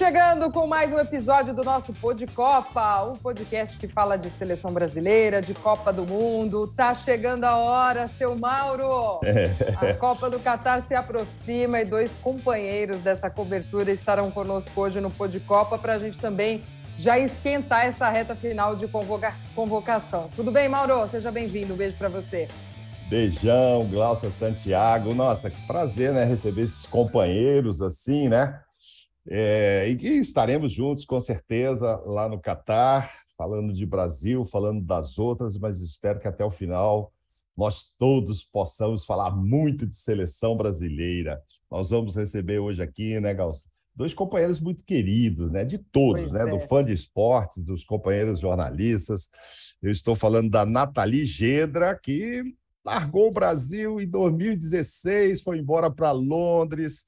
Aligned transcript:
chegando 0.00 0.50
com 0.50 0.66
mais 0.66 0.90
um 0.94 0.98
episódio 0.98 1.52
do 1.52 1.62
nosso 1.62 1.92
Pod 1.92 2.26
Copa, 2.28 3.04
um 3.04 3.16
podcast 3.16 3.76
que 3.76 3.86
fala 3.86 4.16
de 4.16 4.30
seleção 4.30 4.72
brasileira, 4.72 5.42
de 5.42 5.52
Copa 5.52 5.92
do 5.92 6.06
Mundo. 6.06 6.66
Tá 6.68 6.94
chegando 6.94 7.44
a 7.44 7.58
hora, 7.58 8.06
seu 8.06 8.34
Mauro. 8.34 9.20
A 9.76 9.92
Copa 9.92 10.30
do 10.30 10.40
Catar 10.40 10.80
se 10.80 10.94
aproxima 10.94 11.82
e 11.82 11.84
dois 11.84 12.16
companheiros 12.16 13.00
dessa 13.00 13.28
cobertura 13.28 13.90
estarão 13.92 14.30
conosco 14.30 14.80
hoje 14.80 15.02
no 15.02 15.10
Pod 15.10 15.38
Copa 15.40 15.76
para 15.76 15.92
a 15.92 15.98
gente 15.98 16.18
também 16.18 16.62
já 16.98 17.18
esquentar 17.18 17.84
essa 17.84 18.08
reta 18.08 18.34
final 18.34 18.74
de 18.74 18.88
convoca 18.88 19.34
convocação. 19.54 20.30
Tudo 20.34 20.50
bem, 20.50 20.66
Mauro? 20.66 21.06
Seja 21.10 21.30
bem-vindo. 21.30 21.74
Um 21.74 21.76
beijo 21.76 21.98
para 21.98 22.08
você. 22.08 22.48
Beijão, 23.10 23.86
Glaucia 23.90 24.30
Santiago. 24.30 25.12
Nossa, 25.12 25.50
que 25.50 25.60
prazer, 25.66 26.10
né? 26.12 26.24
Receber 26.24 26.62
esses 26.62 26.86
companheiros 26.86 27.82
assim, 27.82 28.30
né? 28.30 28.60
É, 29.32 29.88
e 29.88 30.18
estaremos 30.18 30.72
juntos, 30.72 31.04
com 31.04 31.20
certeza, 31.20 32.02
lá 32.04 32.28
no 32.28 32.40
Catar, 32.40 33.14
falando 33.38 33.72
de 33.72 33.86
Brasil, 33.86 34.44
falando 34.44 34.82
das 34.82 35.20
outras, 35.20 35.56
mas 35.56 35.80
espero 35.80 36.18
que 36.18 36.26
até 36.26 36.44
o 36.44 36.50
final 36.50 37.12
nós 37.56 37.94
todos 37.96 38.42
possamos 38.42 39.04
falar 39.04 39.30
muito 39.30 39.86
de 39.86 39.94
seleção 39.94 40.56
brasileira. 40.56 41.40
Nós 41.70 41.90
vamos 41.90 42.16
receber 42.16 42.58
hoje 42.58 42.82
aqui, 42.82 43.20
né, 43.20 43.32
Galça? 43.32 43.68
Dois 43.94 44.12
companheiros 44.12 44.60
muito 44.60 44.84
queridos, 44.84 45.52
né? 45.52 45.64
De 45.64 45.78
todos, 45.78 46.22
pois 46.22 46.32
né? 46.32 46.42
É. 46.48 46.50
Do 46.50 46.58
fã 46.58 46.82
de 46.82 46.92
esportes, 46.92 47.62
dos 47.62 47.84
companheiros 47.84 48.40
jornalistas. 48.40 49.30
Eu 49.80 49.92
estou 49.92 50.16
falando 50.16 50.50
da 50.50 50.66
Nathalie 50.66 51.24
Gedra, 51.24 51.96
que 51.96 52.42
largou 52.84 53.28
o 53.28 53.32
Brasil 53.32 54.00
em 54.00 54.08
2016, 54.08 55.42
foi 55.42 55.58
embora 55.58 55.90
para 55.90 56.10
Londres 56.12 57.04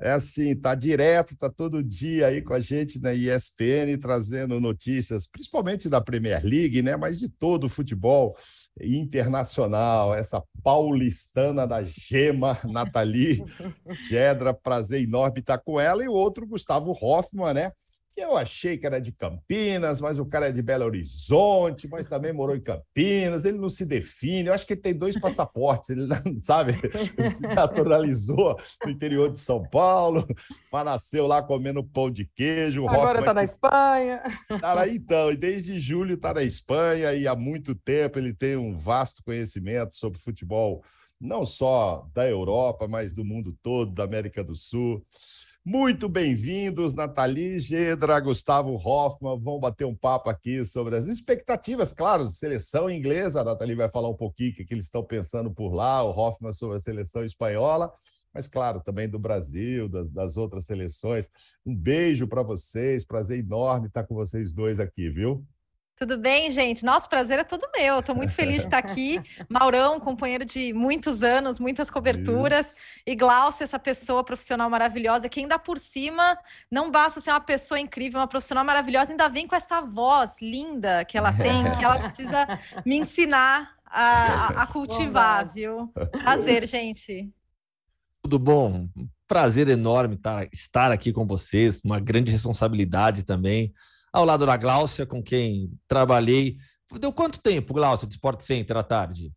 é 0.00 0.12
assim, 0.12 0.54
tá 0.54 0.74
direto, 0.74 1.36
tá 1.36 1.50
todo 1.50 1.82
dia 1.82 2.28
aí 2.28 2.40
com 2.40 2.54
a 2.54 2.60
gente 2.60 3.00
na 3.00 3.12
ESPN 3.12 3.98
trazendo 4.00 4.60
notícias, 4.60 5.26
principalmente 5.26 5.88
da 5.88 6.00
Premier 6.00 6.44
League, 6.44 6.82
né, 6.82 6.96
mas 6.96 7.18
de 7.18 7.28
todo 7.28 7.64
o 7.64 7.68
futebol 7.68 8.36
internacional, 8.80 10.14
essa 10.14 10.42
paulistana 10.62 11.66
da 11.66 11.82
Gema, 11.82 12.56
Nathalie 12.64 13.44
Gedra, 14.08 14.54
prazer 14.54 15.02
enorme 15.02 15.40
estar 15.40 15.58
com 15.58 15.80
ela 15.80 16.04
e 16.04 16.08
o 16.08 16.12
outro 16.12 16.46
Gustavo 16.46 16.92
Hoffman, 16.92 17.54
né? 17.54 17.72
Eu 18.18 18.36
achei 18.36 18.76
que 18.76 18.86
era 18.86 19.00
de 19.00 19.12
Campinas, 19.12 20.00
mas 20.00 20.18
o 20.18 20.26
cara 20.26 20.48
é 20.48 20.52
de 20.52 20.62
Belo 20.62 20.84
Horizonte, 20.84 21.88
mas 21.88 22.06
também 22.06 22.32
morou 22.32 22.56
em 22.56 22.60
Campinas, 22.60 23.44
ele 23.44 23.58
não 23.58 23.68
se 23.68 23.84
define, 23.84 24.48
eu 24.48 24.54
acho 24.54 24.66
que 24.66 24.74
ele 24.74 24.80
tem 24.80 24.94
dois 24.94 25.18
passaportes, 25.18 25.90
ele 25.90 26.08
sabe, 26.42 26.72
ele 27.16 27.30
se 27.30 27.42
naturalizou 27.46 28.56
no 28.84 28.90
interior 28.90 29.30
de 29.30 29.38
São 29.38 29.62
Paulo, 29.62 30.26
mas 30.72 30.84
nasceu 30.84 31.26
lá 31.26 31.42
comendo 31.42 31.82
pão 31.82 32.10
de 32.10 32.24
queijo. 32.24 32.88
Agora 32.88 33.20
está 33.20 33.34
na 33.34 33.44
Espanha. 33.44 34.22
Tá 34.60 34.74
lá, 34.74 34.88
então, 34.88 35.32
e 35.32 35.36
desde 35.36 35.78
julho 35.78 36.14
está 36.14 36.34
na 36.34 36.42
Espanha 36.42 37.14
e 37.14 37.26
há 37.26 37.36
muito 37.36 37.74
tempo 37.74 38.18
ele 38.18 38.34
tem 38.34 38.56
um 38.56 38.76
vasto 38.76 39.22
conhecimento 39.22 39.96
sobre 39.96 40.18
futebol, 40.18 40.82
não 41.20 41.44
só 41.44 42.06
da 42.14 42.28
Europa, 42.28 42.86
mas 42.86 43.12
do 43.12 43.24
mundo 43.24 43.56
todo, 43.62 43.92
da 43.92 44.04
América 44.04 44.42
do 44.42 44.54
Sul. 44.54 45.04
Muito 45.70 46.08
bem-vindos, 46.08 46.94
Nathalie 46.94 47.58
Gedra, 47.58 48.18
Gustavo 48.20 48.74
Hoffman. 48.74 49.38
Vamos 49.38 49.60
bater 49.60 49.84
um 49.84 49.94
papo 49.94 50.30
aqui 50.30 50.64
sobre 50.64 50.96
as 50.96 51.04
expectativas, 51.04 51.92
claro, 51.92 52.24
de 52.24 52.32
seleção 52.32 52.88
inglesa. 52.88 53.42
A 53.42 53.44
Nathalie 53.44 53.76
vai 53.76 53.90
falar 53.90 54.08
um 54.08 54.16
pouquinho 54.16 54.52
o 54.52 54.54
que, 54.54 54.64
que 54.64 54.72
eles 54.72 54.86
estão 54.86 55.04
pensando 55.04 55.50
por 55.50 55.74
lá, 55.74 56.02
o 56.02 56.08
Hoffman 56.08 56.52
sobre 56.52 56.76
a 56.76 56.78
seleção 56.78 57.22
espanhola, 57.22 57.92
mas, 58.32 58.48
claro, 58.48 58.80
também 58.80 59.10
do 59.10 59.18
Brasil, 59.18 59.90
das, 59.90 60.10
das 60.10 60.38
outras 60.38 60.64
seleções. 60.64 61.30
Um 61.66 61.76
beijo 61.76 62.26
para 62.26 62.42
vocês, 62.42 63.04
prazer 63.04 63.38
enorme 63.38 63.88
estar 63.88 64.04
com 64.04 64.14
vocês 64.14 64.54
dois 64.54 64.80
aqui, 64.80 65.10
viu? 65.10 65.46
Tudo 65.98 66.16
bem, 66.16 66.48
gente? 66.48 66.84
Nosso 66.84 67.08
prazer 67.08 67.40
é 67.40 67.44
todo 67.44 67.68
meu. 67.76 67.98
Estou 67.98 68.14
muito 68.14 68.32
feliz 68.32 68.58
de 68.58 68.68
estar 68.68 68.78
aqui. 68.78 69.20
Maurão, 69.50 69.98
companheiro 69.98 70.44
de 70.44 70.72
muitos 70.72 71.24
anos, 71.24 71.58
muitas 71.58 71.90
coberturas. 71.90 72.74
Isso. 72.74 72.76
E 73.04 73.16
Glaucia, 73.16 73.64
essa 73.64 73.80
pessoa 73.80 74.22
profissional 74.22 74.70
maravilhosa, 74.70 75.28
que 75.28 75.40
ainda 75.40 75.58
por 75.58 75.76
cima 75.76 76.38
não 76.70 76.88
basta 76.88 77.20
ser 77.20 77.32
uma 77.32 77.40
pessoa 77.40 77.80
incrível, 77.80 78.20
uma 78.20 78.28
profissional 78.28 78.64
maravilhosa, 78.64 79.10
ainda 79.10 79.28
vem 79.28 79.48
com 79.48 79.56
essa 79.56 79.80
voz 79.80 80.40
linda 80.40 81.04
que 81.04 81.18
ela 81.18 81.32
tem, 81.32 81.68
que 81.76 81.84
ela 81.84 81.98
precisa 81.98 82.46
me 82.86 82.96
ensinar 82.96 83.74
a, 83.84 84.62
a 84.62 84.66
cultivar, 84.68 85.52
viu? 85.52 85.92
Prazer, 86.22 86.64
gente. 86.64 87.28
Tudo 88.22 88.38
bom? 88.38 88.88
Prazer 89.26 89.68
enorme 89.68 90.16
estar 90.52 90.92
aqui 90.92 91.12
com 91.12 91.26
vocês, 91.26 91.82
uma 91.84 91.98
grande 91.98 92.30
responsabilidade 92.30 93.24
também 93.24 93.74
ao 94.12 94.24
lado 94.24 94.46
da 94.46 94.56
Gláucia, 94.56 95.06
com 95.06 95.22
quem 95.22 95.70
trabalhei. 95.86 96.56
Deu 97.00 97.12
quanto 97.12 97.40
tempo, 97.40 97.74
Gláucia, 97.74 98.06
de 98.06 98.14
Sport 98.14 98.40
Center 98.40 98.76
à 98.76 98.82
tarde? 98.82 99.32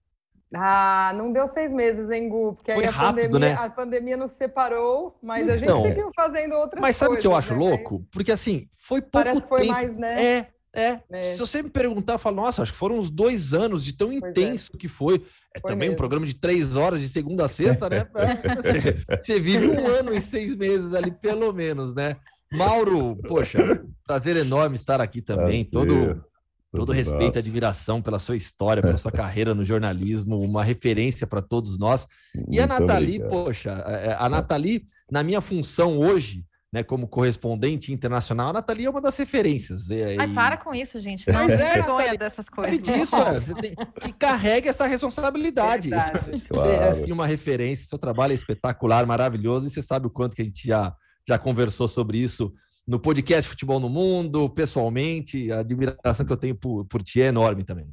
Ah, 0.54 1.14
não 1.16 1.32
deu 1.32 1.48
seis 1.48 1.74
meses, 1.74 2.10
hein, 2.12 2.28
Gu? 2.28 2.54
Porque 2.54 2.74
Foi 2.74 2.84
aí 2.84 2.90
a, 2.90 2.92
rápido, 2.92 3.32
pandemia, 3.32 3.40
né? 3.40 3.56
a 3.56 3.70
pandemia 3.70 4.18
nos 4.18 4.32
separou, 4.32 5.18
mas 5.22 5.44
então, 5.44 5.54
a 5.54 5.58
gente 5.58 5.66
então, 5.66 5.82
seguiu 5.82 6.12
fazendo 6.14 6.56
outras 6.56 6.82
Mas 6.82 6.96
sabe 6.98 7.16
o 7.16 7.18
que 7.18 7.26
eu 7.26 7.36
acho 7.36 7.54
né? 7.54 7.60
louco? 7.60 8.06
Porque 8.12 8.32
assim, 8.32 8.68
foi 8.74 9.02
pouco 9.02 9.12
Parece 9.12 9.42
que 9.42 9.48
foi 9.48 9.62
tempo. 9.62 9.72
mais, 9.72 9.96
né? 9.96 10.22
É, 10.22 10.48
é. 10.76 11.00
é. 11.10 11.22
Se 11.22 11.40
você 11.40 11.62
me 11.62 11.70
perguntar, 11.70 12.14
eu 12.14 12.20
falo, 12.20 12.38
nossa, 12.38 12.62
acho 12.62 12.74
que 12.74 12.78
foram 12.78 12.98
uns 12.98 13.10
dois 13.10 13.54
anos 13.54 13.86
de 13.86 13.94
tão 13.94 14.10
pois 14.10 14.24
é. 14.24 14.30
intenso 14.30 14.72
é. 14.74 14.78
que 14.78 14.90
foi. 14.90 15.16
É 15.56 15.60
foi 15.60 15.70
também 15.70 15.88
mesmo. 15.88 15.94
um 15.94 15.98
programa 15.98 16.26
de 16.26 16.36
três 16.36 16.76
horas, 16.76 17.00
de 17.00 17.08
segunda 17.08 17.46
a 17.46 17.48
sexta, 17.48 17.90
né? 17.90 18.06
você, 18.56 19.06
você 19.18 19.40
vive 19.40 19.68
um 19.68 19.88
ano 19.88 20.14
e 20.14 20.20
seis 20.20 20.54
meses 20.56 20.94
ali, 20.94 21.12
pelo 21.12 21.54
menos, 21.54 21.96
né? 21.96 22.18
Mauro, 22.52 23.16
poxa, 23.28 23.84
prazer 24.06 24.36
enorme 24.36 24.76
estar 24.76 25.00
aqui 25.00 25.22
também. 25.22 25.64
Todo, 25.64 26.24
todo 26.72 26.92
respeito 26.92 27.38
e 27.38 27.40
admiração 27.40 28.02
pela 28.02 28.20
sua 28.20 28.36
história, 28.36 28.82
pela 28.82 28.98
sua 28.98 29.12
carreira 29.12 29.56
no 29.56 29.64
jornalismo, 29.64 30.40
uma 30.40 30.64
referência 30.64 31.26
para 31.26 31.42
todos 31.42 31.78
nós. 31.78 32.08
E 32.52 32.60
a 32.60 32.68
Nathalie, 32.68 33.20
poxa, 33.28 33.84
é, 33.88 34.08
é, 34.08 34.18
a 34.20 34.28
Nathalie, 34.28 34.86
na 35.10 35.24
minha 35.24 35.42
função 35.42 35.98
hoje, 35.98 36.46
né, 36.74 36.84
como 36.84 37.06
correspondente 37.06 37.92
internacional, 37.92 38.50
a 38.50 38.54
Nathalie 38.54 38.86
é 38.86 38.90
uma 38.90 39.02
das 39.02 39.18
referências. 39.18 39.90
E, 39.90 40.18
Ai, 40.18 40.34
para 40.34 40.56
com 40.56 40.74
isso, 40.74 41.00
gente. 41.02 41.30
Não 41.30 41.46
se 41.46 41.54
é, 41.54 41.74
vergonha 41.74 42.16
dessas 42.16 42.48
coisas. 42.48 42.82
disso, 42.82 43.16
é, 43.18 43.34
você 43.40 43.54
tem 43.56 43.76
que 44.00 44.14
carregue 44.14 44.70
essa 44.70 44.86
responsabilidade. 44.86 45.90
Verdade. 45.90 46.44
Você 46.50 46.68
é 46.68 46.90
assim, 46.90 47.12
uma 47.12 47.28
referência, 47.28 47.88
seu 47.88 47.98
trabalho 47.98 48.32
é 48.32 48.36
espetacular, 48.36 49.06
maravilhoso, 49.06 49.68
e 49.68 49.70
você 49.70 49.82
sabe 49.82 50.08
o 50.08 50.10
quanto 50.10 50.34
que 50.34 50.42
a 50.42 50.46
gente 50.46 50.66
já 50.66 50.96
já 51.32 51.40
conversou 51.40 51.88
sobre 51.88 52.18
isso 52.18 52.54
no 52.86 53.00
podcast 53.00 53.50
Futebol 53.50 53.80
no 53.80 53.88
Mundo, 53.88 54.50
pessoalmente. 54.50 55.50
A 55.50 55.60
admiração 55.60 56.26
que 56.26 56.32
eu 56.34 56.38
tenho 56.38 56.56
por, 56.56 56.86
por 56.86 57.02
ti 57.02 57.22
é 57.22 57.28
enorme 57.28 57.64
também. 57.64 57.88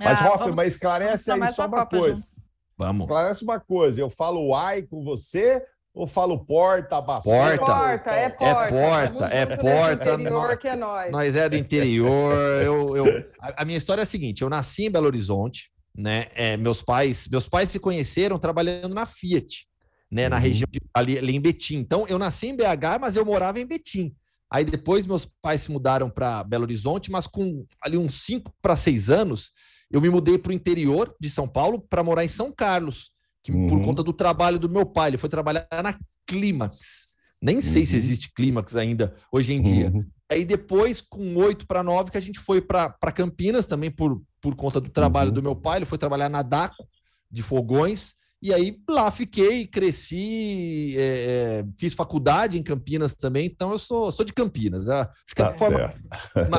Mas, 0.00 0.20
ah, 0.22 0.32
Hoff, 0.32 0.52
mas 0.56 0.74
esclarece 0.74 1.30
aí 1.30 1.52
só 1.52 1.66
uma 1.66 1.84
coisa. 1.84 2.16
Juntos. 2.16 2.40
Vamos. 2.78 3.02
Esclarece 3.02 3.44
uma 3.44 3.60
coisa. 3.60 4.00
Eu 4.00 4.08
falo 4.08 4.54
ai 4.54 4.82
com 4.82 5.04
você 5.04 5.62
ou 5.92 6.06
falo 6.06 6.38
porta, 6.38 6.98
bastante? 7.00 7.58
Porta. 7.58 7.64
porta, 7.66 8.10
é 8.10 8.28
porta. 8.30 8.44
É 8.44 8.68
porta, 8.68 9.24
é 9.26 9.46
porta. 9.46 10.14
Interior, 10.14 10.58
que 10.58 10.68
é 10.68 10.76
nós. 10.76 11.12
nós 11.12 11.36
é 11.36 11.48
do 11.48 11.56
interior. 11.56 12.34
eu, 12.62 12.96
eu, 12.96 13.30
a, 13.40 13.62
a, 13.62 13.64
minha 13.66 13.76
história 13.76 14.00
é 14.00 14.04
a 14.04 14.06
seguinte: 14.06 14.40
eu 14.40 14.48
nasci 14.48 14.86
em 14.86 14.90
Belo 14.90 15.06
Horizonte, 15.06 15.70
né? 15.94 16.26
É, 16.34 16.56
meus 16.56 16.80
pais, 16.80 17.28
meus 17.30 17.48
pais 17.48 17.68
se 17.68 17.78
conheceram 17.78 18.38
trabalhando 18.38 18.94
na 18.94 19.04
Fiat 19.04 19.67
né, 20.10 20.24
uhum. 20.24 20.30
na 20.30 20.38
região 20.38 20.68
de, 20.70 20.80
ali, 20.94 21.18
ali, 21.18 21.36
em 21.36 21.40
Betim. 21.40 21.76
Então, 21.76 22.06
eu 22.08 22.18
nasci 22.18 22.48
em 22.48 22.56
BH, 22.56 22.98
mas 23.00 23.16
eu 23.16 23.24
morava 23.24 23.60
em 23.60 23.66
Betim. 23.66 24.14
Aí 24.50 24.64
depois 24.64 25.06
meus 25.06 25.26
pais 25.42 25.62
se 25.62 25.70
mudaram 25.70 26.08
para 26.08 26.42
Belo 26.42 26.64
Horizonte, 26.64 27.10
mas 27.10 27.26
com 27.26 27.66
ali 27.82 27.98
uns 27.98 28.14
5 28.22 28.50
para 28.62 28.76
6 28.76 29.10
anos, 29.10 29.52
eu 29.90 30.00
me 30.00 30.08
mudei 30.08 30.38
para 30.38 30.50
o 30.50 30.54
interior 30.54 31.14
de 31.20 31.28
São 31.28 31.46
Paulo 31.46 31.80
para 31.80 32.02
morar 32.02 32.24
em 32.24 32.28
São 32.28 32.50
Carlos, 32.50 33.10
que 33.42 33.52
uhum. 33.52 33.66
por 33.66 33.82
conta 33.82 34.02
do 34.02 34.12
trabalho 34.12 34.58
do 34.58 34.68
meu 34.68 34.86
pai, 34.86 35.10
ele 35.10 35.18
foi 35.18 35.28
trabalhar 35.28 35.66
na 35.82 35.98
Clímax. 36.26 37.08
Nem 37.40 37.60
sei 37.60 37.84
se 37.84 37.92
uhum. 37.92 37.98
existe 37.98 38.32
Clímax 38.32 38.74
ainda 38.74 39.14
hoje 39.30 39.52
em 39.52 39.60
dia. 39.60 39.90
Uhum. 39.94 40.04
Aí 40.30 40.44
depois, 40.44 41.00
com 41.00 41.36
8 41.36 41.66
para 41.66 41.82
9, 41.82 42.10
que 42.10 42.18
a 42.18 42.22
gente 42.22 42.38
foi 42.38 42.60
para 42.60 43.12
Campinas 43.14 43.66
também 43.66 43.90
por, 43.90 44.20
por 44.40 44.54
conta 44.56 44.80
do 44.80 44.90
trabalho 44.90 45.28
uhum. 45.28 45.34
do 45.34 45.42
meu 45.42 45.56
pai, 45.56 45.78
ele 45.78 45.86
foi 45.86 45.98
trabalhar 45.98 46.28
na 46.28 46.42
DACO 46.42 46.86
de 47.30 47.42
fogões. 47.42 48.14
E 48.40 48.54
aí 48.54 48.80
lá 48.88 49.10
fiquei, 49.10 49.66
cresci, 49.66 50.94
é, 50.96 51.02
é, 51.02 51.64
fiz 51.76 51.92
faculdade 51.92 52.56
em 52.56 52.62
Campinas 52.62 53.14
também, 53.14 53.46
então 53.46 53.72
eu 53.72 53.78
sou, 53.78 54.12
sou 54.12 54.24
de 54.24 54.32
Campinas. 54.32 54.86
Né? 54.86 55.00
Acho 55.00 55.34
que 55.34 55.42
tá 55.42 55.50
forma, 55.50 55.90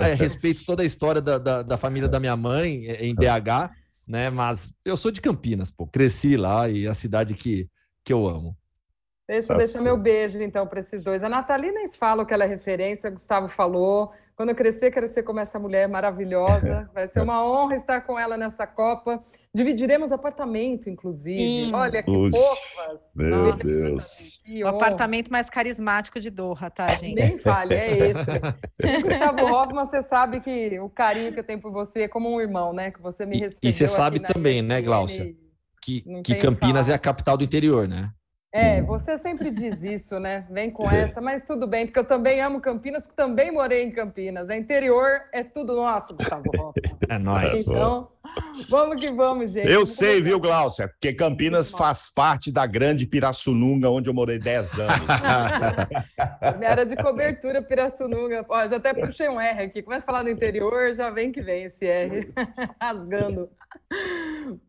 é, 0.02 0.14
respeito 0.14 0.66
toda 0.66 0.84
a 0.84 0.86
história 0.86 1.22
da, 1.22 1.38
da, 1.38 1.62
da, 1.62 1.78
família 1.78 2.10
da 2.10 2.20
minha 2.20 2.36
mãe 2.36 2.86
é, 2.86 3.06
em 3.06 3.16
BH, 3.16 3.72
né? 4.06 4.30
Mas 4.30 4.74
eu 4.84 4.98
sou 4.98 5.10
de 5.10 5.22
Campinas, 5.22 5.72
pô, 5.72 5.88
cresci 5.88 6.36
lá 6.36 6.68
e 6.68 6.86
a 6.86 6.94
cidade 6.94 7.34
que, 7.34 7.70
que 8.04 8.12
eu 8.12 8.28
amo. 8.28 8.58
Deixa 9.26 9.54
eu 9.54 9.58
tá 9.58 9.64
deixar 9.64 9.82
meu 9.82 9.96
beijo 9.96 10.42
então 10.42 10.68
para 10.68 10.80
esses 10.80 11.02
dois. 11.02 11.24
A 11.24 11.30
Natalina 11.30 11.80
fala 11.98 12.26
que 12.26 12.34
ela 12.34 12.44
é 12.44 12.48
referência, 12.48 13.10
o 13.10 13.14
Gustavo 13.14 13.48
falou. 13.48 14.12
Quando 14.40 14.52
eu 14.52 14.56
crescer, 14.56 14.90
quero 14.90 15.06
ser 15.06 15.24
como 15.24 15.42
essa 15.42 15.60
mulher 15.60 15.86
maravilhosa. 15.90 16.90
Vai 16.96 17.08
ser 17.08 17.20
uma 17.20 17.44
honra 17.44 17.76
estar 17.76 18.00
com 18.00 18.18
ela 18.18 18.38
nessa 18.38 18.66
Copa. 18.66 19.22
Dividiremos 19.54 20.14
apartamento, 20.14 20.90
inclusive. 20.90 21.38
Sim. 21.66 21.74
Olha 21.74 22.02
que 22.02 22.10
Ux, 22.10 22.32
fofas. 22.34 23.02
Meu 23.18 23.48
Nossa, 23.48 23.58
Deus. 23.58 24.42
O 24.64 24.68
apartamento 24.68 25.30
mais 25.30 25.50
carismático 25.50 26.22
de 26.22 26.30
Doha, 26.30 26.70
tá, 26.70 26.88
gente? 26.92 27.16
Nem 27.16 27.38
fale, 27.38 27.74
é 27.74 27.98
esse. 28.16 29.02
Gustavo 29.02 29.46
Hoffman, 29.54 29.86
você 29.86 30.02
sabe 30.02 30.40
que 30.40 30.80
o 30.80 30.90
carinho 30.90 31.34
que 31.34 31.42
eu 31.42 31.44
tenho 31.44 31.60
por 31.60 31.74
você 31.74 32.04
é 32.04 32.08
como 32.08 32.34
um 32.34 32.40
irmão, 32.40 32.72
né? 32.72 32.92
Que 32.92 33.02
você 33.02 33.26
me 33.26 33.38
respeita. 33.38 33.68
E 33.68 33.74
você 33.74 33.90
sabe 33.90 34.22
também, 34.22 34.62
né, 34.62 34.82
Glaucia? 34.82 35.36
Que, 35.82 36.02
que 36.24 36.36
Campinas 36.36 36.88
é 36.88 36.94
a 36.94 37.00
capital 37.00 37.36
do 37.36 37.44
interior, 37.44 37.90
né? 37.90 38.10
É, 38.52 38.82
você 38.82 39.16
sempre 39.20 39.52
diz 39.52 39.84
isso, 39.84 40.20
né? 40.20 40.48
Vem 40.50 40.72
com 40.72 40.90
essa, 40.90 41.22
mas 41.22 41.44
tudo 41.44 41.68
bem, 41.68 41.86
porque 41.86 42.00
eu 42.00 42.06
também 42.06 42.42
amo 42.42 42.60
Campinas, 42.60 43.04
porque 43.04 43.16
também 43.16 43.52
morei 43.52 43.84
em 43.84 43.92
Campinas. 43.92 44.50
É 44.50 44.58
interior, 44.58 45.22
é 45.32 45.44
tudo 45.44 45.76
nosso, 45.76 46.16
Gustavo 46.16 46.44
É 47.08 47.20
nóis. 47.20 47.54
Então, 47.54 48.10
vamos 48.70 49.02
que 49.02 49.12
vamos, 49.12 49.52
gente. 49.52 49.68
Eu 49.68 49.74
vamos 49.74 49.96
sei, 49.96 50.14
começar. 50.14 50.26
viu, 50.26 50.40
Glaucia? 50.40 50.88
Porque 50.88 51.14
Campinas 51.14 51.72
faz 51.72 52.12
parte 52.14 52.52
da 52.52 52.66
grande 52.66 53.06
Pirassununga, 53.06 53.90
onde 53.90 54.10
eu 54.10 54.14
morei 54.14 54.40
10 54.40 54.80
anos. 54.80 55.08
Era 56.62 56.86
de 56.86 56.96
cobertura 56.96 57.62
Pirassununga. 57.62 58.46
Ó, 58.48 58.68
já 58.68 58.78
até 58.78 58.94
puxei 58.94 59.30
um 59.30 59.40
R 59.40 59.64
aqui. 59.64 59.82
Começa 59.82 60.04
a 60.04 60.06
falar 60.06 60.24
do 60.24 60.30
interior, 60.30 60.94
já 60.94 61.10
vem 61.10 61.32
que 61.32 61.42
vem 61.42 61.66
esse 61.66 61.86
R. 61.86 62.32
Rasgando. 62.80 63.50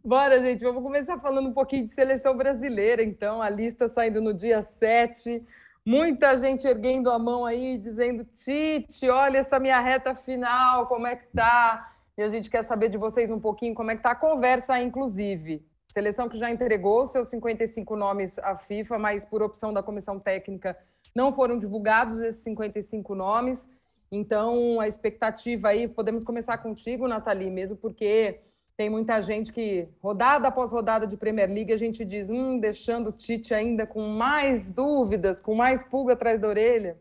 Bora, 0.05 0.41
gente, 0.41 0.62
vamos 0.62 0.83
começar 0.83 1.19
falando 1.19 1.49
um 1.49 1.53
pouquinho 1.53 1.85
de 1.85 1.93
seleção 1.93 2.37
brasileira, 2.37 3.03
então. 3.03 3.41
A 3.41 3.49
lista 3.49 3.89
saindo 3.89 4.21
no 4.21 4.35
dia 4.35 4.62
7. 4.62 5.43
Muita 5.85 6.37
gente 6.37 6.67
erguendo 6.67 7.11
a 7.11 7.19
mão 7.19 7.47
aí, 7.47 7.79
dizendo: 7.79 8.25
Tite, 8.35 9.09
olha 9.09 9.39
essa 9.39 9.59
minha 9.59 9.81
reta 9.81 10.15
final, 10.15 10.87
como 10.87 11.07
é 11.07 11.17
que 11.17 11.27
tá? 11.35 11.91
E 12.21 12.23
a 12.23 12.29
gente 12.29 12.51
quer 12.51 12.63
saber 12.67 12.91
de 12.91 12.99
vocês 12.99 13.31
um 13.31 13.41
pouquinho 13.41 13.75
como 13.75 13.91
é 13.91 13.97
que 13.97 14.03
tá 14.03 14.11
a 14.11 14.15
conversa 14.15 14.79
inclusive. 14.79 15.65
Seleção 15.87 16.29
que 16.29 16.37
já 16.37 16.51
entregou 16.51 17.07
seus 17.07 17.31
55 17.31 17.97
nomes 17.97 18.39
à 18.41 18.59
FIFA, 18.59 18.99
mas 18.99 19.25
por 19.25 19.43
opção 19.43 19.73
da 19.73 19.83
comissão 19.83 20.21
técnica 20.21 20.77
não 21.17 21.33
foram 21.33 21.59
divulgados 21.59 22.21
esses 22.21 22.43
55 22.43 23.15
nomes. 23.15 23.71
Então, 24.13 24.79
a 24.81 24.87
expectativa 24.87 25.69
aí, 25.69 25.89
podemos 25.89 26.23
começar 26.23 26.59
contigo, 26.59 27.09
Nathalie, 27.09 27.49
mesmo 27.49 27.75
porque 27.75 28.41
tem 28.77 28.91
muita 28.91 29.19
gente 29.23 29.51
que, 29.51 29.89
rodada 30.03 30.47
após 30.47 30.71
rodada 30.71 31.07
de 31.07 31.17
Premier 31.17 31.49
League, 31.49 31.73
a 31.73 31.79
gente 31.79 32.05
diz, 32.05 32.29
hum, 32.29 32.61
deixando 32.61 33.09
o 33.09 33.13
Tite 33.13 33.55
ainda 33.55 33.87
com 33.87 34.03
mais 34.03 34.71
dúvidas, 34.71 35.41
com 35.41 35.55
mais 35.55 35.83
pulga 35.83 36.13
atrás 36.13 36.39
da 36.39 36.49
orelha. 36.49 36.99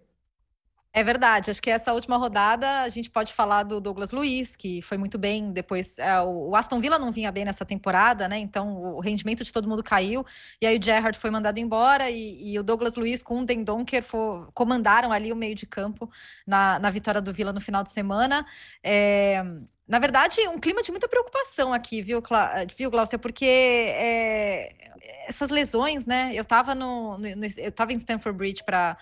É 0.91 1.03
verdade, 1.03 1.51
acho 1.51 1.61
que 1.61 1.69
essa 1.69 1.93
última 1.93 2.17
rodada 2.17 2.81
a 2.81 2.89
gente 2.89 3.11
pode 3.11 3.31
falar 3.31 3.61
do 3.61 3.79
Douglas 3.79 4.11
Luiz, 4.11 4.55
que 4.55 4.81
foi 4.81 4.97
muito 4.97 5.19
bem. 5.19 5.51
Depois, 5.53 5.99
é, 5.99 6.19
o 6.21 6.55
Aston 6.55 6.79
Villa 6.79 6.97
não 6.97 7.11
vinha 7.11 7.31
bem 7.31 7.45
nessa 7.45 7.63
temporada, 7.63 8.27
né? 8.27 8.39
Então 8.39 8.95
o 8.95 8.99
rendimento 8.99 9.43
de 9.43 9.51
todo 9.51 9.69
mundo 9.69 9.83
caiu. 9.83 10.25
E 10.59 10.65
aí 10.65 10.79
o 10.79 10.83
Gerrard 10.83 11.15
foi 11.17 11.29
mandado 11.29 11.59
embora 11.59 12.09
e, 12.09 12.53
e 12.53 12.57
o 12.57 12.63
Douglas 12.63 12.95
Luiz 12.95 13.21
com 13.21 13.41
o 13.41 13.45
Dendonker 13.45 14.01
for, 14.01 14.51
comandaram 14.53 15.11
ali 15.11 15.31
o 15.31 15.35
meio 15.35 15.53
de 15.53 15.67
campo 15.67 16.09
na, 16.45 16.79
na 16.79 16.89
vitória 16.89 17.21
do 17.21 17.31
Villa 17.31 17.53
no 17.53 17.61
final 17.61 17.83
de 17.83 17.91
semana. 17.91 18.43
É, 18.83 19.43
na 19.89 19.97
verdade, 19.97 20.39
um 20.49 20.59
clima 20.59 20.83
de 20.83 20.91
muita 20.91 21.07
preocupação 21.07 21.73
aqui, 21.73 21.99
viu, 21.99 22.21
Clá 22.21 22.63
viu 22.77 22.91
Glaucia? 22.91 23.17
Porque 23.17 23.43
é, 23.47 24.71
essas 25.27 25.49
lesões, 25.49 26.05
né? 26.05 26.31
Eu 26.35 26.43
estava 26.43 26.75
no, 26.75 27.17
no, 27.17 27.27
eu 27.57 27.71
tava 27.71 27.91
em 27.91 27.97
Stamford 27.97 28.37
Bridge 28.37 28.63
para 28.63 28.97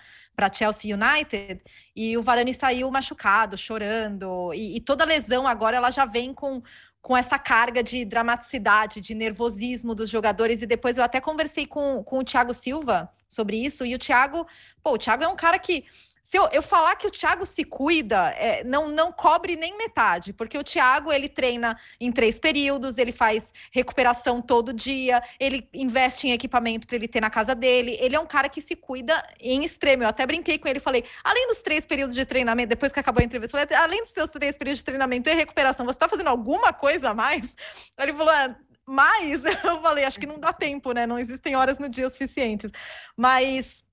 Chelsea 0.50 0.96
United 0.96 1.62
e 1.94 2.16
o 2.16 2.22
Varane 2.22 2.54
saiu 2.54 2.90
machucado, 2.90 3.58
chorando, 3.58 4.50
e, 4.54 4.78
e, 4.78 4.80
toda 4.80 5.04
lesão 5.04 5.46
agora 5.46 5.76
ela 5.76 5.90
já 5.90 6.06
vem 6.06 6.32
com, 6.32 6.62
com 7.02 7.14
essa 7.14 7.38
carga 7.38 7.82
de 7.82 8.06
dramaticidade, 8.06 9.02
de 9.02 9.14
nervosismo 9.14 9.94
dos 9.94 10.08
jogadores. 10.08 10.62
E 10.62 10.66
depois 10.66 10.96
eu 10.96 11.04
até 11.04 11.20
conversei 11.20 11.66
com, 11.66 12.02
com 12.02 12.20
o 12.20 12.24
Thiago 12.24 12.54
Silva 12.54 13.12
sobre 13.28 13.58
isso, 13.58 13.84
e 13.84 13.94
o 13.94 13.98
Thiago, 13.98 14.46
pô, 14.82 14.92
o 14.94 14.98
Thiago 14.98 15.22
é 15.22 15.28
um 15.28 15.36
cara 15.36 15.58
que 15.58 15.84
se 16.22 16.36
eu, 16.36 16.48
eu 16.52 16.62
falar 16.62 16.96
que 16.96 17.06
o 17.06 17.10
Thiago 17.10 17.46
se 17.46 17.64
cuida, 17.64 18.30
é, 18.36 18.64
não, 18.64 18.88
não 18.88 19.12
cobre 19.12 19.56
nem 19.56 19.76
metade, 19.76 20.32
porque 20.32 20.58
o 20.58 20.64
Thiago 20.64 21.12
ele 21.12 21.28
treina 21.28 21.78
em 22.00 22.12
três 22.12 22.38
períodos, 22.38 22.98
ele 22.98 23.12
faz 23.12 23.52
recuperação 23.72 24.40
todo 24.42 24.72
dia, 24.72 25.22
ele 25.38 25.68
investe 25.72 26.28
em 26.28 26.32
equipamento 26.32 26.86
para 26.86 26.96
ele 26.96 27.08
ter 27.08 27.20
na 27.20 27.30
casa 27.30 27.54
dele. 27.54 27.96
Ele 28.00 28.16
é 28.16 28.20
um 28.20 28.26
cara 28.26 28.48
que 28.48 28.60
se 28.60 28.76
cuida 28.76 29.22
em 29.40 29.64
extremo. 29.64 30.02
Eu 30.02 30.08
até 30.08 30.26
brinquei 30.26 30.58
com 30.58 30.68
ele, 30.68 30.80
falei: 30.80 31.04
além 31.22 31.46
dos 31.48 31.62
três 31.62 31.86
períodos 31.86 32.14
de 32.14 32.24
treinamento, 32.24 32.68
depois 32.68 32.92
que 32.92 33.00
acabou 33.00 33.20
a 33.20 33.24
entrevista, 33.24 33.58
falei, 33.58 33.76
além 33.76 34.02
dos 34.02 34.10
seus 34.10 34.30
três 34.30 34.56
períodos 34.56 34.78
de 34.78 34.84
treinamento 34.84 35.28
e 35.28 35.34
recuperação, 35.34 35.86
você 35.86 35.96
está 35.96 36.08
fazendo 36.08 36.28
alguma 36.28 36.72
coisa 36.72 37.10
a 37.10 37.14
mais? 37.14 37.56
Ele 37.98 38.12
falou: 38.12 38.32
ah, 38.32 38.56
mais? 38.86 39.44
Eu 39.64 39.80
falei, 39.82 40.04
acho 40.04 40.18
que 40.18 40.26
não 40.26 40.38
dá 40.38 40.52
tempo, 40.52 40.92
né? 40.92 41.06
Não 41.06 41.18
existem 41.18 41.54
horas 41.54 41.78
no 41.78 41.88
dia 41.88 42.08
suficientes. 42.08 42.70
Mas 43.16 43.84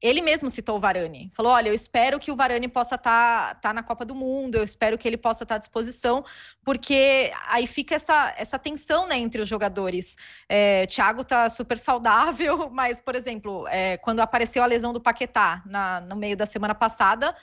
ele 0.00 0.20
mesmo 0.20 0.50
citou 0.50 0.76
o 0.76 0.80
Varane. 0.80 1.30
Falou: 1.32 1.52
olha, 1.52 1.68
eu 1.68 1.74
espero 1.74 2.18
que 2.18 2.30
o 2.30 2.36
Varane 2.36 2.68
possa 2.68 2.96
estar 2.96 3.54
tá, 3.54 3.54
tá 3.54 3.72
na 3.72 3.82
Copa 3.82 4.04
do 4.04 4.14
Mundo, 4.14 4.56
eu 4.56 4.64
espero 4.64 4.98
que 4.98 5.08
ele 5.08 5.16
possa 5.16 5.44
estar 5.44 5.54
tá 5.54 5.56
à 5.56 5.58
disposição, 5.58 6.24
porque 6.64 7.32
aí 7.48 7.66
fica 7.66 7.94
essa, 7.94 8.34
essa 8.36 8.58
tensão 8.58 9.06
né, 9.06 9.16
entre 9.16 9.40
os 9.40 9.48
jogadores. 9.48 10.16
É, 10.48 10.86
Thiago 10.86 11.24
tá 11.24 11.48
super 11.48 11.78
saudável, 11.78 12.68
mas, 12.72 13.00
por 13.00 13.14
exemplo, 13.14 13.66
é, 13.68 13.96
quando 13.98 14.20
apareceu 14.20 14.62
a 14.62 14.66
lesão 14.66 14.92
do 14.92 15.00
Paquetá 15.00 15.62
na, 15.66 16.00
no 16.00 16.16
meio 16.16 16.36
da 16.36 16.46
semana 16.46 16.74
passada. 16.74 17.34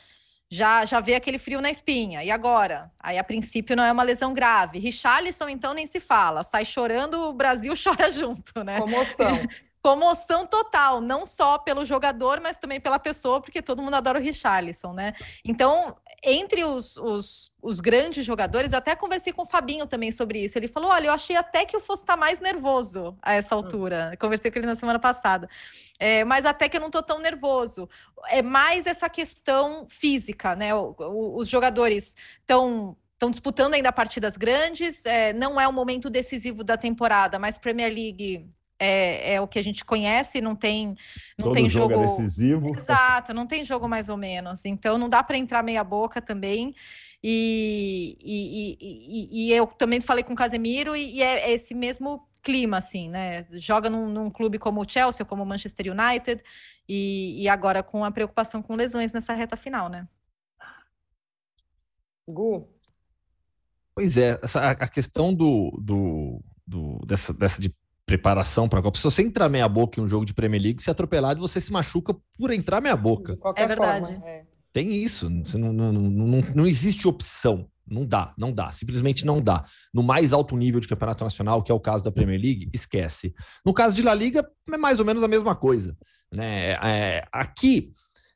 Já, 0.52 0.86
já 0.86 1.00
vê 1.00 1.16
aquele 1.16 1.40
frio 1.40 1.60
na 1.62 1.72
espinha. 1.72 2.24
E 2.24 2.30
agora? 2.30 2.92
Aí, 3.00 3.18
a 3.18 3.24
princípio, 3.24 3.76
não 3.76 3.84
é 3.84 3.92
uma 3.92 4.04
lesão 4.04 4.34
grave. 4.34 4.78
Richarlison, 4.78 5.50
então, 5.50 5.74
nem 5.74 5.88
se 5.88 6.00
fala. 6.00 6.44
Sai 6.44 6.64
chorando, 6.64 7.20
o 7.22 7.34
Brasil 7.34 7.74
chora 7.82 8.12
junto, 8.12 8.64
né? 8.64 8.80
Comoção. 8.80 9.40
comoção 9.84 10.48
total, 10.48 11.02
não 11.02 11.26
só 11.26 11.58
pelo 11.58 11.84
jogador, 11.84 12.40
mas 12.42 12.58
também 12.58 12.80
pela 12.80 12.98
pessoa, 12.98 13.42
porque 13.42 13.62
todo 13.62 13.82
mundo 13.82 13.96
adora 13.96 14.18
o 14.18 14.22
Richarlison, 14.22 14.94
né? 14.94 15.12
Então, 15.44 15.94
entre 16.24 16.64
os, 16.64 16.96
os, 16.96 17.52
os 17.62 17.82
grandes 17.82 18.26
jogadores, 18.26 18.74
até 18.74 18.96
conversei 18.96 19.34
com 19.34 19.42
o 19.42 19.46
Fabinho 19.46 19.86
também 19.86 20.10
sobre 20.10 20.40
isso. 20.40 20.58
Ele 20.58 20.70
falou: 20.70 20.90
olha, 20.90 21.08
eu 21.08 21.14
achei 21.14 21.36
até 21.36 21.66
que 21.66 21.76
eu 21.76 21.82
fosse 21.82 22.04
estar 22.04 22.16
mais 22.16 22.40
nervoso 22.40 23.18
a 23.22 23.34
essa 23.34 23.54
hum. 23.54 23.58
altura. 23.58 24.16
Conversei 24.18 24.50
com 24.50 24.58
ele 24.58 24.68
na 24.68 24.76
semana 24.76 25.00
passada. 25.00 25.50
É, 26.00 26.24
mas 26.24 26.46
até 26.46 26.70
que 26.70 26.78
eu 26.78 26.82
não 26.82 26.88
estou 26.88 27.04
tão 27.04 27.20
nervoso. 27.20 27.90
É 28.30 28.42
mais 28.42 28.88
essa 28.88 29.10
questão 29.10 29.86
física, 29.90 30.56
né? 30.56 30.74
O, 30.74 30.96
o, 30.98 31.38
os 31.38 31.50
jogadores 31.50 32.16
estão 32.40 32.96
estão 33.12 33.30
disputando 33.30 33.74
ainda 33.74 33.92
partidas 33.92 34.38
grandes. 34.38 35.06
É, 35.06 35.34
não 35.34 35.60
é 35.60 35.68
o 35.68 35.74
momento 35.74 36.10
decisivo 36.10 36.64
da 36.64 36.78
temporada, 36.78 37.38
mas 37.38 37.58
Premier 37.58 37.94
League 37.94 38.50
é, 38.80 39.36
é, 39.36 39.42
o 39.42 39.48
que 39.48 39.60
a 39.60 39.64
gente 39.64 39.86
conhece, 39.86 40.42
não 40.42 40.56
tem, 40.56 40.96
não 41.40 41.46
Todo 41.46 41.54
tem 41.54 41.70
jogo, 41.70 41.94
é 41.94 41.96
jogo 41.96 42.06
é 42.06 42.08
decisivo. 42.08 42.76
Exato, 42.76 43.34
não 43.34 43.46
tem 43.46 43.64
jogo 43.64 43.88
mais 43.88 44.10
ou 44.10 44.18
menos. 44.18 44.66
Então 44.66 44.98
não 44.98 45.10
dá 45.10 45.24
para 45.24 45.38
entrar 45.38 45.64
meia 45.64 45.84
boca 45.84 46.22
também. 46.22 46.76
E, 47.24 48.18
e, 48.22 48.78
e, 48.82 49.48
e, 49.48 49.54
eu 49.54 49.66
também 49.68 50.02
falei 50.02 50.26
com 50.26 50.34
o 50.34 50.36
Casemiro 50.36 50.94
e, 50.94 51.22
é 51.22 51.52
esse 51.52 51.74
mesmo 51.74 52.28
clima, 52.42 52.78
assim, 52.78 53.10
né? 53.10 53.44
Joga 53.54 53.90
num, 53.90 54.10
num, 54.10 54.30
clube 54.30 54.60
como 54.60 54.82
o 54.82 54.86
Chelsea, 54.90 55.26
como 55.26 55.42
o 55.42 55.46
Manchester 55.46 55.86
United, 55.90 56.44
e, 56.88 57.48
agora 57.48 57.82
com 57.82 58.04
a 58.04 58.12
preocupação 58.12 58.62
com 58.62 58.76
lesões 58.76 59.14
nessa 59.14 59.34
reta 59.34 59.56
final, 59.56 59.88
né? 59.88 60.06
Gu. 62.28 62.68
Pois 63.96 64.18
é, 64.18 64.38
essa, 64.44 64.72
a 64.72 64.88
questão 64.88 65.34
do, 65.34 65.72
do, 65.82 66.44
do 66.68 67.00
dessa, 67.06 67.34
dessa 67.34 67.62
de 67.62 67.74
preparação 68.06 68.68
para 68.68 68.80
a 68.80 68.82
Copa. 68.82 68.98
Se 68.98 69.04
você 69.04 69.22
entrar 69.22 69.50
meia 69.50 69.68
boca 69.68 70.00
em 70.00 70.04
um 70.04 70.08
jogo 70.08 70.26
de 70.26 70.34
Premier 70.34 70.62
League, 70.62 70.84
se 70.84 70.92
atropelado, 70.92 71.40
você 71.40 71.60
se 71.62 71.72
machuca 71.72 72.16
por 72.38 72.52
entrar 72.52 72.82
meia 72.82 72.98
boca. 72.98 73.38
É 73.56 73.66
verdade. 73.66 74.14
Forma, 74.14 74.30
é. 74.30 74.44
Tem 74.72 74.92
isso. 74.92 75.30
Não, 75.30 75.72
não, 75.72 75.94
não, 75.94 76.42
não, 76.56 76.66
existe 76.66 77.08
opção. 77.08 77.70
Não 77.86 78.06
dá, 78.06 78.34
não 78.38 78.52
dá, 78.52 78.72
simplesmente 78.72 79.26
não 79.26 79.42
dá. 79.42 79.66
No 79.94 80.02
mais 80.02 80.34
alto 80.34 80.56
nível 80.56 80.80
de 80.80 80.88
campeonato 80.88 81.24
nacional, 81.24 81.62
que 81.62 81.72
é 81.72 81.76
o 81.76 81.80
caso 81.80 82.04
da 82.04 82.12
Premier 82.12 82.42
League, 82.42 82.70
esquece. 82.74 83.34
No 83.66 83.74
caso 83.74 83.94
de 83.96 84.02
La 84.02 84.16
Liga, 84.16 84.50
é 84.72 84.78
mais 84.78 85.00
ou 85.00 85.06
menos 85.06 85.22
a 85.22 85.28
mesma 85.28 85.54
coisa. 85.54 85.96
Né? 86.32 86.72
É, 86.72 87.24
aqui, 87.32 87.94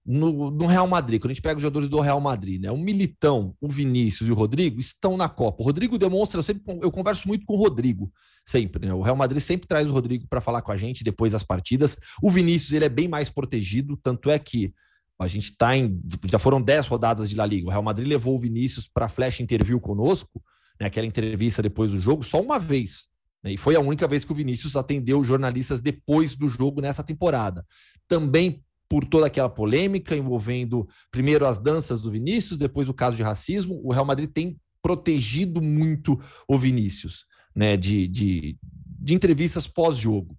no, 0.08 0.50
no, 0.50 0.66
Real 0.66 0.88
Madrid, 0.88 1.20
quando 1.20 1.32
a 1.32 1.34
gente 1.34 1.42
pega 1.42 1.58
os 1.58 1.62
jogadores 1.62 1.90
do 1.90 2.00
Real 2.00 2.22
Madrid, 2.22 2.62
né? 2.62 2.72
O 2.72 2.78
Militão, 2.78 3.54
o 3.60 3.68
Vinícius 3.68 4.30
e 4.30 4.32
o 4.32 4.36
Rodrigo 4.36 4.80
estão 4.80 5.18
na 5.18 5.28
Copa. 5.28 5.62
O 5.62 5.66
Rodrigo 5.66 5.98
demonstra, 5.98 6.40
eu 6.40 6.44
sempre 6.44 6.64
eu 6.82 6.90
converso 6.90 7.28
muito 7.28 7.46
com 7.46 7.56
o 7.56 7.58
Rodrigo, 7.58 8.10
sempre, 8.46 8.88
né? 8.88 8.94
O 8.94 9.02
Real 9.02 9.18
Madrid 9.18 9.42
sempre 9.42 9.68
traz 9.68 9.86
o 9.86 9.92
Rodrigo 9.92 10.26
para 10.30 10.40
falar 10.40 10.62
com 10.62 10.72
a 10.72 10.78
gente 10.78 11.04
depois 11.04 11.34
das 11.34 11.44
partidas. 11.44 11.98
O 12.24 12.32
Vinícius, 12.32 12.72
ele 12.72 12.86
é 12.86 12.90
bem 12.90 13.10
mais 13.10 13.30
protegido, 13.30 13.98
tanto 13.98 14.30
é 14.30 14.40
que 14.40 14.74
a 15.20 15.28
gente 15.28 15.52
está 15.52 15.76
em. 15.76 16.00
Já 16.32 16.40
foram 16.40 16.62
10 16.62 16.88
rodadas 16.88 17.30
de 17.30 17.36
La 17.36 17.46
Liga. 17.46 17.68
O 17.68 17.72
Real 17.72 17.84
Madrid 17.84 18.08
levou 18.08 18.38
o 18.38 18.40
Vinícius 18.40 18.88
para 18.88 19.10
Flash 19.10 19.42
Interview 19.42 19.78
conosco, 19.82 20.42
né? 20.80 20.88
Aquela 20.88 21.06
entrevista 21.06 21.62
depois 21.62 21.92
do 21.92 22.00
jogo, 22.00 22.24
só 22.24 22.42
uma 22.42 22.58
vez. 22.58 23.08
Né? 23.44 23.52
E 23.52 23.58
foi 23.58 23.76
a 23.76 23.82
única 23.82 24.08
vez 24.08 24.24
que 24.24 24.32
o 24.32 24.36
Vinícius 24.36 24.78
atendeu 24.78 25.22
jornalistas 25.22 25.82
depois 25.82 26.34
do 26.34 26.48
jogo 26.48 26.80
nessa 26.80 27.04
temporada. 27.04 27.66
Também 28.08 28.64
por 28.90 29.06
toda 29.06 29.28
aquela 29.28 29.50
polêmica 29.50 30.16
envolvendo 30.16 30.88
primeiro 31.12 31.46
as 31.46 31.58
danças 31.58 32.00
do 32.00 32.12
Vinícius, 32.12 32.58
depois 32.58 32.88
o 32.88 32.94
caso 32.94 33.16
de 33.16 33.24
racismo, 33.24 33.82
o 33.84 33.92
Real 33.92 34.06
Madrid 34.06 34.30
tem 34.30 34.60
protegido 34.82 35.62
muito 35.62 36.20
o 36.48 36.58
Vinícius, 36.58 37.26
né, 37.56 37.76
de, 37.76 38.08
de, 38.08 38.58
de 39.00 39.14
entrevistas 39.14 39.68
pós-jogo. 39.68 40.38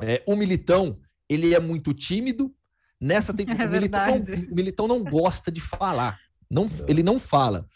É, 0.00 0.22
o 0.26 0.36
Militão, 0.36 0.98
ele 1.28 1.54
é 1.54 1.60
muito 1.60 1.92
tímido, 1.92 2.54
nessa 3.00 3.34
tem... 3.34 3.46
é 3.50 3.66
o, 3.66 3.70
Militão 3.70 4.06
não, 4.06 4.52
o 4.52 4.54
Militão 4.54 4.88
não 4.88 5.02
gosta 5.02 5.50
de 5.50 5.60
falar, 5.60 6.18
não, 6.50 6.68
ele 6.86 7.02
não 7.02 7.18
fala. 7.18 7.66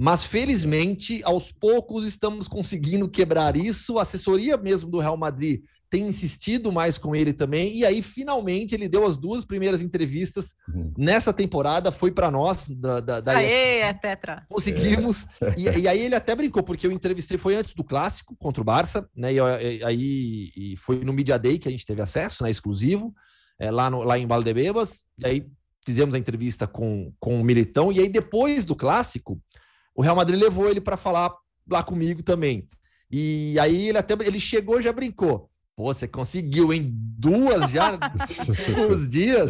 Mas 0.00 0.22
felizmente, 0.22 1.20
aos 1.24 1.50
poucos 1.50 2.06
estamos 2.06 2.46
conseguindo 2.46 3.08
quebrar 3.08 3.56
isso. 3.56 3.98
A 3.98 4.02
assessoria 4.02 4.56
mesmo 4.56 4.88
do 4.88 5.00
Real 5.00 5.16
Madrid 5.16 5.64
tem 5.90 6.06
insistido 6.06 6.70
mais 6.70 6.98
com 6.98 7.16
ele 7.16 7.32
também. 7.32 7.78
E 7.78 7.84
aí, 7.84 8.02
finalmente, 8.02 8.74
ele 8.74 8.88
deu 8.88 9.06
as 9.06 9.16
duas 9.16 9.44
primeiras 9.44 9.82
entrevistas 9.82 10.54
uhum. 10.68 10.92
nessa 10.96 11.32
temporada. 11.32 11.90
Foi 11.90 12.10
para 12.10 12.30
nós. 12.30 12.68
Da, 12.68 13.00
da, 13.00 13.20
da 13.20 13.32
Aê, 13.32 13.80
é 13.80 13.94
tetra. 13.94 14.44
Conseguimos. 14.48 15.26
É. 15.40 15.54
E, 15.56 15.80
e, 15.80 15.88
aí 15.88 16.00
ele 16.00 16.14
até 16.14 16.34
brincou, 16.34 16.62
porque 16.62 16.86
eu 16.86 16.92
entrevistei, 16.92 17.38
foi 17.38 17.54
antes 17.56 17.74
do 17.74 17.84
clássico 17.84 18.36
contra 18.36 18.60
o 18.60 18.64
Barça, 18.64 19.08
né? 19.16 19.32
E, 19.32 19.84
aí 19.84 20.50
e 20.56 20.74
foi 20.76 21.04
no 21.04 21.12
Media 21.12 21.38
Day 21.38 21.58
que 21.58 21.68
a 21.68 21.70
gente 21.70 21.86
teve 21.86 22.02
acesso, 22.02 22.42
né? 22.42 22.50
Exclusivo, 22.50 23.14
é, 23.58 23.70
lá, 23.70 23.88
no, 23.88 24.02
lá 24.02 24.18
em 24.18 24.26
Valdebebas. 24.26 25.04
E 25.18 25.26
aí 25.26 25.46
fizemos 25.84 26.14
a 26.14 26.18
entrevista 26.18 26.66
com, 26.66 27.12
com 27.18 27.40
o 27.40 27.44
Militão. 27.44 27.90
E 27.90 27.98
aí, 27.98 28.08
depois 28.08 28.66
do 28.66 28.76
clássico, 28.76 29.40
o 29.94 30.02
Real 30.02 30.16
Madrid 30.16 30.38
levou 30.38 30.68
ele 30.68 30.82
para 30.82 30.98
falar 30.98 31.32
lá 31.70 31.82
comigo 31.82 32.22
também. 32.22 32.68
E 33.10 33.58
aí 33.58 33.88
ele 33.88 33.98
até 33.98 34.14
ele 34.24 34.38
chegou 34.38 34.82
já 34.82 34.92
brincou. 34.92 35.47
Pô, 35.78 35.94
você 35.94 36.08
conseguiu 36.08 36.72
em 36.72 36.90
duas 36.92 37.70
já 37.70 37.92
uns 38.90 39.08
dias. 39.08 39.48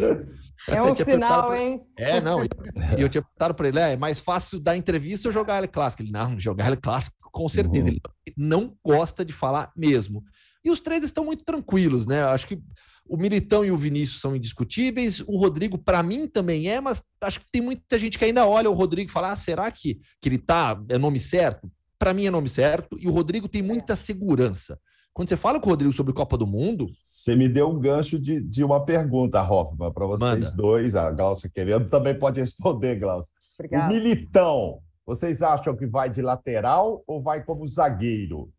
É 0.67 0.79
um 0.79 0.93
sinal, 0.93 1.47
pra... 1.47 1.59
hein? 1.59 1.81
É, 1.97 2.21
não. 2.21 2.43
E 2.43 2.49
eu, 2.91 2.99
eu 2.99 3.09
tinha 3.09 3.23
perguntado 3.23 3.55
para 3.55 3.67
ele: 3.67 3.79
é, 3.79 3.93
é 3.93 3.97
mais 3.97 4.19
fácil 4.19 4.59
dar 4.59 4.77
entrevista 4.77 5.27
ou 5.27 5.31
jogar 5.31 5.57
ele 5.57 5.67
clássico? 5.67 6.03
Ele, 6.03 6.11
não, 6.11 6.39
jogar 6.39 6.67
ele 6.67 6.77
clássico, 6.77 7.15
com 7.31 7.49
certeza. 7.49 7.89
Uhum. 7.89 7.97
Ele 8.27 8.35
não 8.37 8.77
gosta 8.85 9.25
de 9.25 9.33
falar 9.33 9.71
mesmo. 9.75 10.23
E 10.63 10.69
os 10.69 10.79
três 10.79 11.03
estão 11.03 11.25
muito 11.25 11.43
tranquilos, 11.43 12.05
né? 12.05 12.21
Acho 12.21 12.45
que 12.45 12.61
o 13.07 13.17
Militão 13.17 13.65
e 13.65 13.71
o 13.71 13.77
Vinícius 13.77 14.21
são 14.21 14.35
indiscutíveis. 14.35 15.21
O 15.21 15.35
Rodrigo, 15.35 15.79
para 15.79 16.03
mim, 16.03 16.27
também 16.27 16.69
é, 16.69 16.79
mas 16.79 17.01
acho 17.23 17.39
que 17.39 17.47
tem 17.51 17.61
muita 17.63 17.97
gente 17.97 18.19
que 18.19 18.25
ainda 18.25 18.45
olha 18.45 18.69
o 18.69 18.75
Rodrigo 18.75 19.09
e 19.09 19.11
fala: 19.11 19.31
ah, 19.31 19.35
será 19.35 19.71
que, 19.71 19.99
que 20.21 20.29
ele 20.29 20.37
tá? 20.37 20.79
É 20.89 20.97
nome 20.99 21.19
certo? 21.19 21.71
Para 21.97 22.13
mim 22.13 22.27
é 22.27 22.29
nome 22.29 22.49
certo. 22.49 22.99
E 22.99 23.07
o 23.07 23.11
Rodrigo 23.11 23.47
tem 23.47 23.63
muita 23.63 23.95
segurança. 23.95 24.79
Quando 25.13 25.29
você 25.29 25.37
fala 25.37 25.59
com 25.59 25.67
o 25.67 25.69
Rodrigo 25.71 25.91
sobre 25.91 26.13
Copa 26.13 26.37
do 26.37 26.47
Mundo. 26.47 26.87
Você 26.93 27.35
me 27.35 27.49
deu 27.49 27.69
um 27.69 27.79
gancho 27.79 28.17
de, 28.17 28.39
de 28.41 28.63
uma 28.63 28.85
pergunta, 28.85 29.41
Hoffman, 29.41 29.91
para 29.91 30.05
vocês 30.05 30.39
Manda. 30.45 30.51
dois. 30.51 30.95
A 30.95 31.11
Glaucia 31.11 31.49
querendo 31.53 31.87
também 31.87 32.17
pode 32.17 32.39
responder, 32.39 32.95
Glaucia. 32.95 33.33
O 33.71 33.87
Militão, 33.89 34.79
vocês 35.05 35.41
acham 35.41 35.75
que 35.75 35.85
vai 35.85 36.09
de 36.09 36.21
lateral 36.21 37.03
ou 37.05 37.21
vai 37.21 37.43
como 37.43 37.67
zagueiro? 37.67 38.49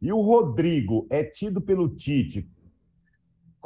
E 0.00 0.12
o 0.12 0.20
Rodrigo 0.20 1.06
é 1.10 1.24
tido 1.24 1.60
pelo 1.60 1.88
Tite 1.88 2.48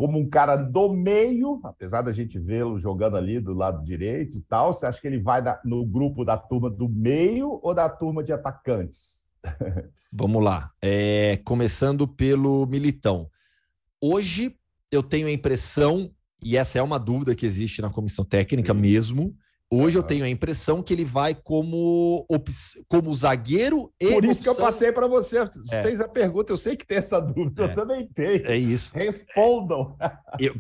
como 0.01 0.19
um 0.19 0.27
cara 0.27 0.57
do 0.57 0.91
meio, 0.95 1.61
apesar 1.63 2.01
da 2.01 2.11
gente 2.11 2.39
vê-lo 2.39 2.79
jogando 2.79 3.19
ali 3.19 3.39
do 3.39 3.53
lado 3.53 3.85
direito 3.85 4.39
e 4.39 4.41
tal. 4.41 4.73
Você 4.73 4.87
acha 4.87 4.99
que 4.99 5.07
ele 5.07 5.21
vai 5.21 5.43
no 5.63 5.85
grupo 5.85 6.25
da 6.25 6.39
turma 6.39 6.71
do 6.71 6.89
meio 6.89 7.61
ou 7.63 7.75
da 7.75 7.87
turma 7.87 8.25
de 8.25 8.33
atacantes? 8.33 9.20
Vamos 10.13 10.43
lá. 10.43 10.71
É, 10.83 11.39
começando 11.45 12.07
pelo 12.07 12.67
Militão. 12.67 13.29
Hoje 14.01 14.57
eu 14.91 15.03
tenho 15.03 15.27
a 15.27 15.33
impressão, 15.33 16.11
e 16.43 16.57
essa 16.57 16.79
é 16.79 16.83
uma 16.83 16.99
dúvida 16.99 17.35
que 17.35 17.47
existe 17.47 17.81
na 17.81 17.91
comissão 17.91 18.25
técnica 18.25 18.75
mesmo. 18.75 19.37
Hoje 19.73 19.97
eu 19.97 20.03
tenho 20.03 20.25
a 20.25 20.29
impressão 20.29 20.83
que 20.83 20.93
ele 20.93 21.05
vai 21.05 21.33
como, 21.33 22.27
como 22.89 23.15
zagueiro 23.15 23.93
e. 24.01 24.09
Por 24.09 24.25
isso 24.25 24.41
opção... 24.41 24.43
que 24.43 24.61
eu 24.61 24.65
passei 24.65 24.91
para 24.91 25.07
você. 25.07 25.45
Vocês 25.45 26.01
é. 26.01 26.05
a 26.05 26.09
pergunta, 26.09 26.53
eu 26.53 26.57
sei 26.57 26.77
que 26.77 26.85
tem 26.85 26.99
essa 26.99 27.21
dúvida, 27.21 27.63
é. 27.63 27.67
eu 27.67 27.73
também 27.73 28.09
tenho. 28.13 28.45
É 28.47 28.57
isso. 28.57 28.93
Respondam. 28.97 29.97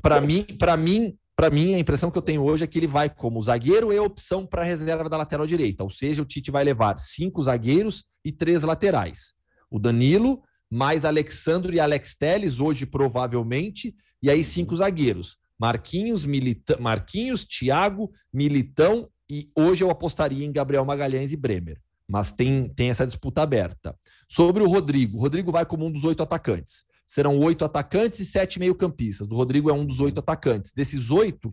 Para 0.00 0.20
mim, 0.20 0.44
para 0.44 0.76
mim, 0.76 1.18
para 1.40 1.48
mim, 1.48 1.74
a 1.74 1.78
impressão 1.78 2.10
que 2.10 2.18
eu 2.18 2.22
tenho 2.22 2.44
hoje 2.44 2.64
é 2.64 2.66
que 2.66 2.78
ele 2.78 2.86
vai 2.86 3.08
como 3.08 3.40
zagueiro 3.40 3.90
e 3.90 3.98
opção 3.98 4.44
para 4.44 4.62
reserva 4.62 5.08
da 5.08 5.16
lateral 5.16 5.46
direita. 5.46 5.82
Ou 5.82 5.88
seja, 5.88 6.20
o 6.20 6.24
Tite 6.26 6.50
vai 6.50 6.62
levar 6.62 6.98
cinco 6.98 7.42
zagueiros 7.42 8.04
e 8.22 8.30
três 8.30 8.62
laterais. 8.62 9.32
O 9.70 9.78
Danilo, 9.78 10.42
mais 10.70 11.02
Alexandre 11.02 11.76
e 11.76 11.80
Alex 11.80 12.14
Teles, 12.14 12.60
hoje 12.60 12.84
provavelmente, 12.84 13.94
e 14.22 14.28
aí 14.28 14.44
cinco 14.44 14.76
zagueiros. 14.76 15.38
Marquinhos, 15.58 16.26
Milita... 16.26 16.76
Marquinhos, 16.78 17.46
Thiago, 17.46 18.12
Militão 18.30 19.08
e 19.26 19.50
hoje 19.56 19.82
eu 19.82 19.88
apostaria 19.88 20.44
em 20.44 20.52
Gabriel 20.52 20.84
Magalhães 20.84 21.32
e 21.32 21.38
Bremer. 21.38 21.80
Mas 22.06 22.32
tem, 22.32 22.68
tem 22.68 22.90
essa 22.90 23.06
disputa 23.06 23.40
aberta. 23.40 23.96
Sobre 24.28 24.62
o 24.62 24.68
Rodrigo, 24.68 25.16
o 25.16 25.20
Rodrigo 25.22 25.50
vai 25.50 25.64
como 25.64 25.86
um 25.86 25.90
dos 25.90 26.04
oito 26.04 26.22
atacantes 26.22 26.89
serão 27.10 27.40
oito 27.40 27.64
atacantes 27.64 28.20
e 28.20 28.24
sete 28.24 28.60
meio-campistas. 28.60 29.26
O 29.32 29.34
Rodrigo 29.34 29.68
é 29.68 29.72
um 29.72 29.84
dos 29.84 29.98
oito 29.98 30.20
atacantes. 30.20 30.72
Desses 30.72 31.10
oito, 31.10 31.52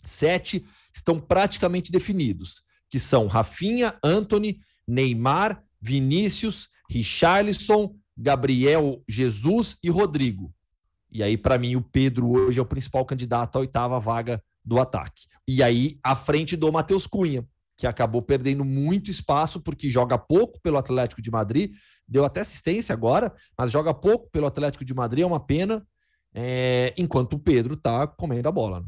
sete 0.00 0.64
estão 0.90 1.20
praticamente 1.20 1.92
definidos, 1.92 2.62
que 2.88 2.98
são 2.98 3.26
Rafinha, 3.26 3.98
Anthony, 4.02 4.60
Neymar, 4.86 5.62
Vinícius, 5.78 6.70
Richarlison, 6.88 7.94
Gabriel 8.16 9.04
Jesus 9.06 9.76
e 9.84 9.90
Rodrigo. 9.90 10.54
E 11.12 11.22
aí, 11.22 11.36
para 11.36 11.58
mim, 11.58 11.76
o 11.76 11.82
Pedro 11.82 12.30
hoje 12.30 12.58
é 12.58 12.62
o 12.62 12.66
principal 12.66 13.04
candidato 13.04 13.56
à 13.56 13.58
oitava 13.58 14.00
vaga 14.00 14.42
do 14.64 14.80
ataque. 14.80 15.26
E 15.46 15.62
aí, 15.62 15.98
à 16.02 16.16
frente 16.16 16.56
do 16.56 16.72
Matheus 16.72 17.06
Cunha, 17.06 17.46
que 17.76 17.86
acabou 17.86 18.22
perdendo 18.22 18.64
muito 18.64 19.10
espaço 19.10 19.60
porque 19.60 19.90
joga 19.90 20.16
pouco 20.16 20.58
pelo 20.62 20.78
Atlético 20.78 21.20
de 21.20 21.30
Madrid 21.30 21.74
deu 22.08 22.24
até 22.24 22.40
assistência 22.40 22.92
agora, 22.92 23.34
mas 23.56 23.70
joga 23.70 23.92
pouco 23.92 24.30
pelo 24.30 24.46
Atlético 24.46 24.84
de 24.84 24.94
Madrid, 24.94 25.22
é 25.24 25.26
uma 25.26 25.40
pena, 25.40 25.86
é, 26.34 26.94
enquanto 26.96 27.34
o 27.34 27.38
Pedro 27.38 27.76
tá 27.76 28.06
comendo 28.06 28.48
a 28.48 28.52
bola. 28.52 28.80
Né? 28.80 28.86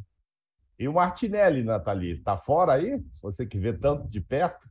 E 0.78 0.88
o 0.88 0.94
Martinelli, 0.94 1.62
Nathalie, 1.62 2.18
tá 2.22 2.36
fora 2.36 2.72
aí? 2.72 2.98
Você 3.22 3.46
que 3.46 3.58
vê 3.58 3.72
tanto 3.72 4.08
de 4.08 4.20
perto. 4.20 4.66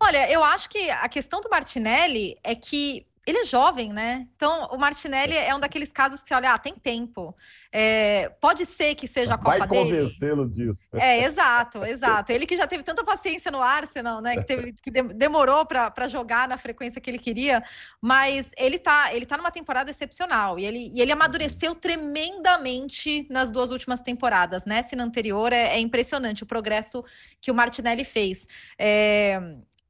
Olha, 0.00 0.30
eu 0.30 0.42
acho 0.42 0.70
que 0.70 0.90
a 0.90 1.08
questão 1.08 1.40
do 1.40 1.50
Martinelli 1.50 2.38
é 2.42 2.54
que 2.54 3.06
ele 3.28 3.40
é 3.40 3.44
jovem, 3.44 3.92
né? 3.92 4.26
Então, 4.34 4.68
o 4.72 4.78
Martinelli 4.78 5.36
é 5.36 5.54
um 5.54 5.60
daqueles 5.60 5.92
casos 5.92 6.22
que 6.22 6.28
você 6.28 6.34
olha, 6.34 6.54
ah, 6.54 6.58
tem 6.58 6.74
tempo. 6.74 7.36
É, 7.70 8.30
pode 8.40 8.64
ser 8.64 8.94
que 8.94 9.06
seja 9.06 9.34
a 9.34 9.38
Copa 9.38 9.58
Vai 9.58 9.68
dele. 9.68 9.90
Vai 9.90 9.92
convencê-lo 9.92 10.48
disso. 10.48 10.88
É, 10.94 11.22
exato, 11.24 11.84
exato. 11.84 12.32
Ele 12.32 12.46
que 12.46 12.56
já 12.56 12.66
teve 12.66 12.82
tanta 12.82 13.04
paciência 13.04 13.50
no 13.50 13.60
Arsenal, 13.60 14.22
né? 14.22 14.36
Que, 14.36 14.44
teve, 14.44 14.72
que 14.72 14.90
demorou 14.90 15.66
para 15.66 16.08
jogar 16.08 16.48
na 16.48 16.56
frequência 16.56 17.02
que 17.02 17.10
ele 17.10 17.18
queria, 17.18 17.62
mas 18.00 18.52
ele 18.56 18.78
tá, 18.78 19.14
ele 19.14 19.26
tá 19.26 19.36
numa 19.36 19.50
temporada 19.50 19.90
excepcional 19.90 20.58
e 20.58 20.64
ele, 20.64 20.90
e 20.94 21.02
ele 21.02 21.12
amadureceu 21.12 21.74
tremendamente 21.74 23.26
nas 23.28 23.50
duas 23.50 23.70
últimas 23.70 24.00
temporadas, 24.00 24.64
né? 24.64 24.80
Se 24.80 24.96
na 24.96 25.04
anterior 25.04 25.52
é, 25.52 25.74
é 25.74 25.78
impressionante 25.78 26.44
o 26.44 26.46
progresso 26.46 27.04
que 27.42 27.50
o 27.50 27.54
Martinelli 27.54 28.04
fez. 28.04 28.48
É, 28.78 29.38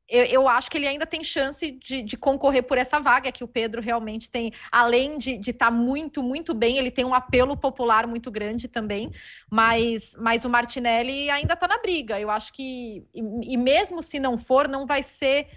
eu, 0.08 0.24
eu, 0.24 0.48
acho 0.48 0.70
que 0.70 0.78
ele 0.78 0.86
ainda 0.86 1.04
tem 1.04 1.22
chance 1.22 1.70
de, 1.70 2.02
de, 2.02 2.16
concorrer 2.16 2.62
por 2.62 2.78
essa 2.78 2.98
vaga, 2.98 3.30
que 3.30 3.44
o 3.44 3.48
Pedro 3.48 3.82
realmente 3.82 4.30
tem, 4.30 4.52
além 4.72 5.18
de 5.18 5.32
estar 5.38 5.66
tá 5.66 5.70
muito, 5.70 6.22
muito 6.22 6.54
bem, 6.54 6.78
ele 6.78 6.90
tem 6.90 7.04
um 7.04 7.14
apelo 7.14 7.56
popular 7.56 8.06
muito 8.06 8.30
grande 8.30 8.68
também, 8.68 9.10
mas, 9.50 10.16
mas 10.18 10.44
o 10.44 10.48
Martinelli 10.48 11.28
ainda 11.30 11.52
está 11.54 11.68
na 11.68 11.78
briga. 11.78 12.18
Eu 12.18 12.30
acho 12.30 12.52
que, 12.52 13.06
e, 13.14 13.52
e, 13.52 13.56
mesmo 13.56 14.02
se 14.02 14.18
não 14.18 14.38
for, 14.38 14.66
não 14.66 14.86
vai 14.86 15.02
ser. 15.02 15.48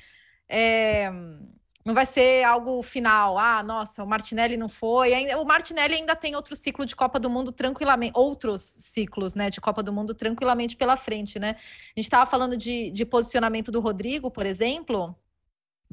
É, 0.50 1.10
não 1.85 1.93
vai 1.93 2.05
ser 2.05 2.43
algo 2.43 2.81
final. 2.83 3.38
Ah, 3.38 3.63
nossa, 3.63 4.03
o 4.03 4.07
Martinelli 4.07 4.57
não 4.57 4.69
foi. 4.69 5.13
O 5.35 5.45
Martinelli 5.45 5.95
ainda 5.95 6.15
tem 6.15 6.35
outro 6.35 6.55
ciclo 6.55 6.85
de 6.85 6.95
Copa 6.95 7.19
do 7.19 7.29
Mundo 7.29 7.51
tranquilamente, 7.51 8.13
outros 8.15 8.61
ciclos, 8.61 9.35
né, 9.35 9.50
de 9.50 9.59
Copa 9.59 9.81
do 9.81 9.91
Mundo 9.91 10.13
tranquilamente 10.13 10.75
pela 10.75 10.95
frente, 10.95 11.39
né? 11.39 11.55
A 11.57 12.00
gente 12.00 12.05
estava 12.05 12.29
falando 12.29 12.55
de, 12.55 12.91
de 12.91 13.05
posicionamento 13.05 13.71
do 13.71 13.79
Rodrigo, 13.79 14.29
por 14.29 14.45
exemplo 14.45 15.15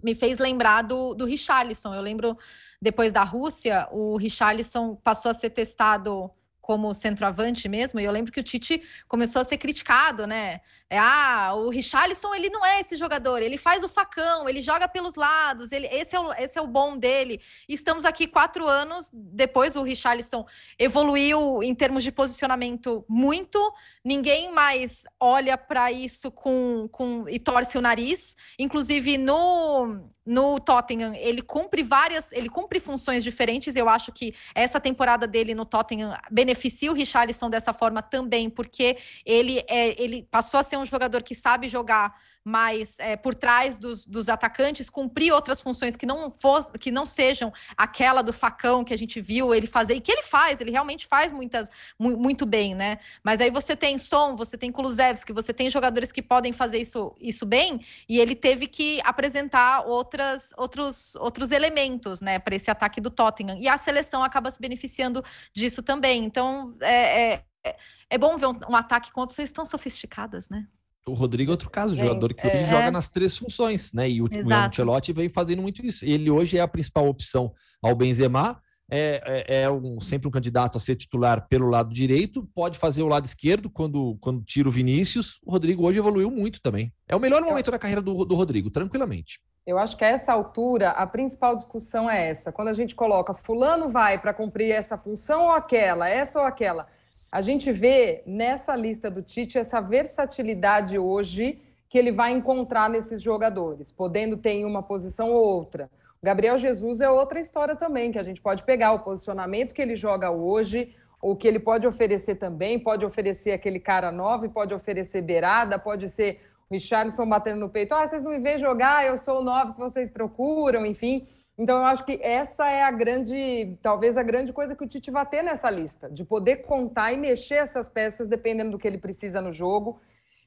me 0.02 0.14
fez 0.14 0.38
lembrar 0.38 0.83
do, 0.83 1.14
do 1.14 1.25
Richarlison. 1.25 1.95
Eu 1.95 2.00
lembro, 2.00 2.38
depois 2.80 3.12
da 3.12 3.25
Rússia, 3.25 3.88
o 3.90 4.16
Richarlison 4.16 4.95
passou 4.97 5.30
a 5.30 5.35
ser 5.35 5.50
testado 5.50 6.30
como 6.69 6.93
centroavante 6.93 7.67
mesmo, 7.67 7.99
e 7.99 8.05
eu 8.05 8.13
lembro 8.13 8.31
que 8.31 8.41
o 8.41 8.43
Tite 8.43 8.83
começou 9.09 9.41
a 9.41 9.45
ser 9.45 9.57
criticado, 9.57 10.27
né? 10.27 10.61
É, 10.91 10.99
ah, 10.99 11.53
o 11.55 11.71
Richarlison, 11.71 12.35
ele 12.35 12.51
não 12.51 12.65
é 12.65 12.81
esse 12.81 12.95
jogador, 12.95 13.41
ele 13.41 13.57
faz 13.57 13.83
o 13.83 13.89
facão, 13.89 14.47
ele 14.47 14.61
joga 14.61 14.87
pelos 14.87 15.15
lados, 15.15 15.73
ele, 15.73 15.87
esse, 15.87 16.15
é 16.15 16.21
o, 16.21 16.33
esse 16.35 16.59
é 16.59 16.63
o 16.63 16.67
bom 16.67 16.97
dele. 16.97 17.41
Estamos 17.67 18.05
aqui 18.05 18.27
quatro 18.27 18.67
anos 18.67 19.11
depois, 19.13 19.77
o 19.77 19.83
Richarlison 19.83 20.47
evoluiu 20.79 21.63
em 21.63 21.75
termos 21.75 22.03
de 22.03 22.13
posicionamento 22.13 23.03
muito, 23.09 23.59
ninguém 24.05 24.53
mais 24.53 25.05
olha 25.19 25.57
para 25.57 25.91
isso 25.91 26.31
com, 26.31 26.87
com 26.93 27.25
e 27.29 27.39
torce 27.41 27.79
o 27.79 27.83
nariz. 27.83 28.35
Inclusive, 28.59 29.17
no, 29.19 30.07
no 30.25 30.59
Tottenham, 30.61 31.15
ele 31.15 31.41
cumpre 31.43 31.83
várias, 31.83 32.33
ele 32.33 32.51
cumpre 32.51 32.81
funções 32.81 33.25
diferentes, 33.25 33.75
eu 33.77 33.89
acho 33.89 34.13
que 34.13 34.35
essa 34.55 34.81
temporada 34.81 35.27
dele 35.27 35.55
no 35.55 35.67
Tottenham 35.67 36.15
beneficia 36.59 36.91
o 36.91 36.95
Richarlison 36.95 37.49
dessa 37.49 37.73
forma 37.73 38.03
também, 38.03 38.50
porque 38.50 38.99
ele, 39.25 39.65
é, 39.69 40.03
ele 40.03 40.27
passou 40.31 40.59
a 40.59 40.62
ser 40.62 40.77
um 40.77 40.85
jogador 40.85 41.23
que 41.23 41.35
sabe 41.35 41.69
jogar 41.69 42.15
mais 42.49 42.99
é, 42.99 43.15
por 43.15 43.35
trás 43.35 43.79
dos, 43.79 44.07
dos, 44.07 44.29
atacantes, 44.29 44.88
cumprir 44.88 45.33
outras 45.33 45.61
funções 45.61 45.95
que 45.95 46.07
não, 46.07 46.33
que 46.81 46.91
não 46.91 47.05
sejam 47.05 47.53
aquela 47.77 48.23
do 48.23 48.33
facão 48.33 48.83
que 48.83 48.95
a 48.95 48.97
gente 48.97 49.21
viu 49.21 49.55
ele 49.55 49.67
fazer, 49.67 49.95
e 49.95 50.00
que 50.00 50.11
ele 50.11 50.23
faz, 50.23 50.61
ele 50.61 50.71
realmente 50.71 51.07
faz 51.07 51.31
muitas, 51.31 51.69
mu 51.99 52.17
muito 52.17 52.47
bem, 52.47 52.75
né? 52.75 52.99
Mas 53.23 53.41
aí 53.41 53.50
você 53.50 53.77
tem 53.77 53.99
Som, 53.99 54.35
você 54.35 54.57
tem 54.57 54.73
Kulusevski, 54.73 55.33
você 55.33 55.53
tem 55.53 55.69
jogadores 55.69 56.11
que 56.11 56.23
podem 56.23 56.53
fazer 56.53 56.79
isso, 56.79 57.15
isso 57.21 57.45
bem, 57.45 57.81
e 58.09 58.19
ele 58.19 58.35
teve 58.35 58.67
que 58.67 59.00
apresentar 59.05 59.87
outras, 59.87 60.55
outros, 60.57 61.15
outros 61.17 61.50
elementos, 61.50 62.23
né, 62.23 62.38
para 62.38 62.57
esse 62.57 62.71
ataque 62.71 63.00
do 63.00 63.11
Tottenham. 63.11 63.59
E 63.61 63.69
a 63.69 63.77
seleção 63.77 64.25
acaba 64.25 64.50
se 64.50 64.59
beneficiando 64.59 65.23
disso 65.53 65.83
também. 65.83 66.25
Então, 66.25 66.48
é, 66.81 67.33
é, 67.64 67.76
é 68.11 68.19
bom 68.19 68.37
ver 68.37 68.47
um, 68.47 68.59
um 68.71 68.76
ataque 68.76 69.12
com 69.12 69.21
opções 69.23 69.52
tão 69.52 69.64
sofisticadas, 69.64 70.49
né? 70.49 70.67
O 71.07 71.14
Rodrigo 71.14 71.50
é 71.50 71.52
outro 71.52 71.71
caso, 71.71 71.95
de 71.95 72.00
jogador 72.02 72.35
que 72.35 72.47
hoje 72.47 72.64
é. 72.64 72.67
joga 72.67 72.90
nas 72.90 73.09
três 73.09 73.37
funções, 73.37 73.93
né? 73.93 74.09
E 74.11 74.21
o, 74.21 74.26
o 74.26 74.55
Ancelotti 74.55 75.12
vem 75.12 75.28
fazendo 75.28 75.62
muito 75.62 75.85
isso. 75.85 76.05
Ele 76.05 76.31
hoje 76.31 76.59
é 76.59 76.61
a 76.61 76.69
principal 76.69 77.09
opção 77.09 77.52
ao 77.83 77.95
Benzema, 77.95 78.61
é, 78.90 79.45
é, 79.49 79.62
é 79.62 79.71
um, 79.71 80.00
sempre 80.00 80.28
um 80.28 80.31
candidato 80.31 80.76
a 80.76 80.81
ser 80.81 80.97
titular 80.97 81.47
pelo 81.49 81.69
lado 81.69 81.93
direito, 81.93 82.49
pode 82.55 82.78
fazer 82.78 83.02
o 83.02 83.07
lado 83.09 83.26
esquerdo 83.26 83.69
quando, 83.69 84.17
quando 84.21 84.43
tira 84.43 84.69
o 84.69 84.73
Vinícius. 84.73 85.38
O 85.45 85.50
Rodrigo 85.50 85.87
hoje 85.87 85.99
evoluiu 85.99 86.31
muito 86.31 86.61
também. 86.61 86.93
É 87.07 87.14
o 87.14 87.21
melhor 87.21 87.43
momento 87.43 87.71
da 87.71 87.78
carreira 87.78 88.00
do, 88.00 88.25
do 88.25 88.35
Rodrigo, 88.35 88.71
tranquilamente. 88.71 89.40
Eu 89.69 89.79
acho 89.79 89.99
que 89.99 90.05
a 90.05 90.09
essa 90.09 90.33
altura 90.33 90.93
a 90.93 91.07
principal 91.07 91.55
discussão 91.55 92.09
é 92.09 92.31
essa. 92.31 92.51
Quando 92.51 92.69
a 92.69 92.73
gente 92.73 92.95
coloca 92.95 93.35
fulano 93.35 93.91
vai 93.91 94.19
para 94.19 94.33
cumprir 94.33 94.73
essa 94.73 94.97
função 94.97 95.43
ou 95.45 95.51
aquela, 95.51 96.09
essa 96.09 96.41
ou 96.41 96.47
aquela 96.47 96.87
a 97.31 97.43
gente 97.43 97.71
vê 97.71 98.23
nessa 98.27 98.75
lista 98.75 99.11
do 99.11 99.23
Tite 99.23 99.59
essa 99.59 99.81
versatilidade 99.81 100.99
hoje 100.99 101.61
que 101.91 101.99
ele 101.99 102.11
vai 102.11 102.33
encontrar 102.33 102.89
nesses 102.89 103.21
jogadores, 103.21 103.93
podendo 103.93 104.39
ter 104.39 104.53
em 104.53 104.65
uma 104.65 104.83
posição 104.83 105.31
ou 105.31 105.45
outra. 105.45 105.91
O 106.23 106.25
Gabriel 106.25 106.57
Jesus 106.57 107.03
é 107.03 107.11
outra 107.11 107.39
história 107.39 107.77
também, 107.77 108.11
que 108.11 108.19
a 108.19 108.23
gente 108.23 108.41
pode 108.41 108.65
pegar 108.65 108.93
o 108.93 109.01
posicionamento 109.01 109.75
que 109.75 109.83
ele 109.83 109.95
joga 109.95 110.31
hoje, 110.31 110.95
o 111.21 111.37
que 111.37 111.47
ele 111.47 111.59
pode 111.59 111.87
oferecer 111.87 112.37
também, 112.37 112.79
pode 112.79 113.05
oferecer 113.05 113.53
aquele 113.53 113.79
cara 113.79 114.11
nove, 114.11 114.49
pode 114.49 114.73
oferecer 114.73 115.21
beirada, 115.21 115.79
pode 115.79 116.09
ser 116.09 116.41
Richarlison 116.71 117.29
batendo 117.29 117.61
no 117.61 117.69
peito, 117.69 117.95
ah, 117.95 118.07
vocês 118.07 118.23
não 118.23 118.33
me 118.33 118.39
veem 118.39 118.59
jogar, 118.59 119.07
eu 119.07 119.17
sou 119.17 119.41
o 119.41 119.45
nove 119.45 119.73
que 119.73 119.79
vocês 119.79 120.11
procuram, 120.11 120.85
enfim. 120.85 121.27
Então, 121.59 121.79
eu 121.79 121.87
acho 121.87 122.05
que 122.05 122.21
essa 122.23 122.69
é 122.71 122.85
a 122.85 122.91
grande, 122.91 123.77
talvez 123.83 124.17
a 124.17 124.23
grande 124.23 124.53
coisa 124.53 124.77
que 124.77 124.85
o 124.85 124.87
Tite 124.87 125.11
vai 125.11 125.27
ter 125.27 125.43
nessa 125.43 125.69
lista, 125.69 126.09
de 126.09 126.25
poder 126.25 126.59
contar 126.59 127.13
e 127.13 127.17
mexer 127.17 127.57
essas 127.57 127.89
peças 127.89 128.29
dependendo 128.29 128.73
do 128.73 128.79
que 128.79 128.87
ele 128.87 128.99
precisa 128.99 129.41
no 129.41 129.51
jogo. 129.51 130.01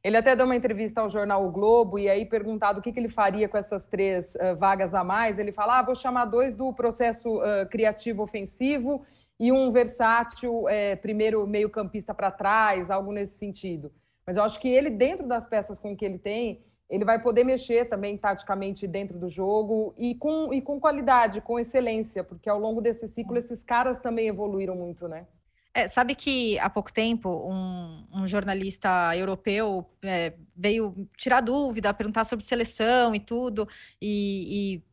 Ele 0.04 0.18
até 0.18 0.36
deu 0.36 0.46
uma 0.46 0.56
entrevista 0.56 1.02
ao 1.02 1.10
jornal 1.10 1.46
O 1.46 1.52
Globo 1.52 2.00
e 2.00 2.10
aí 2.10 2.26
perguntado 2.26 2.80
o 2.80 2.82
que, 2.82 2.92
que 2.92 3.00
ele 3.00 3.10
faria 3.10 3.50
com 3.50 3.58
essas 3.58 3.86
três 3.86 4.36
uh, 4.36 4.56
vagas 4.58 4.96
a 4.96 5.04
mais. 5.04 5.38
Ele 5.38 5.52
fala: 5.52 5.80
ah, 5.80 5.84
vou 5.84 5.94
chamar 5.94 6.26
dois 6.26 6.56
do 6.56 6.74
processo 6.74 7.38
uh, 7.38 7.68
criativo 7.70 8.24
ofensivo 8.24 9.06
e 9.40 9.52
um 9.52 9.72
versátil, 9.72 10.70
é, 10.70 10.96
primeiro 10.96 11.46
meio-campista 11.48 12.14
para 12.14 12.32
trás, 12.32 12.90
algo 12.90 13.12
nesse 13.12 13.38
sentido. 13.38 13.92
Mas 14.26 14.38
eu 14.38 14.44
acho 14.44 14.60
que 14.60 14.68
ele, 14.68 14.90
dentro 14.90 15.28
das 15.28 15.46
peças 15.46 15.80
com 15.80 15.96
que 15.96 16.06
ele 16.06 16.20
tem, 16.20 16.64
ele 16.90 17.06
vai 17.06 17.22
poder 17.22 17.46
mexer 17.46 17.86
também 17.86 18.18
taticamente 18.18 18.86
dentro 18.86 19.18
do 19.18 19.30
jogo 19.30 19.96
e 19.98 20.14
com, 20.16 20.54
e 20.54 20.62
com 20.62 20.80
qualidade, 20.80 21.40
com 21.40 21.58
excelência, 21.58 22.24
porque 22.24 22.50
ao 22.50 22.60
longo 22.60 22.82
desse 22.82 23.08
ciclo 23.08 23.38
esses 23.38 23.64
caras 23.64 24.02
também 24.02 24.28
evoluíram 24.28 24.76
muito, 24.76 25.08
né? 25.08 25.26
É, 25.74 25.88
sabe 25.88 26.16
que 26.16 26.60
há 26.60 26.70
pouco 26.70 26.92
tempo 26.92 27.30
um, 27.30 28.06
um 28.14 28.28
jornalista 28.28 29.16
europeu 29.16 29.86
é, 30.04 30.34
veio 30.54 31.08
tirar 31.18 31.40
dúvida, 31.40 31.94
perguntar 31.94 32.26
sobre 32.26 32.44
seleção 32.44 33.16
e 33.16 33.22
tudo, 33.22 33.66
e, 34.02 34.76
e 34.76 34.84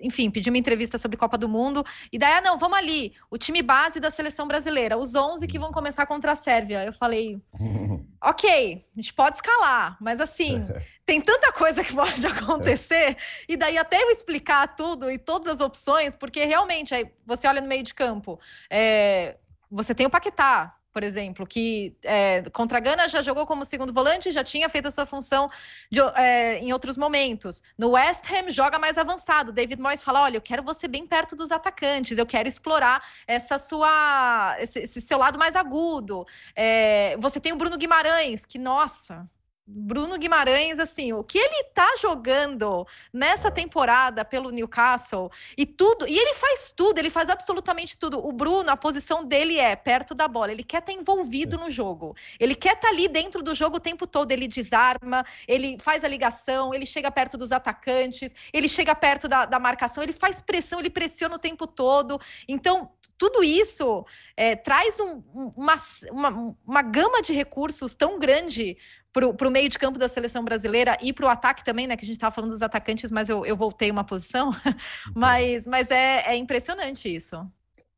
enfim, 0.00 0.30
pediu 0.30 0.52
uma 0.52 0.58
entrevista 0.58 0.98
sobre 0.98 1.16
Copa 1.16 1.36
do 1.36 1.48
Mundo. 1.48 1.84
E 2.12 2.18
daí, 2.18 2.34
ah, 2.34 2.40
não, 2.40 2.58
vamos 2.58 2.78
ali, 2.78 3.14
o 3.30 3.38
time 3.38 3.62
base 3.62 4.00
da 4.00 4.10
seleção 4.10 4.46
brasileira, 4.46 4.96
os 4.96 5.14
11 5.14 5.46
que 5.46 5.58
vão 5.58 5.72
começar 5.72 6.06
contra 6.06 6.32
a 6.32 6.36
Sérvia. 6.36 6.84
Eu 6.84 6.92
falei, 6.92 7.40
ok, 8.22 8.84
a 8.96 9.00
gente 9.00 9.14
pode 9.14 9.36
escalar, 9.36 9.96
mas 10.00 10.20
assim, 10.20 10.66
tem 11.04 11.20
tanta 11.20 11.52
coisa 11.52 11.82
que 11.82 11.94
pode 11.94 12.26
acontecer. 12.26 13.16
E 13.48 13.56
daí, 13.56 13.78
até 13.78 14.02
eu 14.02 14.10
explicar 14.10 14.74
tudo 14.76 15.10
e 15.10 15.18
todas 15.18 15.48
as 15.48 15.60
opções, 15.60 16.14
porque 16.14 16.44
realmente, 16.44 16.94
aí 16.94 17.10
você 17.26 17.46
olha 17.48 17.60
no 17.60 17.68
meio 17.68 17.82
de 17.82 17.94
campo, 17.94 18.38
é, 18.70 19.36
você 19.70 19.94
tem 19.94 20.06
o 20.06 20.10
Paquetá, 20.10 20.77
por 20.92 21.02
exemplo, 21.04 21.46
que 21.46 21.96
é, 22.04 22.42
contra 22.52 22.78
a 22.78 22.80
Gana 22.80 23.08
já 23.08 23.22
jogou 23.22 23.46
como 23.46 23.64
segundo 23.64 23.92
volante, 23.92 24.30
já 24.30 24.42
tinha 24.42 24.68
feito 24.68 24.88
essa 24.88 25.04
função 25.04 25.50
de, 25.90 26.00
é, 26.16 26.58
em 26.58 26.72
outros 26.72 26.96
momentos. 26.96 27.62
No 27.76 27.90
West 27.90 28.24
Ham 28.30 28.50
joga 28.50 28.78
mais 28.78 28.98
avançado. 28.98 29.52
David 29.52 29.80
Moyes 29.80 30.02
fala: 30.02 30.22
olha, 30.22 30.36
eu 30.36 30.40
quero 30.40 30.62
você 30.62 30.88
bem 30.88 31.06
perto 31.06 31.36
dos 31.36 31.50
atacantes, 31.52 32.18
eu 32.18 32.26
quero 32.26 32.48
explorar 32.48 33.02
essa 33.26 33.58
sua 33.58 34.56
esse, 34.58 34.80
esse 34.80 35.00
seu 35.00 35.18
lado 35.18 35.38
mais 35.38 35.56
agudo. 35.56 36.26
É, 36.54 37.16
você 37.18 37.38
tem 37.38 37.52
o 37.52 37.56
Bruno 37.56 37.76
Guimarães, 37.76 38.44
que 38.46 38.58
nossa, 38.58 39.28
Bruno 39.70 40.16
Guimarães, 40.16 40.78
assim, 40.78 41.12
o 41.12 41.22
que 41.22 41.36
ele 41.36 41.64
tá 41.74 41.94
jogando 42.00 42.86
nessa 43.12 43.50
temporada 43.50 44.24
pelo 44.24 44.50
Newcastle 44.50 45.30
e 45.58 45.66
tudo, 45.66 46.08
e 46.08 46.18
ele 46.18 46.32
faz 46.32 46.72
tudo, 46.72 46.98
ele 46.98 47.10
faz 47.10 47.28
absolutamente 47.28 47.94
tudo. 47.94 48.18
O 48.18 48.32
Bruno, 48.32 48.70
a 48.70 48.76
posição 48.78 49.22
dele 49.22 49.58
é 49.58 49.76
perto 49.76 50.14
da 50.14 50.26
bola, 50.26 50.52
ele 50.52 50.64
quer 50.64 50.78
estar 50.78 50.92
tá 50.92 50.98
envolvido 50.98 51.58
no 51.58 51.70
jogo, 51.70 52.16
ele 52.40 52.54
quer 52.54 52.74
estar 52.74 52.88
tá 52.88 52.94
ali 52.94 53.08
dentro 53.08 53.42
do 53.42 53.54
jogo 53.54 53.76
o 53.76 53.80
tempo 53.80 54.06
todo, 54.06 54.32
ele 54.32 54.48
desarma, 54.48 55.22
ele 55.46 55.76
faz 55.78 56.02
a 56.02 56.08
ligação, 56.08 56.72
ele 56.72 56.86
chega 56.86 57.10
perto 57.10 57.36
dos 57.36 57.52
atacantes, 57.52 58.34
ele 58.50 58.70
chega 58.70 58.94
perto 58.94 59.28
da, 59.28 59.44
da 59.44 59.58
marcação, 59.58 60.02
ele 60.02 60.14
faz 60.14 60.40
pressão, 60.40 60.80
ele 60.80 60.88
pressiona 60.88 61.34
o 61.34 61.38
tempo 61.38 61.66
todo. 61.66 62.18
Então, 62.48 62.90
tudo 63.18 63.42
isso 63.42 64.06
é, 64.36 64.54
traz 64.54 65.00
um, 65.00 65.22
uma, 65.56 65.74
uma, 66.12 66.56
uma 66.64 66.82
gama 66.82 67.20
de 67.20 67.32
recursos 67.32 67.96
tão 67.96 68.16
grande 68.18 68.78
para 69.12 69.48
o 69.48 69.50
meio 69.50 69.68
de 69.68 69.78
campo 69.78 69.98
da 69.98 70.08
seleção 70.08 70.44
brasileira 70.44 70.96
e 71.02 71.12
para 71.12 71.26
o 71.26 71.28
ataque 71.28 71.64
também, 71.64 71.86
né? 71.86 71.96
Que 71.96 72.04
a 72.04 72.06
gente 72.06 72.16
estava 72.16 72.34
falando 72.34 72.50
dos 72.50 72.62
atacantes, 72.62 73.10
mas 73.10 73.28
eu, 73.28 73.44
eu 73.44 73.56
voltei 73.56 73.90
uma 73.90 74.04
posição. 74.04 74.50
mas 75.14 75.66
mas 75.66 75.90
é, 75.90 76.24
é 76.26 76.36
impressionante 76.36 77.14
isso. 77.14 77.36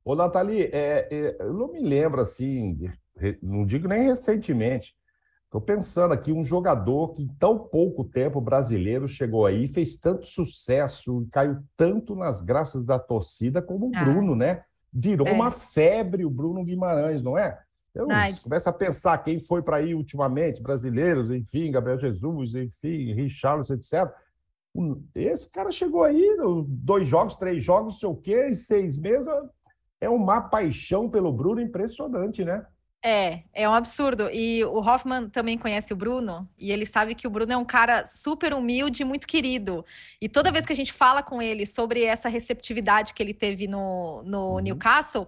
Ô, 0.05 0.14
Nathalie, 0.14 0.70
é, 0.73 1.09
é, 1.11 1.37
eu 1.40 1.53
não 1.53 1.73
me 1.73 1.81
lembro 1.81 2.20
assim, 2.20 2.90
não 3.42 3.66
digo 3.66 3.87
nem 3.87 4.03
recentemente. 4.03 4.94
Estou 5.44 5.61
pensando 5.61 6.14
aqui, 6.14 6.33
um 6.33 6.44
jogador 6.44 7.12
que 7.12 7.25
em 7.25 7.29
tão 7.38 7.59
pouco 7.59 8.05
tempo 8.05 8.40
brasileiro 8.40 9.09
chegou 9.09 9.44
aí, 9.44 9.66
fez 9.66 9.99
tanto 9.99 10.25
sucesso, 10.27 11.27
caiu 11.33 11.59
tanto 11.77 12.14
nas 12.14 12.40
graças 12.40 12.85
da 12.85 13.01
torcida 13.01 13.61
como 13.61 13.88
o 13.88 13.92
ah. 13.92 14.05
Bruno, 14.05 14.37
né? 14.37 14.62
Virou 14.92 15.27
é. 15.27 15.33
uma 15.33 15.51
febre 15.51 16.25
o 16.25 16.31
Bruno 16.31 16.64
Guimarães, 16.64 17.20
não 17.20 17.37
é? 17.37 17.59
Eu 17.94 18.07
começo 18.42 18.68
a 18.68 18.72
pensar 18.72 19.18
quem 19.18 19.38
foi 19.40 19.62
para 19.62 19.79
aí 19.79 19.94
ultimamente, 19.94 20.62
brasileiros, 20.62 21.31
enfim, 21.31 21.72
Gabriel 21.72 21.98
Jesus, 21.98 22.55
enfim, 22.55 23.12
Richarlison, 23.14 23.74
etc. 23.74 24.09
Esse 25.14 25.50
cara 25.50 25.72
chegou 25.72 26.05
aí, 26.05 26.37
dois 26.66 27.09
jogos, 27.09 27.35
três 27.35 27.62
jogos, 27.62 27.98
sei 27.98 28.09
o 28.09 28.14
quê, 28.14 28.48
em 28.48 28.55
seis 28.55 28.96
meses. 28.96 29.26
É 30.00 30.09
uma 30.09 30.40
paixão 30.40 31.11
pelo 31.11 31.33
Bruno 31.33 31.61
impressionante, 31.61 32.44
né? 32.44 32.64
É, 33.03 33.44
é 33.55 33.68
um 33.68 33.72
absurdo. 33.72 34.29
E 34.31 34.62
o 34.64 34.79
Hoffman 34.79 35.29
também 35.29 35.57
conhece 35.57 35.92
o 35.92 35.96
Bruno, 35.96 36.48
e 36.59 36.70
ele 36.70 36.85
sabe 36.85 37.14
que 37.14 37.26
o 37.26 37.31
Bruno 37.31 37.53
é 37.53 37.57
um 37.57 37.64
cara 37.64 38.05
super 38.05 38.53
humilde, 38.53 39.05
muito 39.05 39.26
querido. 39.26 39.85
E 40.20 40.29
toda 40.29 40.53
vez 40.53 40.66
que 40.66 40.72
a 40.72 40.76
gente 40.76 40.92
fala 40.92 41.22
com 41.22 41.40
ele 41.40 41.64
sobre 41.66 42.05
essa 42.05 42.29
receptividade 42.29 43.14
que 43.14 43.22
ele 43.22 43.33
teve 43.33 43.66
no, 43.66 44.22
no 44.24 44.57
uhum. 44.57 44.61
Newcastle, 44.61 45.26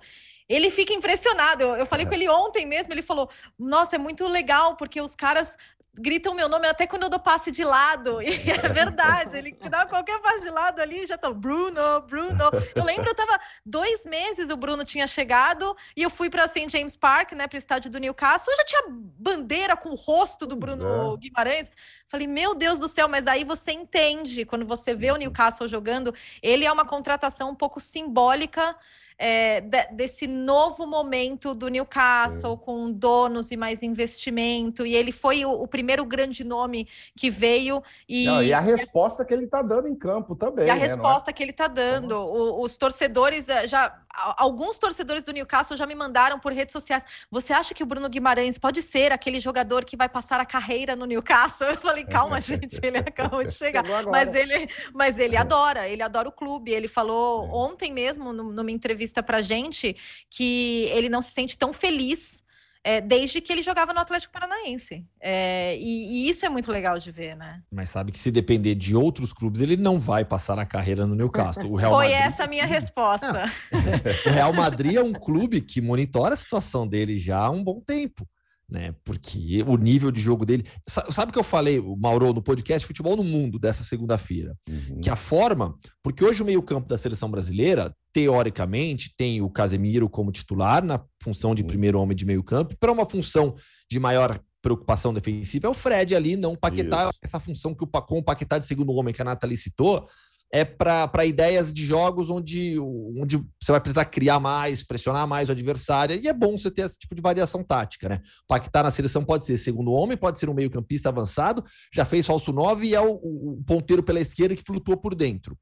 ele 0.55 0.71
fica 0.71 0.93
impressionado. 0.93 1.63
Eu, 1.63 1.77
eu 1.77 1.87
falei 1.87 2.05
é. 2.05 2.09
com 2.09 2.15
ele 2.15 2.29
ontem 2.29 2.67
mesmo, 2.67 2.93
ele 2.93 3.03
falou: 3.03 3.29
Nossa, 3.59 3.97
é 3.97 3.99
muito 3.99 4.27
legal, 4.27 4.77
porque 4.77 5.01
os 5.01 5.15
caras 5.15 5.57
gritam 5.95 6.33
meu 6.33 6.49
nome 6.49 6.67
até 6.67 6.87
quando 6.87 7.03
eu 7.03 7.09
dou 7.11 7.21
passe 7.21 7.51
de 7.51 7.65
lado. 7.65 8.21
E 8.23 8.51
é 8.51 8.69
verdade, 8.69 9.37
ele 9.37 9.53
dá 9.69 9.85
qualquer 9.87 10.19
passe 10.21 10.41
de 10.41 10.51
lado 10.51 10.81
ali 10.81 11.07
já 11.07 11.19
tá 11.19 11.31
Bruno, 11.31 12.01
Bruno. 12.09 12.51
Eu 12.75 12.85
lembro, 12.85 13.09
eu 13.09 13.15
tava 13.15 13.39
dois 13.65 14.07
meses, 14.07 14.49
o 14.49 14.57
Bruno 14.57 14.85
tinha 14.85 15.07
chegado 15.07 15.77
e 15.97 16.03
eu 16.03 16.11
fui 16.11 16.31
para 16.31 16.49
St. 16.49 16.69
James 16.71 16.97
Park, 16.97 17.33
né, 17.33 17.47
para 17.47 17.57
o 17.57 17.59
estádio 17.59 17.91
do 17.91 17.99
Newcastle. 17.99 18.53
Eu 18.53 18.57
já 18.59 18.65
tinha 18.65 18.83
bandeira 18.89 19.77
com 19.77 19.91
o 19.91 19.95
rosto 19.95 20.47
do 20.47 20.57
Bruno 20.57 21.15
é. 21.15 21.17
Guimarães. 21.19 21.71
Falei, 22.07 22.27
meu 22.27 22.55
Deus 22.55 22.79
do 22.79 22.89
céu, 22.89 23.09
mas 23.09 23.27
aí 23.27 23.45
você 23.45 23.73
entende 23.73 24.45
quando 24.45 24.65
você 24.65 24.95
vê 24.95 25.11
o 25.11 25.15
uhum. 25.15 25.21
Newcastle 25.21 25.69
jogando, 25.69 26.15
ele 26.43 26.65
é 26.65 26.73
uma 26.73 26.85
contratação 26.85 27.51
um 27.51 27.55
pouco 27.55 27.81
simbólica 27.81 28.77
é, 29.25 29.61
de, 29.61 29.87
desse 29.93 30.27
novo 30.27 30.85
momento 30.85 31.55
do 31.55 31.69
Newcastle, 31.69 32.55
é. 32.61 32.65
com 32.65 32.91
donos 32.91 33.53
e 33.53 33.57
mais 33.57 33.81
investimento, 33.81 34.85
e 34.85 34.97
ele 34.97 35.13
foi 35.13 35.45
o, 35.45 35.53
o 35.53 35.69
primeiro 35.69 36.05
grande 36.05 36.43
nome 36.43 36.89
que 37.17 37.31
veio. 37.31 37.81
E, 38.09 38.27
Não, 38.27 38.43
e 38.43 38.53
a 38.53 38.59
resposta 38.59 39.25
que 39.25 39.33
ele 39.33 39.45
está 39.45 39.63
dando 39.63 39.87
em 39.87 39.95
campo 39.95 40.35
também. 40.35 40.67
E 40.67 40.71
a 40.71 40.75
né, 40.75 40.81
é? 40.81 40.83
resposta 40.83 41.31
é? 41.31 41.33
que 41.33 41.41
ele 41.41 41.53
está 41.53 41.69
dando. 41.69 42.19
O, 42.19 42.65
os 42.65 42.77
torcedores, 42.77 43.49
eh, 43.49 43.69
já 43.69 43.97
alguns 44.37 44.79
torcedores 44.79 45.25
do 45.25 45.33
Newcastle 45.33 45.77
já 45.77 45.87
me 45.87 45.95
mandaram 45.95 46.39
por 46.39 46.53
redes 46.53 46.73
sociais. 46.73 47.27
Você 47.31 47.53
acha 47.53 47.75
que 47.75 47.83
o 47.83 47.87
Bruno 47.87 48.09
Guimarães 48.09 48.59
pode 48.59 48.83
ser 48.83 49.13
aquele 49.13 49.41
jogador 49.41 49.85
que 49.85 49.97
vai 49.97 50.09
passar 50.09 50.41
a 50.41 50.45
carreira 50.45 50.95
no 50.95 51.07
Newcastle? 51.07 51.69
Eu 51.69 51.77
falei, 51.77 52.05
calma, 52.05 52.41
gente, 52.43 52.79
ele 52.83 52.99
acabou 52.99 53.45
de 53.45 53.53
chegar. 53.53 53.85
Mas 54.11 54.35
ele, 54.35 54.69
mas 54.93 55.19
ele 55.19 55.37
adora, 55.37 55.89
ele 55.89 56.03
adora 56.03 56.29
o 56.29 56.33
clube. 56.33 56.73
Ele 56.73 56.89
falou 56.89 57.47
é. 57.47 57.51
ontem 57.53 57.93
mesmo, 57.93 58.33
numa 58.33 58.71
entrevista 58.71 59.12
pra 59.21 59.43
gente, 59.43 59.97
que 60.31 60.85
ele 60.93 61.09
não 61.09 61.21
se 61.21 61.33
sente 61.33 61.59
tão 61.59 61.73
feliz 61.73 62.45
é, 62.85 63.01
desde 63.01 63.41
que 63.41 63.53
ele 63.53 63.63
jogava 63.63 63.93
no 63.93 64.01
Atlético 64.01 64.33
Paranaense. 64.33 65.05
É, 65.21 65.77
e, 65.77 66.27
e, 66.27 66.29
isso 66.29 66.45
é 66.45 66.49
muito 66.49 66.71
legal 66.71 66.99
de 66.99 67.11
ver, 67.11 67.37
né? 67.37 67.63
Mas 67.71 67.91
sabe 67.91 68.13
que 68.13 68.19
se 68.19 68.31
depender 68.31 68.75
de 68.75 68.97
outros 68.97 69.33
clubes, 69.33 69.61
ele 69.61 69.77
não 69.77 69.99
vai 69.99 70.25
passar 70.25 70.59
a 70.59 70.67
carreira 70.67 71.07
no 71.07 71.15
Newcastle. 71.15 71.71
O 71.71 71.77
Real 71.77 71.93
Foi 71.93 72.09
Madrid... 72.09 72.27
essa 72.27 72.45
a 72.45 72.49
minha 72.49 72.67
resposta. 72.67 73.45
o 74.27 74.31
Real 74.31 74.53
Madrid 74.53 74.97
é 74.97 75.03
um 75.03 75.13
clube 75.13 75.61
que 75.61 75.81
monitora 75.81 76.35
a 76.35 76.37
situação 76.37 76.87
dele 76.87 77.19
já 77.19 77.39
há 77.39 77.51
um 77.51 77.63
bom 77.63 77.81
tempo 77.81 78.27
né? 78.73 78.95
Porque 79.05 79.63
o 79.67 79.77
nível 79.77 80.11
de 80.11 80.21
jogo 80.21 80.47
dele. 80.47 80.65
Sabe 80.89 81.31
o 81.31 81.33
que 81.33 81.39
eu 81.39 81.45
falei, 81.45 81.79
o 81.79 81.95
Mauro, 81.95 82.33
no 82.33 82.43
podcast 82.43 82.87
Futebol 82.87 83.17
no 83.17 83.23
Mundo 83.23 83.59
dessa 83.59 83.85
segunda-feira? 83.85 84.57
Uhum. 84.67 85.01
Que 85.01 85.11
a 85.11 85.17
forma. 85.17 85.79
Porque 86.03 86.25
hoje 86.25 86.43
o 86.43 86.47
meio-campo 86.47 86.89
da 86.89 86.97
seleção 86.97 87.31
brasileira, 87.31 87.95
teoricamente, 88.13 89.15
tem 89.17 89.41
o 89.41 89.51
Casemiro 89.51 90.09
como 90.09 90.31
titular 90.31 90.85
na 90.85 91.03
função 91.23 91.55
de 91.55 91.65
primeiro 91.65 91.99
homem 91.99 92.17
de 92.17 92.27
meio-campo, 92.27 92.77
para 92.79 92.93
uma 92.93 93.07
função 93.07 93.55
de 93.91 93.99
maior 93.99 94.39
preocupação 94.63 95.13
defensiva 95.13 95.67
é 95.67 95.71
o 95.71 95.75
Fred 95.75 96.15
ali, 96.15 96.37
não 96.37 96.53
o 96.53 96.59
Paquetá, 96.59 97.09
Isso. 97.09 97.19
essa 97.21 97.41
função 97.41 97.75
que 97.75 97.83
o, 97.83 97.87
com 97.87 98.19
o 98.19 98.23
Paquetá 98.23 98.59
de 98.59 98.65
segundo 98.65 98.93
homem 98.93 99.13
que 99.13 99.21
a 99.21 99.25
Nathalie 99.25 99.57
citou, 99.57 100.09
é 100.55 100.67
para 100.67 101.25
ideias 101.25 101.73
de 101.73 101.83
jogos 101.83 102.29
onde, 102.29 102.79
onde 102.79 103.39
você 103.61 103.73
vai 103.73 103.81
precisar 103.81 104.05
criar 104.05 104.39
mais, 104.39 104.83
pressionar 104.83 105.27
mais 105.27 105.49
o 105.49 105.53
adversário, 105.53 106.21
e 106.23 106.29
é 106.29 106.33
bom 106.33 106.59
você 106.59 106.71
ter 106.71 106.83
esse 106.83 106.99
tipo 106.99 107.15
de 107.15 107.23
variação 107.23 107.65
tática, 107.65 108.07
né? 108.07 108.21
O 108.45 108.49
Paquetá 108.49 108.83
na 108.83 108.91
seleção 108.91 109.25
pode 109.25 109.47
ser 109.47 109.57
segundo 109.57 109.93
homem, 109.93 110.15
pode 110.15 110.39
ser 110.39 110.51
um 110.51 110.55
meio-campista 110.55 111.09
avançado, 111.09 111.65
já 111.93 112.05
fez 112.05 112.27
falso 112.27 112.53
9 112.53 112.87
e 112.87 112.95
é 112.95 113.01
o, 113.01 113.15
o, 113.15 113.63
ponteiro 113.67 114.03
pela 114.03 114.21
esquerda 114.21 114.55
que 114.55 114.63
flutua 114.63 114.97
por 114.97 115.15
dentro. 115.15 115.57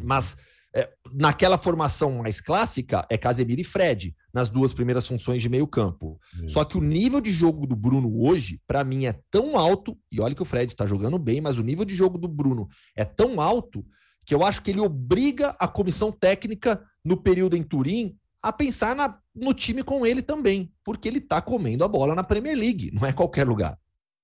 Mas 0.00 0.36
é, 0.74 0.88
naquela 1.12 1.58
formação 1.58 2.18
mais 2.18 2.40
clássica 2.40 3.04
é 3.10 3.18
Casemiro 3.18 3.60
e 3.60 3.64
Fred, 3.64 4.14
nas 4.32 4.48
duas 4.48 4.72
primeiras 4.72 5.06
funções 5.06 5.42
de 5.42 5.48
meio-campo. 5.48 6.18
Só 6.46 6.64
que 6.64 6.78
o 6.78 6.80
nível 6.80 7.20
de 7.20 7.32
jogo 7.32 7.66
do 7.66 7.74
Bruno 7.74 8.22
hoje, 8.22 8.60
para 8.66 8.84
mim, 8.84 9.06
é 9.06 9.18
tão 9.30 9.58
alto, 9.58 9.98
e 10.10 10.20
olha 10.20 10.34
que 10.34 10.42
o 10.42 10.46
Fred 10.46 10.72
está 10.72 10.86
jogando 10.86 11.18
bem, 11.18 11.40
mas 11.40 11.58
o 11.58 11.62
nível 11.62 11.84
de 11.84 11.94
jogo 11.94 12.18
do 12.18 12.28
Bruno 12.28 12.68
é 12.96 13.04
tão 13.04 13.40
alto 13.40 13.84
que 14.24 14.34
eu 14.34 14.44
acho 14.44 14.62
que 14.62 14.70
ele 14.70 14.80
obriga 14.80 15.56
a 15.58 15.66
comissão 15.66 16.12
técnica 16.12 16.80
no 17.04 17.16
período 17.16 17.56
em 17.56 17.62
Turim 17.62 18.16
a 18.42 18.52
pensar 18.52 18.94
na, 18.94 19.18
no 19.34 19.52
time 19.52 19.82
com 19.82 20.06
ele 20.06 20.22
também, 20.22 20.72
porque 20.84 21.08
ele 21.08 21.18
está 21.18 21.42
comendo 21.42 21.84
a 21.84 21.88
bola 21.88 22.14
na 22.14 22.22
Premier 22.22 22.56
League, 22.56 22.90
não 22.92 23.06
é 23.06 23.12
qualquer 23.12 23.46
lugar. 23.46 23.76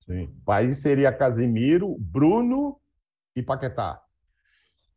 Sim. 0.06 0.30
Aí 0.48 0.72
seria 0.72 1.12
Casimiro, 1.12 1.96
Bruno 1.98 2.78
e 3.35 3.42
Paquetá. 3.42 4.00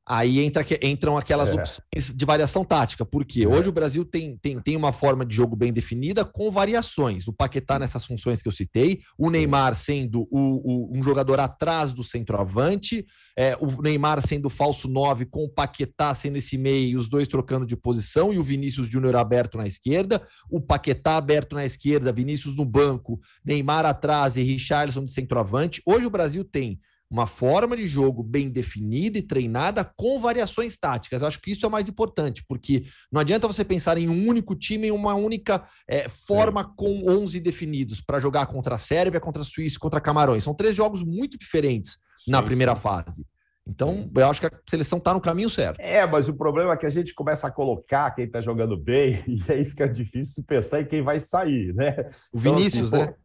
Aí 0.10 0.40
entra, 0.40 0.66
entram 0.82 1.16
aquelas 1.16 1.50
é. 1.50 1.54
opções 1.54 2.14
de 2.16 2.26
variação 2.26 2.66
tática, 2.66 3.06
porque 3.06 3.44
é. 3.44 3.48
hoje 3.48 3.70
o 3.70 3.72
Brasil 3.72 4.04
tem, 4.04 4.36
tem, 4.38 4.60
tem 4.60 4.76
uma 4.76 4.92
forma 4.92 5.24
de 5.24 5.36
jogo 5.36 5.56
bem 5.56 5.72
definida 5.72 6.26
com 6.26 6.50
variações. 6.50 7.28
O 7.28 7.34
Paquetá 7.34 7.78
nessas 7.78 8.06
funções 8.06 8.42
que 8.42 8.48
eu 8.48 8.52
citei, 8.52 9.02
o 9.16 9.30
Neymar 9.30 9.76
sendo 9.76 10.28
o, 10.32 10.90
o 10.90 10.98
um 10.98 11.04
jogador 11.04 11.40
atrás 11.40 11.94
do 11.94 12.04
centroavante, 12.04 13.06
é, 13.38 13.56
o 13.62 13.84
Neymar 13.84 14.20
sendo 14.20 14.50
falso 14.50 14.90
9, 14.90 15.28
com 15.28 15.44
o 15.44 15.50
Paquetá 15.50 16.12
sendo 16.16 16.38
esse 16.38 16.58
meio, 16.58 16.98
os 16.98 17.08
dois 17.08 17.28
trocando 17.28 17.64
de 17.64 17.76
posição, 17.76 18.34
e 18.34 18.40
o 18.40 18.44
Vinícius 18.44 18.88
Júnior 18.90 19.16
aberto 19.16 19.60
na 19.60 19.68
esquerda, 19.68 20.20
o 20.50 20.60
Paquetá 20.60 21.18
aberto 21.18 21.54
na 21.54 21.64
esquerda, 21.64 22.12
Vinícius 22.12 22.56
no 22.56 22.66
banco, 22.66 23.20
Neymar 23.46 23.86
atrás 23.86 24.38
e 24.38 24.42
Richarlison 24.42 25.06
de 25.06 25.12
centroavante. 25.12 25.84
Hoje 25.86 26.08
o 26.08 26.10
Brasil 26.10 26.44
tem 26.44 26.80
uma 27.10 27.26
forma 27.26 27.76
de 27.76 27.88
jogo 27.88 28.22
bem 28.22 28.50
definida 28.50 29.18
e 29.18 29.22
treinada 29.22 29.84
com 29.84 30.20
variações 30.20 30.78
táticas. 30.78 31.24
Acho 31.24 31.42
que 31.42 31.52
isso 31.52 31.66
é 31.66 31.68
o 31.68 31.72
mais 31.72 31.88
importante, 31.88 32.44
porque 32.48 32.84
não 33.12 33.20
adianta 33.20 33.48
você 33.48 33.66
pensar 33.66 33.98
em 33.98 34.08
um 34.08 34.28
único 34.28 34.56
time, 34.56 34.88
em 34.88 34.92
uma 34.92 35.16
única 35.16 35.64
é, 35.88 36.08
forma 36.08 36.62
é. 36.62 36.66
com 36.78 37.10
11 37.10 37.40
definidos 37.40 38.00
para 38.02 38.20
jogar 38.20 38.46
contra 38.46 38.76
a 38.76 38.78
Sérvia, 38.78 39.20
contra 39.20 39.42
a 39.42 39.46
Suíça, 39.46 39.80
contra 39.80 40.00
Camarões. 40.00 40.44
São 40.44 40.54
três 40.54 40.76
jogos 40.76 41.04
muito 41.04 41.38
diferentes 41.38 41.98
na 42.28 42.44
primeira 42.44 42.76
fase. 42.76 43.26
Então, 43.68 44.10
eu 44.16 44.28
acho 44.28 44.42
que 44.42 44.48
a 44.48 44.52
seleção 44.68 44.98
está 44.98 45.14
no 45.14 45.22
caminho 45.22 45.50
certo. 45.50 45.80
É, 45.80 46.06
mas 46.06 46.28
o 46.28 46.34
problema 46.34 46.74
é 46.74 46.78
que 46.78 46.88
a 46.88 46.90
gente 46.90 47.14
começa 47.14 47.48
a 47.48 47.52
colocar 47.52 48.10
quem 48.12 48.26
está 48.26 48.42
jogando 48.42 48.76
bem, 48.76 49.24
e 49.28 49.52
aí 49.52 49.64
fica 49.64 49.88
difícil 49.88 50.44
pensar 50.48 50.82
em 50.82 50.86
quem 50.86 51.04
vai 51.04 51.20
sair, 51.20 51.74
né? 51.76 52.10
O 52.34 52.40
Vinícius, 52.40 52.90
então, 52.90 53.02
assim, 53.02 53.12
né? 53.12 53.16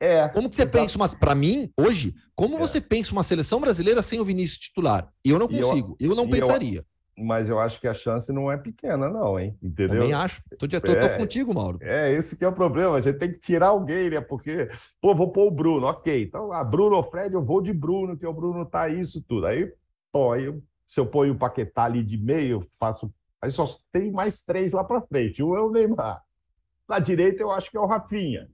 É. 0.00 0.28
Como 0.28 0.48
que 0.48 0.56
você 0.56 0.62
exato. 0.62 0.78
pensa 0.78 0.96
uma. 0.96 1.08
Para 1.08 1.34
mim, 1.34 1.70
hoje, 1.76 2.14
como 2.36 2.56
é. 2.56 2.58
você 2.58 2.80
pensa 2.80 3.12
uma 3.12 3.22
seleção 3.22 3.60
brasileira 3.60 4.02
sem 4.02 4.20
o 4.20 4.24
Vinícius 4.24 4.58
titular? 4.58 5.08
Eu 5.24 5.38
não 5.38 5.48
consigo, 5.48 5.96
eu, 5.98 6.10
eu, 6.10 6.16
não 6.16 6.28
pensaria. 6.28 6.78
Eu, 6.78 7.24
mas 7.24 7.48
eu 7.48 7.58
acho 7.58 7.80
que 7.80 7.88
a 7.88 7.94
chance 7.94 8.32
não 8.32 8.50
é 8.50 8.56
pequena, 8.56 9.08
não, 9.08 9.38
hein? 9.38 9.58
Entendeu? 9.60 10.00
Também 10.00 10.14
acho. 10.14 10.40
Tô, 10.56 10.68
tô, 10.68 10.80
tô 10.80 10.92
é, 10.92 11.18
contigo, 11.18 11.52
Mauro. 11.52 11.78
É, 11.82 12.12
esse 12.12 12.38
que 12.38 12.44
é 12.44 12.48
o 12.48 12.52
problema. 12.52 12.96
A 12.96 13.00
gente 13.00 13.18
tem 13.18 13.30
que 13.30 13.40
tirar 13.40 13.68
alguém, 13.68 14.10
né? 14.10 14.20
Porque, 14.20 14.68
pô, 15.00 15.14
vou 15.14 15.32
pôr 15.32 15.48
o 15.48 15.50
Bruno, 15.50 15.86
ok. 15.86 16.22
Então, 16.22 16.52
a 16.52 16.62
Bruno 16.62 16.96
ou 16.96 17.02
Fred, 17.02 17.34
eu 17.34 17.44
vou 17.44 17.60
de 17.60 17.72
Bruno, 17.72 18.16
que 18.16 18.26
o 18.26 18.32
Bruno 18.32 18.64
tá 18.64 18.88
isso 18.88 19.20
tudo. 19.22 19.46
Aí, 19.46 19.72
pô, 20.12 20.32
aí 20.32 20.52
se 20.86 21.00
eu 21.00 21.06
ponho 21.06 21.34
o 21.34 21.38
Paquetá 21.38 21.84
ali 21.84 22.02
de 22.02 22.16
meio, 22.16 22.66
faço. 22.78 23.12
Aí 23.42 23.50
só 23.50 23.68
tem 23.92 24.10
mais 24.10 24.44
três 24.44 24.72
lá 24.72 24.82
para 24.82 25.02
frente. 25.02 25.42
Um 25.42 25.54
é 25.54 25.60
o 25.60 25.70
Neymar. 25.70 26.22
Na 26.88 26.98
direita, 26.98 27.42
eu 27.42 27.50
acho 27.50 27.70
que 27.70 27.76
é 27.76 27.80
o 27.80 27.86
Rafinha. 27.86 28.48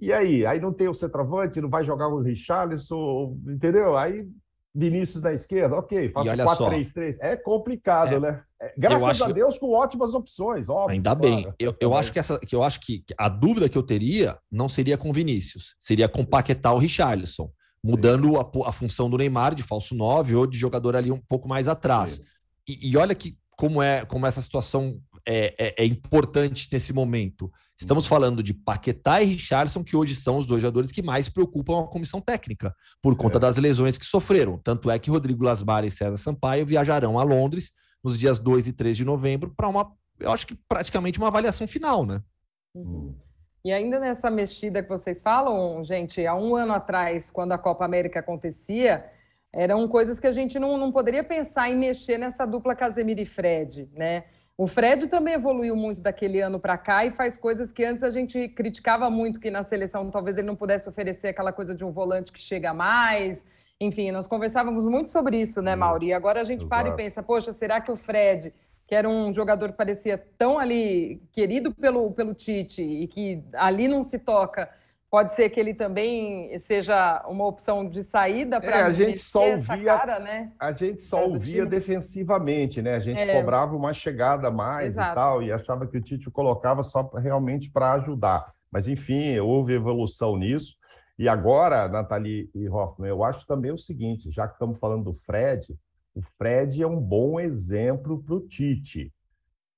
E 0.00 0.12
aí? 0.12 0.46
Aí 0.46 0.60
não 0.60 0.72
tem 0.72 0.88
o 0.88 0.94
centroavante, 0.94 1.60
não 1.60 1.68
vai 1.68 1.84
jogar 1.84 2.08
o 2.08 2.20
Richarlison, 2.20 3.36
entendeu? 3.46 3.96
Aí 3.96 4.28
Vinícius 4.74 5.20
da 5.20 5.32
esquerda, 5.32 5.76
ok, 5.76 6.08
faço 6.08 6.30
4-3-3. 6.30 7.16
É 7.20 7.36
complicado, 7.36 8.14
é, 8.14 8.20
né? 8.20 8.42
É, 8.60 8.74
graças 8.78 9.20
a 9.22 9.32
Deus 9.32 9.58
com 9.58 9.72
ótimas 9.72 10.14
opções, 10.14 10.68
óbvio. 10.68 10.94
Ainda 10.94 11.16
claro. 11.16 11.20
bem. 11.20 11.52
Eu, 11.58 11.74
eu 11.80 11.94
acho 11.94 12.12
que 12.12 12.18
essa, 12.18 12.38
que 12.38 12.54
eu 12.54 12.62
acho 12.62 12.80
que 12.80 13.02
a 13.16 13.28
dúvida 13.28 13.68
que 13.68 13.76
eu 13.76 13.82
teria 13.82 14.38
não 14.50 14.68
seria 14.68 14.96
com 14.96 15.12
Vinícius, 15.12 15.74
seria 15.80 16.08
com 16.08 16.24
Paquetá 16.24 16.72
ou 16.72 16.78
Richarlison, 16.78 17.50
mudando 17.82 18.38
a, 18.38 18.48
a, 18.66 18.72
função 18.72 19.10
do 19.10 19.16
Neymar 19.16 19.54
de 19.54 19.62
falso 19.62 19.94
9 19.94 20.36
ou 20.36 20.46
de 20.46 20.58
jogador 20.58 20.94
ali 20.94 21.10
um 21.10 21.20
pouco 21.20 21.48
mais 21.48 21.66
atrás. 21.66 22.20
E, 22.68 22.90
e, 22.90 22.96
olha 22.96 23.14
que 23.14 23.36
como 23.56 23.82
é 23.82 24.04
como 24.04 24.26
essa 24.26 24.40
situação 24.40 25.00
é, 25.28 25.54
é, 25.58 25.74
é 25.82 25.84
importante 25.84 26.66
nesse 26.72 26.90
momento. 26.90 27.52
Estamos 27.76 28.06
falando 28.06 28.42
de 28.42 28.54
Paquetá 28.54 29.22
e 29.22 29.26
Richardson, 29.26 29.84
que 29.84 29.94
hoje 29.94 30.14
são 30.14 30.38
os 30.38 30.46
dois 30.46 30.62
jogadores 30.62 30.90
que 30.90 31.02
mais 31.02 31.28
preocupam 31.28 31.80
a 31.80 31.86
comissão 31.86 32.18
técnica, 32.18 32.74
por 33.02 33.14
conta 33.14 33.36
é. 33.36 33.40
das 33.40 33.58
lesões 33.58 33.98
que 33.98 34.06
sofreram. 34.06 34.58
Tanto 34.58 34.90
é 34.90 34.98
que 34.98 35.10
Rodrigo 35.10 35.44
Lasbar 35.44 35.84
e 35.84 35.90
César 35.90 36.16
Sampaio 36.16 36.64
viajarão 36.64 37.18
a 37.18 37.22
Londres 37.22 37.72
nos 38.02 38.18
dias 38.18 38.38
2 38.38 38.68
e 38.68 38.72
3 38.72 38.96
de 38.96 39.04
novembro 39.04 39.52
para 39.54 39.68
uma, 39.68 39.92
eu 40.18 40.32
acho 40.32 40.46
que 40.46 40.56
praticamente 40.66 41.18
uma 41.18 41.28
avaliação 41.28 41.66
final, 41.68 42.06
né? 42.06 42.22
Uhum. 42.74 43.14
E 43.62 43.70
ainda 43.70 43.98
nessa 43.98 44.30
mexida 44.30 44.82
que 44.82 44.88
vocês 44.88 45.20
falam, 45.20 45.84
gente, 45.84 46.26
há 46.26 46.34
um 46.34 46.56
ano 46.56 46.72
atrás, 46.72 47.30
quando 47.30 47.52
a 47.52 47.58
Copa 47.58 47.84
América 47.84 48.20
acontecia, 48.20 49.04
eram 49.52 49.86
coisas 49.88 50.18
que 50.18 50.26
a 50.26 50.30
gente 50.30 50.58
não, 50.58 50.78
não 50.78 50.90
poderia 50.90 51.22
pensar 51.22 51.68
em 51.68 51.76
mexer 51.76 52.16
nessa 52.16 52.46
dupla 52.46 52.74
Casemiro 52.74 53.20
e 53.20 53.26
Fred, 53.26 53.90
né? 53.92 54.24
O 54.60 54.66
Fred 54.66 55.06
também 55.06 55.34
evoluiu 55.34 55.76
muito 55.76 56.02
daquele 56.02 56.40
ano 56.40 56.58
para 56.58 56.76
cá 56.76 57.06
e 57.06 57.12
faz 57.12 57.36
coisas 57.36 57.70
que 57.70 57.84
antes 57.84 58.02
a 58.02 58.10
gente 58.10 58.48
criticava 58.48 59.08
muito 59.08 59.38
que 59.38 59.52
na 59.52 59.62
seleção 59.62 60.10
talvez 60.10 60.36
ele 60.36 60.48
não 60.48 60.56
pudesse 60.56 60.88
oferecer 60.88 61.28
aquela 61.28 61.52
coisa 61.52 61.76
de 61.76 61.84
um 61.84 61.92
volante 61.92 62.32
que 62.32 62.40
chega 62.40 62.74
mais. 62.74 63.46
Enfim, 63.80 64.10
nós 64.10 64.26
conversávamos 64.26 64.84
muito 64.84 65.12
sobre 65.12 65.40
isso, 65.40 65.62
né, 65.62 65.76
Mauri? 65.76 66.06
E 66.06 66.12
agora 66.12 66.40
a 66.40 66.44
gente 66.44 66.64
Exato. 66.64 66.70
para 66.70 66.88
e 66.88 66.96
pensa, 66.96 67.22
poxa, 67.22 67.52
será 67.52 67.80
que 67.80 67.92
o 67.92 67.96
Fred, 67.96 68.52
que 68.84 68.96
era 68.96 69.08
um 69.08 69.32
jogador 69.32 69.70
que 69.70 69.76
parecia 69.76 70.18
tão 70.36 70.58
ali 70.58 71.22
querido 71.30 71.72
pelo, 71.72 72.10
pelo 72.10 72.34
Tite 72.34 72.82
e 72.82 73.06
que 73.06 73.44
ali 73.52 73.86
não 73.86 74.02
se 74.02 74.18
toca, 74.18 74.68
Pode 75.10 75.34
ser 75.34 75.48
que 75.48 75.58
ele 75.58 75.72
também 75.72 76.58
seja 76.58 77.24
uma 77.26 77.46
opção 77.46 77.88
de 77.88 78.02
saída 78.02 78.60
para 78.60 78.80
é, 78.80 78.82
a 78.82 78.92
gente 78.92 79.18
só 79.18 79.52
ouvia, 79.52 79.96
cara, 79.96 80.18
né? 80.18 80.52
A 80.60 80.70
gente 80.72 81.00
só 81.00 81.26
ouvia 81.26 81.64
defensivamente, 81.64 82.82
né? 82.82 82.94
A 82.94 83.00
gente 83.00 83.18
é. 83.18 83.40
cobrava 83.40 83.74
uma 83.74 83.94
chegada 83.94 84.50
mais 84.50 84.94
Exato. 84.94 85.10
e 85.10 85.14
tal 85.14 85.42
e 85.42 85.50
achava 85.50 85.86
que 85.86 85.96
o 85.96 86.00
Tite 86.00 86.30
colocava 86.30 86.82
só 86.82 87.02
realmente 87.16 87.70
para 87.70 87.92
ajudar. 87.92 88.52
Mas 88.70 88.86
enfim, 88.86 89.38
houve 89.38 89.72
evolução 89.72 90.36
nisso. 90.36 90.76
E 91.18 91.26
agora, 91.26 91.88
Nathalie 91.88 92.50
e 92.54 92.68
Hoffman, 92.68 93.08
eu 93.08 93.24
acho 93.24 93.46
também 93.46 93.72
o 93.72 93.78
seguinte, 93.78 94.30
já 94.30 94.46
que 94.46 94.52
estamos 94.52 94.78
falando 94.78 95.04
do 95.04 95.14
Fred, 95.14 95.74
o 96.14 96.20
Fred 96.36 96.82
é 96.82 96.86
um 96.86 97.00
bom 97.00 97.40
exemplo 97.40 98.22
para 98.22 98.34
o 98.34 98.40
Tite 98.40 99.10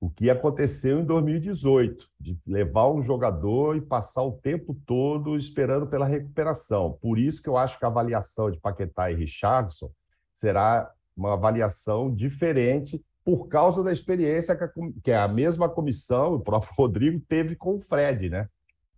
o 0.01 0.09
que 0.09 0.31
aconteceu 0.31 1.01
em 1.01 1.05
2018, 1.05 2.09
de 2.19 2.39
levar 2.47 2.91
um 2.91 3.03
jogador 3.03 3.77
e 3.77 3.83
passar 3.83 4.23
o 4.23 4.33
tempo 4.33 4.75
todo 4.87 5.37
esperando 5.37 5.87
pela 5.87 6.07
recuperação. 6.07 6.99
Por 7.03 7.19
isso 7.19 7.43
que 7.43 7.49
eu 7.51 7.59
acho 7.59 7.79
que 7.79 7.85
a 7.85 7.89
avaliação 7.89 8.51
de 8.51 8.59
Paquetá 8.59 9.11
e 9.11 9.15
Richardson 9.15 9.91
será 10.35 10.91
uma 11.15 11.35
avaliação 11.35 12.13
diferente 12.15 13.05
por 13.23 13.47
causa 13.47 13.83
da 13.85 13.93
experiência 13.93 14.57
que 14.57 14.65
a, 14.65 14.71
que 15.05 15.13
a 15.13 15.29
mesma 15.29 15.69
comissão, 15.69 16.35
o 16.35 16.41
próprio 16.41 16.73
Rodrigo, 16.79 17.21
teve 17.29 17.55
com 17.55 17.77
o 17.77 17.81
Fred, 17.81 18.31
né? 18.31 18.49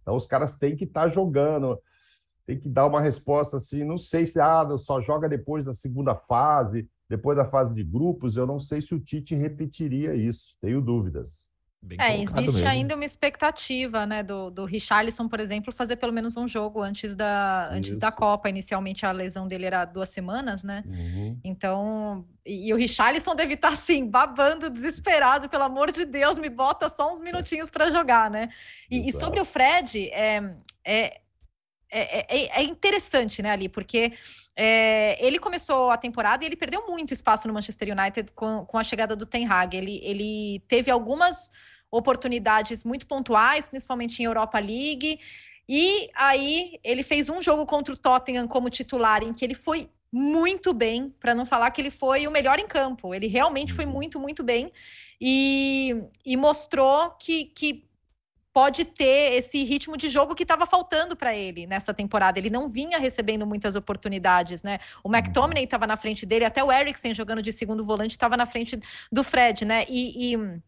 Então 0.00 0.14
os 0.14 0.26
caras 0.26 0.56
têm 0.56 0.76
que 0.76 0.84
estar 0.84 1.02
tá 1.02 1.08
jogando, 1.08 1.80
tem 2.46 2.58
que 2.58 2.68
dar 2.68 2.86
uma 2.86 3.00
resposta 3.00 3.56
assim, 3.56 3.82
não 3.82 3.98
sei 3.98 4.24
se 4.24 4.40
ah, 4.40 4.64
só 4.78 5.00
joga 5.00 5.28
depois 5.28 5.64
da 5.64 5.72
segunda 5.72 6.14
fase, 6.14 6.88
depois 7.12 7.37
da 7.37 7.44
fase 7.44 7.75
de 7.75 7.85
grupos, 7.85 8.38
eu 8.38 8.46
não 8.46 8.59
sei 8.59 8.81
se 8.81 8.94
o 8.94 8.98
Tite 8.98 9.35
repetiria 9.35 10.14
isso, 10.14 10.57
tenho 10.62 10.81
dúvidas. 10.81 11.46
Bem 11.83 11.98
é, 12.01 12.22
existe 12.22 12.55
mesmo. 12.55 12.68
ainda 12.68 12.94
uma 12.94 13.05
expectativa, 13.05 14.07
né, 14.07 14.22
do, 14.22 14.51
do 14.51 14.64
Richarlison, 14.64 15.29
por 15.29 15.38
exemplo, 15.38 15.70
fazer 15.70 15.96
pelo 15.96 16.12
menos 16.12 16.38
um 16.38 16.48
jogo 16.48 16.81
antes 16.81 17.14
da, 17.14 17.68
antes 17.70 17.98
da 17.98 18.11
Copa. 18.11 18.48
Inicialmente 18.48 19.05
a 19.05 19.12
lesão 19.12 19.46
dele 19.46 19.66
era 19.66 19.85
duas 19.85 20.09
semanas, 20.09 20.64
né? 20.64 20.85
Uhum. 20.87 21.38
Então, 21.44 22.25
e, 22.46 22.68
e, 22.68 22.72
o 22.72 22.77
Richarlison 22.79 23.35
deve 23.35 23.55
estar 23.55 23.72
assim, 23.72 24.09
babando, 24.09 24.70
desesperado, 24.70 25.51
pelo 25.51 25.64
amor 25.64 25.92
de 25.92 26.07
Deus, 26.07 26.38
me 26.38 26.48
bota 26.48 26.88
só 26.88 27.12
uns 27.12 27.20
minutinhos 27.20 27.68
para 27.68 27.90
jogar, 27.90 28.31
né? 28.31 28.48
E, 28.90 29.11
e, 29.11 29.12
sobre 29.12 29.38
o 29.38 29.44
Fred, 29.44 30.09
é, 30.12 30.55
é, 30.83 31.20
é, 31.92 32.61
é 32.61 32.62
interessante, 32.62 33.42
né, 33.42 33.50
ali, 33.50 33.68
porque 33.68 34.12
é, 34.57 35.16
ele 35.24 35.38
começou 35.38 35.90
a 35.90 35.96
temporada 35.96 36.44
e 36.44 36.46
ele 36.46 36.57
perdeu 36.57 36.87
muito 36.87 37.12
espaço 37.12 37.48
no 37.48 37.55
Manchester 37.55 37.96
United 37.96 38.33
com, 38.33 38.64
com 38.64 38.78
a 38.78 38.83
chegada 38.83 39.16
do 39.16 39.26
Ten 39.26 39.46
Hag. 39.46 39.76
Ele, 39.76 40.00
ele 40.02 40.62
teve 40.68 40.90
algumas 40.90 41.50
oportunidades 41.90 42.85
muito 42.85 43.07
pontuais, 43.07 43.68
principalmente 43.68 44.20
em 44.20 44.24
Europa 44.24 44.59
League. 44.59 45.20
E 45.68 46.11
aí 46.14 46.78
ele 46.83 47.02
fez 47.02 47.28
um 47.28 47.40
jogo 47.40 47.64
contra 47.66 47.94
o 47.94 47.96
Tottenham 47.96 48.48
como 48.48 48.70
titular, 48.70 49.22
em 49.22 49.33
que 49.33 49.44
ele 49.44 49.55
foi 49.55 49.88
muito 50.11 50.74
bem, 50.74 51.14
para 51.18 51.35
não 51.35 51.46
falar 51.46 51.70
que 51.70 51.81
ele 51.81 51.90
foi 51.90 52.26
o 52.26 52.31
melhor 52.31 52.59
em 52.59 52.66
campo. 52.66 53.14
Ele 53.14 53.26
realmente 53.26 53.72
foi 53.72 53.87
uhum. 53.87 53.92
muito, 53.92 54.18
muito 54.18 54.42
bem 54.42 54.70
e, 55.20 55.96
e 56.26 56.37
mostrou 56.37 57.12
que, 57.12 57.46
que 57.46 57.85
pode 58.52 58.84
ter 58.84 59.34
esse 59.34 59.64
ritmo 59.64 59.96
de 59.96 60.08
jogo 60.08 60.34
que 60.34 60.42
estava 60.42 60.66
faltando 60.66 61.16
para 61.16 61.34
ele 61.34 61.66
nessa 61.66 61.94
temporada. 61.94 62.38
Ele 62.38 62.50
não 62.50 62.68
vinha 62.68 62.98
recebendo 62.98 63.46
muitas 63.46 63.74
oportunidades, 63.74 64.62
né? 64.62 64.78
O 65.02 65.08
uhum. 65.08 65.14
McTominay 65.14 65.64
estava 65.64 65.86
na 65.86 65.96
frente 65.96 66.26
dele, 66.26 66.44
até 66.44 66.62
o 66.62 66.70
Eriksen 66.70 67.14
jogando 67.14 67.42
de 67.42 67.52
segundo 67.52 67.82
volante 67.84 68.12
estava 68.12 68.36
na 68.36 68.46
frente 68.46 68.78
do 69.10 69.24
Fred, 69.24 69.64
né? 69.64 69.84
e, 69.88 70.34
e 70.34 70.62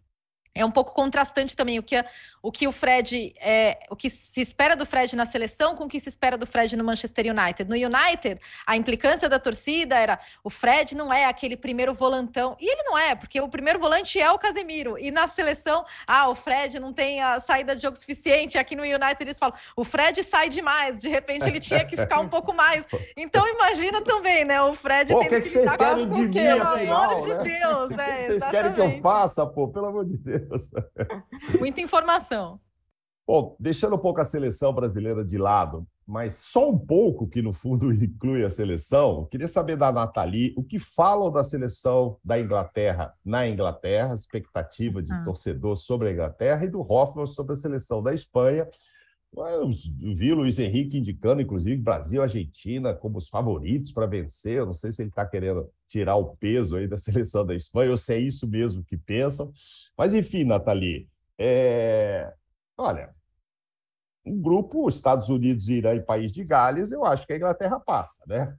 é 0.55 0.65
um 0.65 0.71
pouco 0.71 0.95
contrastante 0.95 1.57
também 1.57 1.79
o 1.79 1.83
que, 1.83 2.03
o 2.41 2.53
que 2.53 2.69
o 2.69 2.73
Fred, 2.73 3.35
é, 3.41 3.81
o 3.91 3.97
que 3.97 4.09
se 4.09 4.41
espera 4.41 4.77
do 4.77 4.87
Fred 4.87 5.17
na 5.17 5.27
seleção 5.27 5.75
com 5.75 5.85
o 5.85 5.89
que 5.89 5.99
se 5.99 6.09
espera 6.09 6.39
do 6.39 6.47
Fred 6.47 6.77
no 6.77 6.85
Manchester 6.85 7.27
United. 7.27 7.69
No 7.69 7.75
United, 7.75 8.41
a 8.67 8.77
implicância 8.77 9.29
da 9.29 9.39
torcida 9.39 9.97
era 9.97 10.19
o 10.45 10.51
Fred 10.51 10.95
não 10.97 11.13
é 11.13 11.25
aquele 11.25 11.57
primeiro 11.57 11.93
volantão. 11.93 12.57
E 12.61 12.71
ele 12.71 12.83
não 12.85 12.97
é, 12.97 13.15
porque 13.15 13.41
o 13.41 13.49
primeiro 13.49 13.81
volante 13.81 14.21
é 14.21 14.31
o 14.31 14.39
Casemiro. 14.39 14.97
E 14.99 15.11
na 15.11 15.27
seleção, 15.27 15.85
ah, 16.07 16.29
o 16.29 16.35
Fred 16.35 16.79
não 16.79 16.93
tem 16.93 17.21
a 17.21 17.41
saída 17.41 17.75
de 17.75 17.83
jogo 17.83 17.97
suficiente. 17.97 18.57
Aqui 18.57 18.77
no 18.77 18.83
United 18.83 19.17
eles 19.21 19.39
falam, 19.39 19.57
o 19.77 19.83
Fred 19.83 20.23
sai 20.23 20.49
demais, 20.49 20.99
de 20.99 21.09
repente 21.09 21.49
ele 21.49 21.59
tinha 21.59 21.85
que 21.85 21.97
ficar 21.97 22.21
um 22.21 22.29
pouco 22.29 22.53
mais. 22.55 22.87
Então 23.17 23.47
imagina 23.49 24.03
também, 24.03 24.45
né? 24.45 24.63
O 24.63 24.73
Fred 24.73 25.13
pô, 25.13 25.19
tem 25.19 25.29
que, 25.29 25.37
que, 25.37 25.43
que 25.43 25.49
vocês 25.49 25.77
querem 25.77 26.09
de 26.09 26.21
mim, 26.21 26.33
pelo 26.33 26.63
amor 26.63 27.17
de 27.17 27.35
né? 27.35 27.43
Deus, 27.43 27.91
é, 27.91 27.95
O 27.95 27.97
que 27.97 28.27
vocês 28.27 28.51
querem 28.51 28.73
que 28.73 28.81
eu 28.81 29.01
faça, 29.01 29.45
pô, 29.47 29.69
pelo 29.69 29.87
amor 29.87 30.05
de 30.05 30.17
Deus. 30.17 30.44
Deus. 30.45 30.71
Muita 31.59 31.81
informação. 31.81 32.61
Bom, 33.27 33.57
deixando 33.59 33.97
um 33.97 33.99
pouco 33.99 34.21
a 34.21 34.25
seleção 34.25 34.73
brasileira 34.73 35.25
de 35.25 35.39
lado, 35.39 35.87
mas 36.07 36.35
só 36.35 36.71
um 36.71 36.79
pouco, 36.79 37.27
que 37.27 37.41
no 37.41 37.53
fundo 37.53 37.91
inclui 37.93 38.45
a 38.45 38.51
seleção, 38.51 39.27
queria 39.31 39.49
saber 39.49 39.77
da 39.77 39.91
Nathalie 39.91 40.53
o 40.57 40.63
que 40.63 40.79
falam 40.79 41.33
da 41.33 41.43
seleção 41.43 42.19
da 42.23 42.39
Inglaterra 42.39 43.15
na 43.25 43.49
Inglaterra, 43.49 44.15
expectativa 44.15 45.03
de 45.03 45.13
ah. 45.13 45.25
torcedor 45.25 45.77
sobre 45.77 46.09
a 46.09 46.13
Inglaterra, 46.13 46.65
e 46.65 46.69
do 46.69 46.81
Hoffman 46.81 47.27
sobre 47.27 47.53
a 47.55 47.57
seleção 47.57 48.03
da 48.03 48.13
Espanha. 48.13 48.69
Eu 49.37 49.69
vi 50.15 50.33
o 50.33 50.37
Luiz 50.37 50.59
Henrique 50.59 50.99
indicando, 50.99 51.43
inclusive, 51.43 51.77
Brasil 51.77 52.21
e 52.21 52.23
Argentina 52.23 52.95
como 52.95 53.19
os 53.19 53.29
favoritos 53.29 53.93
para 53.93 54.07
vencer. 54.07 54.59
Eu 54.59 54.67
não 54.67 54.75
sei 54.75 54.93
se 54.93 55.03
ele 55.03 55.09
está 55.09 55.27
querendo 55.27 55.69
tirar 55.89 56.17
o 56.17 56.37
peso 56.37 56.77
aí 56.77 56.87
da 56.87 56.97
seleção 56.99 57.45
da 57.45 57.55
Espanha, 57.55 57.91
ou 57.91 57.97
se 57.97 58.15
é 58.15 58.19
isso 58.19 58.49
mesmo 58.49 58.85
que 58.85 58.97
pensam. 58.97 59.53
Mas, 59.99 60.15
enfim, 60.15 60.45
Nathalie, 60.45 61.09
é... 61.39 62.33
olha, 62.79 63.13
um 64.25 64.41
grupo, 64.41 64.89
Estados 64.89 65.29
Unidos, 65.29 65.69
Irã 65.69 65.95
e 65.95 66.01
País 66.01 66.33
de 66.33 66.45
Gales, 66.45 66.93
eu 66.93 67.05
acho 67.05 67.27
que 67.27 67.33
a 67.33 67.37
Inglaterra 67.37 67.79
passa, 67.81 68.25
né? 68.27 68.57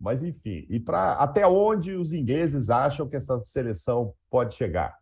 Mas, 0.00 0.22
enfim, 0.22 0.66
e 0.68 0.80
para 0.80 1.14
até 1.14 1.46
onde 1.46 1.94
os 1.94 2.12
ingleses 2.12 2.70
acham 2.70 3.08
que 3.08 3.16
essa 3.16 3.42
seleção 3.44 4.14
pode 4.30 4.54
chegar? 4.54 5.01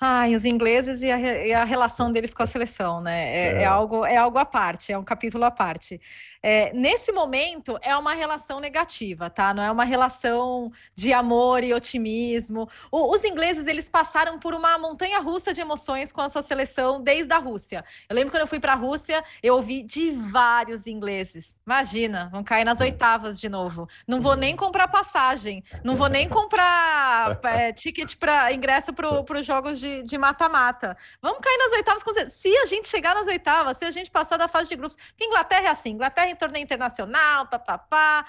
Ai, 0.00 0.34
os 0.34 0.44
ingleses 0.44 1.02
e 1.02 1.10
a, 1.10 1.46
e 1.46 1.52
a, 1.52 1.64
relação 1.64 2.10
deles 2.10 2.34
com 2.34 2.42
a 2.42 2.46
seleção, 2.46 3.00
né? 3.00 3.28
É, 3.28 3.46
é. 3.46 3.62
é, 3.62 3.64
algo, 3.64 4.04
é 4.04 4.16
algo 4.16 4.38
à 4.38 4.44
parte, 4.44 4.92
é 4.92 4.98
um 4.98 5.04
capítulo 5.04 5.44
à 5.44 5.52
parte. 5.52 6.00
É, 6.42 6.72
nesse 6.72 7.12
momento, 7.12 7.78
é 7.80 7.96
uma 7.96 8.12
relação 8.12 8.58
negativa, 8.58 9.30
tá? 9.30 9.54
Não 9.54 9.62
é 9.62 9.70
uma 9.70 9.84
relação 9.84 10.72
de 10.96 11.12
amor 11.12 11.62
e 11.62 11.72
otimismo. 11.72 12.68
O, 12.90 13.14
os 13.14 13.22
ingleses, 13.22 13.68
eles 13.68 13.88
passaram 13.88 14.36
por 14.36 14.52
uma 14.52 14.76
montanha 14.78 15.20
russa 15.20 15.54
de 15.54 15.60
emoções 15.60 16.10
com 16.10 16.20
a 16.20 16.28
sua 16.28 16.42
seleção 16.42 17.00
desde 17.00 17.32
a 17.32 17.38
Rússia. 17.38 17.84
Eu 18.08 18.16
lembro 18.16 18.32
quando 18.32 18.42
eu 18.42 18.48
fui 18.48 18.58
para 18.58 18.72
a 18.72 18.76
Rússia, 18.76 19.22
eu 19.44 19.54
ouvi 19.54 19.84
de 19.84 20.10
vários 20.10 20.88
ingleses. 20.88 21.56
Imagina, 21.64 22.28
vão 22.32 22.42
cair 22.42 22.64
nas 22.64 22.80
oitavas 22.80 23.38
de 23.40 23.48
novo. 23.48 23.88
Não 24.08 24.20
vou 24.20 24.34
nem 24.34 24.56
comprar 24.56 24.88
passagem, 24.88 25.62
não 25.84 25.94
vou 25.94 26.08
nem 26.08 26.28
comprar 26.28 27.38
é, 27.44 27.70
ticket 27.72 28.16
para 28.16 28.52
ingresso 28.52 28.92
para 28.92 29.38
os 29.38 29.46
jogos 29.46 29.78
de 29.78 29.83
mata-mata. 30.18 30.96
Vamos 31.20 31.38
cair 31.40 31.56
nas 31.58 31.72
oitavas. 31.72 32.32
Se 32.32 32.56
a 32.58 32.66
gente 32.66 32.88
chegar 32.88 33.14
nas 33.14 33.26
oitavas, 33.26 33.76
se 33.76 33.84
a 33.84 33.90
gente 33.90 34.10
passar 34.10 34.36
da 34.36 34.48
fase 34.48 34.68
de 34.68 34.76
grupos. 34.76 34.96
Porque 34.96 35.24
Inglaterra 35.24 35.66
é 35.66 35.70
assim: 35.70 35.90
Inglaterra 35.90 36.30
em 36.30 36.36
torneio 36.36 36.62
internacional, 36.62 37.46
papapá. 37.46 38.24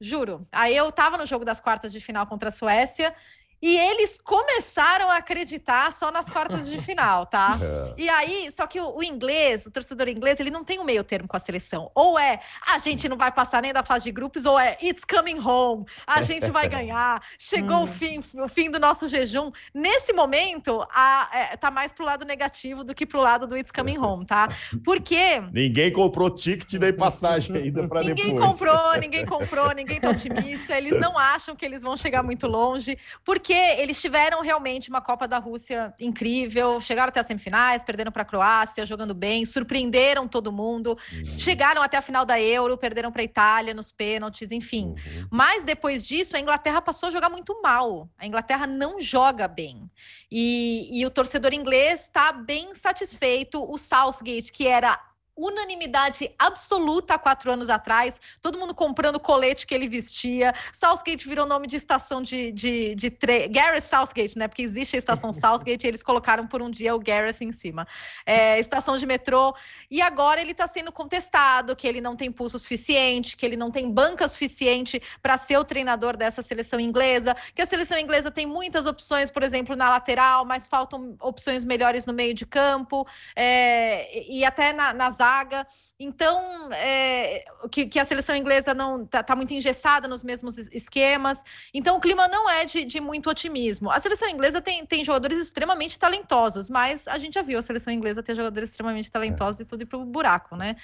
Juro. 0.00 0.46
Aí 0.52 0.76
eu 0.76 0.90
tava 0.92 1.18
no 1.18 1.26
jogo 1.26 1.44
das 1.44 1.60
quartas 1.60 1.92
de 1.92 1.98
final 1.98 2.26
contra 2.26 2.50
a 2.50 2.52
Suécia 2.52 3.12
e 3.60 3.76
eles 3.76 4.18
começaram 4.22 5.10
a 5.10 5.16
acreditar 5.16 5.92
só 5.92 6.10
nas 6.12 6.30
quartas 6.30 6.68
de 6.68 6.80
final, 6.80 7.26
tá? 7.26 7.58
É. 7.68 7.94
E 7.98 8.08
aí, 8.08 8.50
só 8.52 8.66
que 8.66 8.80
o, 8.80 8.96
o, 8.96 9.02
inglês, 9.02 9.66
o 9.66 9.70
torcedor 9.70 10.08
inglês, 10.08 10.38
ele 10.38 10.50
não 10.50 10.64
tem 10.64 10.78
o 10.78 10.82
um 10.82 10.84
meio 10.84 11.02
termo 11.02 11.26
com 11.26 11.36
a 11.36 11.40
seleção. 11.40 11.90
Ou 11.94 12.18
é 12.18 12.40
a 12.66 12.78
gente 12.78 13.08
não 13.08 13.16
vai 13.16 13.32
passar 13.32 13.60
nem 13.60 13.72
da 13.72 13.82
fase 13.82 14.04
de 14.04 14.12
grupos, 14.12 14.46
ou 14.46 14.58
é 14.58 14.76
it's 14.82 15.04
coming 15.04 15.38
home, 15.38 15.84
a 16.06 16.22
gente 16.22 16.50
vai 16.50 16.68
ganhar, 16.68 17.22
chegou 17.38 17.78
hum. 17.78 17.82
o 17.82 17.86
fim, 17.86 18.20
o 18.34 18.48
fim 18.48 18.70
do 18.70 18.78
nosso 18.78 19.08
jejum. 19.08 19.50
Nesse 19.74 20.12
momento, 20.12 20.86
a, 20.90 21.28
é, 21.32 21.56
tá 21.56 21.70
mais 21.70 21.92
pro 21.92 22.04
lado 22.04 22.24
negativo 22.24 22.84
do 22.84 22.94
que 22.94 23.04
pro 23.04 23.20
lado 23.20 23.46
do 23.46 23.56
it's 23.56 23.72
coming 23.72 23.98
home, 23.98 24.24
tá? 24.24 24.48
Porque. 24.84 25.40
Ninguém 25.52 25.92
comprou 25.92 26.30
ticket 26.30 26.72
nem 26.74 26.92
passagem 26.92 27.56
ainda 27.56 27.86
para 27.88 28.02
depois. 28.02 28.24
Ninguém 28.24 28.40
comprou, 28.40 28.96
ninguém 28.98 29.26
comprou, 29.26 29.74
ninguém 29.74 30.00
tá 30.00 30.10
otimista, 30.10 30.76
eles 30.76 30.98
não 30.98 31.18
acham 31.18 31.56
que 31.56 31.64
eles 31.64 31.82
vão 31.82 31.96
chegar 31.96 32.22
muito 32.22 32.46
longe. 32.46 32.96
Porque 33.24 33.47
porque 33.48 33.80
eles 33.80 33.98
tiveram 33.98 34.42
realmente 34.42 34.90
uma 34.90 35.00
Copa 35.00 35.26
da 35.26 35.38
Rússia 35.38 35.94
incrível, 35.98 36.78
chegaram 36.80 37.08
até 37.08 37.20
as 37.20 37.26
semifinais, 37.26 37.82
perderam 37.82 38.12
para 38.12 38.20
a 38.20 38.24
Croácia, 38.26 38.84
jogando 38.84 39.14
bem, 39.14 39.46
surpreenderam 39.46 40.28
todo 40.28 40.52
mundo, 40.52 40.90
uhum. 40.90 41.38
chegaram 41.38 41.80
até 41.80 41.96
a 41.96 42.02
final 42.02 42.26
da 42.26 42.38
Euro, 42.38 42.76
perderam 42.76 43.10
para 43.10 43.22
a 43.22 43.24
Itália 43.24 43.72
nos 43.72 43.90
pênaltis, 43.90 44.52
enfim. 44.52 44.88
Uhum. 44.88 45.28
Mas 45.30 45.64
depois 45.64 46.06
disso, 46.06 46.36
a 46.36 46.40
Inglaterra 46.40 46.82
passou 46.82 47.08
a 47.08 47.10
jogar 47.10 47.30
muito 47.30 47.58
mal. 47.62 48.06
A 48.18 48.26
Inglaterra 48.26 48.66
não 48.66 49.00
joga 49.00 49.48
bem. 49.48 49.90
E, 50.30 51.00
e 51.00 51.06
o 51.06 51.10
torcedor 51.10 51.54
inglês 51.54 52.02
está 52.02 52.32
bem 52.32 52.74
satisfeito. 52.74 53.64
O 53.64 53.78
Southgate, 53.78 54.52
que 54.52 54.68
era 54.68 55.00
unanimidade 55.38 56.30
absoluta 56.36 57.14
há 57.14 57.18
quatro 57.18 57.50
anos 57.52 57.70
atrás, 57.70 58.20
todo 58.42 58.58
mundo 58.58 58.74
comprando 58.74 59.16
o 59.16 59.20
colete 59.20 59.66
que 59.66 59.74
ele 59.74 59.88
vestia. 59.88 60.52
Southgate 60.72 61.28
virou 61.28 61.46
nome 61.46 61.68
de 61.68 61.76
estação 61.76 62.20
de, 62.20 62.50
de, 62.50 62.94
de. 62.96 63.08
Gareth 63.48 63.82
Southgate, 63.82 64.36
né? 64.36 64.48
Porque 64.48 64.62
existe 64.62 64.96
a 64.96 64.98
estação 64.98 65.32
Southgate 65.34 65.86
e 65.86 65.88
eles 65.88 66.02
colocaram 66.02 66.46
por 66.46 66.60
um 66.60 66.70
dia 66.70 66.94
o 66.94 66.98
Gareth 66.98 67.36
em 67.40 67.52
cima. 67.52 67.86
É, 68.26 68.58
estação 68.58 68.96
de 68.96 69.06
metrô. 69.06 69.54
E 69.88 70.02
agora 70.02 70.40
ele 70.40 70.50
está 70.50 70.66
sendo 70.66 70.90
contestado 70.90 71.76
que 71.76 71.86
ele 71.86 72.00
não 72.00 72.16
tem 72.16 72.32
pulso 72.32 72.58
suficiente, 72.58 73.36
que 73.36 73.46
ele 73.46 73.56
não 73.56 73.70
tem 73.70 73.88
banca 73.90 74.26
suficiente 74.26 75.00
para 75.22 75.38
ser 75.38 75.56
o 75.56 75.64
treinador 75.64 76.16
dessa 76.16 76.42
seleção 76.42 76.80
inglesa, 76.80 77.36
que 77.54 77.62
a 77.62 77.66
seleção 77.66 77.98
inglesa 77.98 78.30
tem 78.30 78.46
muitas 78.46 78.86
opções, 78.86 79.30
por 79.30 79.42
exemplo, 79.42 79.76
na 79.76 79.88
lateral, 79.88 80.44
mas 80.44 80.66
faltam 80.66 81.16
opções 81.20 81.64
melhores 81.64 82.06
no 82.06 82.12
meio 82.12 82.34
de 82.34 82.44
campo 82.44 83.06
é, 83.36 84.24
e 84.28 84.44
até 84.44 84.72
na, 84.72 84.92
nas 84.92 85.20
zaga. 85.28 85.66
Então, 86.00 86.72
é, 86.72 87.44
que, 87.70 87.86
que, 87.86 87.98
a 87.98 88.04
seleção 88.04 88.34
inglesa 88.34 88.72
não 88.72 89.02
está 89.02 89.22
tá 89.22 89.36
muito 89.36 89.52
engessada 89.52 90.08
nos 90.08 90.22
mesmos 90.22 90.56
esquemas. 90.72 91.42
Então, 91.74 91.96
o 91.96 92.00
clima 92.00 92.26
não 92.28 92.48
é 92.48 92.64
de, 92.64 92.84
de, 92.84 93.00
muito 93.00 93.28
otimismo. 93.28 93.90
A 93.90 94.00
seleção 94.00 94.28
inglesa 94.28 94.60
tem, 94.60 94.86
tem 94.86 95.04
jogadores 95.04 95.38
extremamente 95.38 95.98
talentosos, 95.98 96.70
mas 96.70 97.06
a 97.08 97.18
gente 97.18 97.34
já 97.34 97.42
viu 97.42 97.58
a 97.58 97.62
seleção 97.62 97.92
inglesa 97.92 98.22
ter 98.22 98.34
jogadores 98.34 98.70
extremamente 98.70 99.10
talentosos 99.10 99.60
e 99.60 99.64
tudo 99.64 99.82
ir 99.82 99.86
para 99.86 99.98
o 99.98 100.04
buraco, 100.04 100.56
né? 100.56 100.76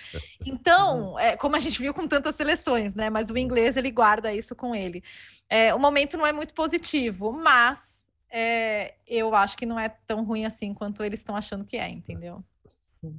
Então, 0.45 1.19
é, 1.19 1.37
como 1.37 1.57
a 1.57 1.59
gente 1.59 1.81
viu 1.81 1.95
com 1.95 2.07
tantas 2.07 2.35
seleções, 2.35 2.95
né? 2.95 3.09
Mas 3.09 3.31
o 3.31 3.39
inglês 3.39 3.77
ele 3.77 3.91
guarda 3.91 4.33
isso 4.33 4.55
com 4.55 4.75
ele. 4.75 5.03
É, 5.49 5.75
o 5.75 5.79
momento 5.79 6.17
não 6.17 6.27
é 6.27 6.33
muito 6.33 6.53
positivo, 6.55 7.33
mas 7.33 8.13
é, 8.31 8.95
eu 9.07 9.35
acho 9.35 9.57
que 9.57 9.65
não 9.65 9.79
é 9.79 9.89
tão 9.89 10.25
ruim 10.25 10.45
assim 10.45 10.75
quanto 10.75 11.05
eles 11.05 11.21
estão 11.21 11.37
achando 11.37 11.65
que 11.65 11.77
é, 11.77 11.89
entendeu? 11.89 12.43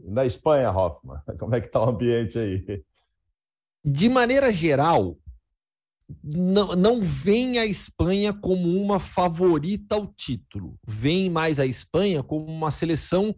Na 0.03 0.25
Espanha, 0.25 0.71
Hoffman, 0.71 1.19
como 1.39 1.55
é 1.55 1.61
que 1.61 1.67
está 1.67 1.79
o 1.83 1.89
ambiente 1.89 2.37
aí? 2.39 2.83
De 3.83 4.09
maneira 4.09 4.51
geral, 4.51 5.17
não, 6.23 6.69
não 6.69 7.01
vem 7.01 7.59
a 7.59 7.65
Espanha 7.65 8.33
como 8.33 8.67
uma 8.81 8.99
favorita 8.99 9.95
ao 9.95 10.07
título. 10.07 10.79
Vem 10.87 11.29
mais 11.29 11.59
a 11.59 11.65
Espanha 11.65 12.23
como 12.23 12.45
uma 12.45 12.71
seleção 12.71 13.35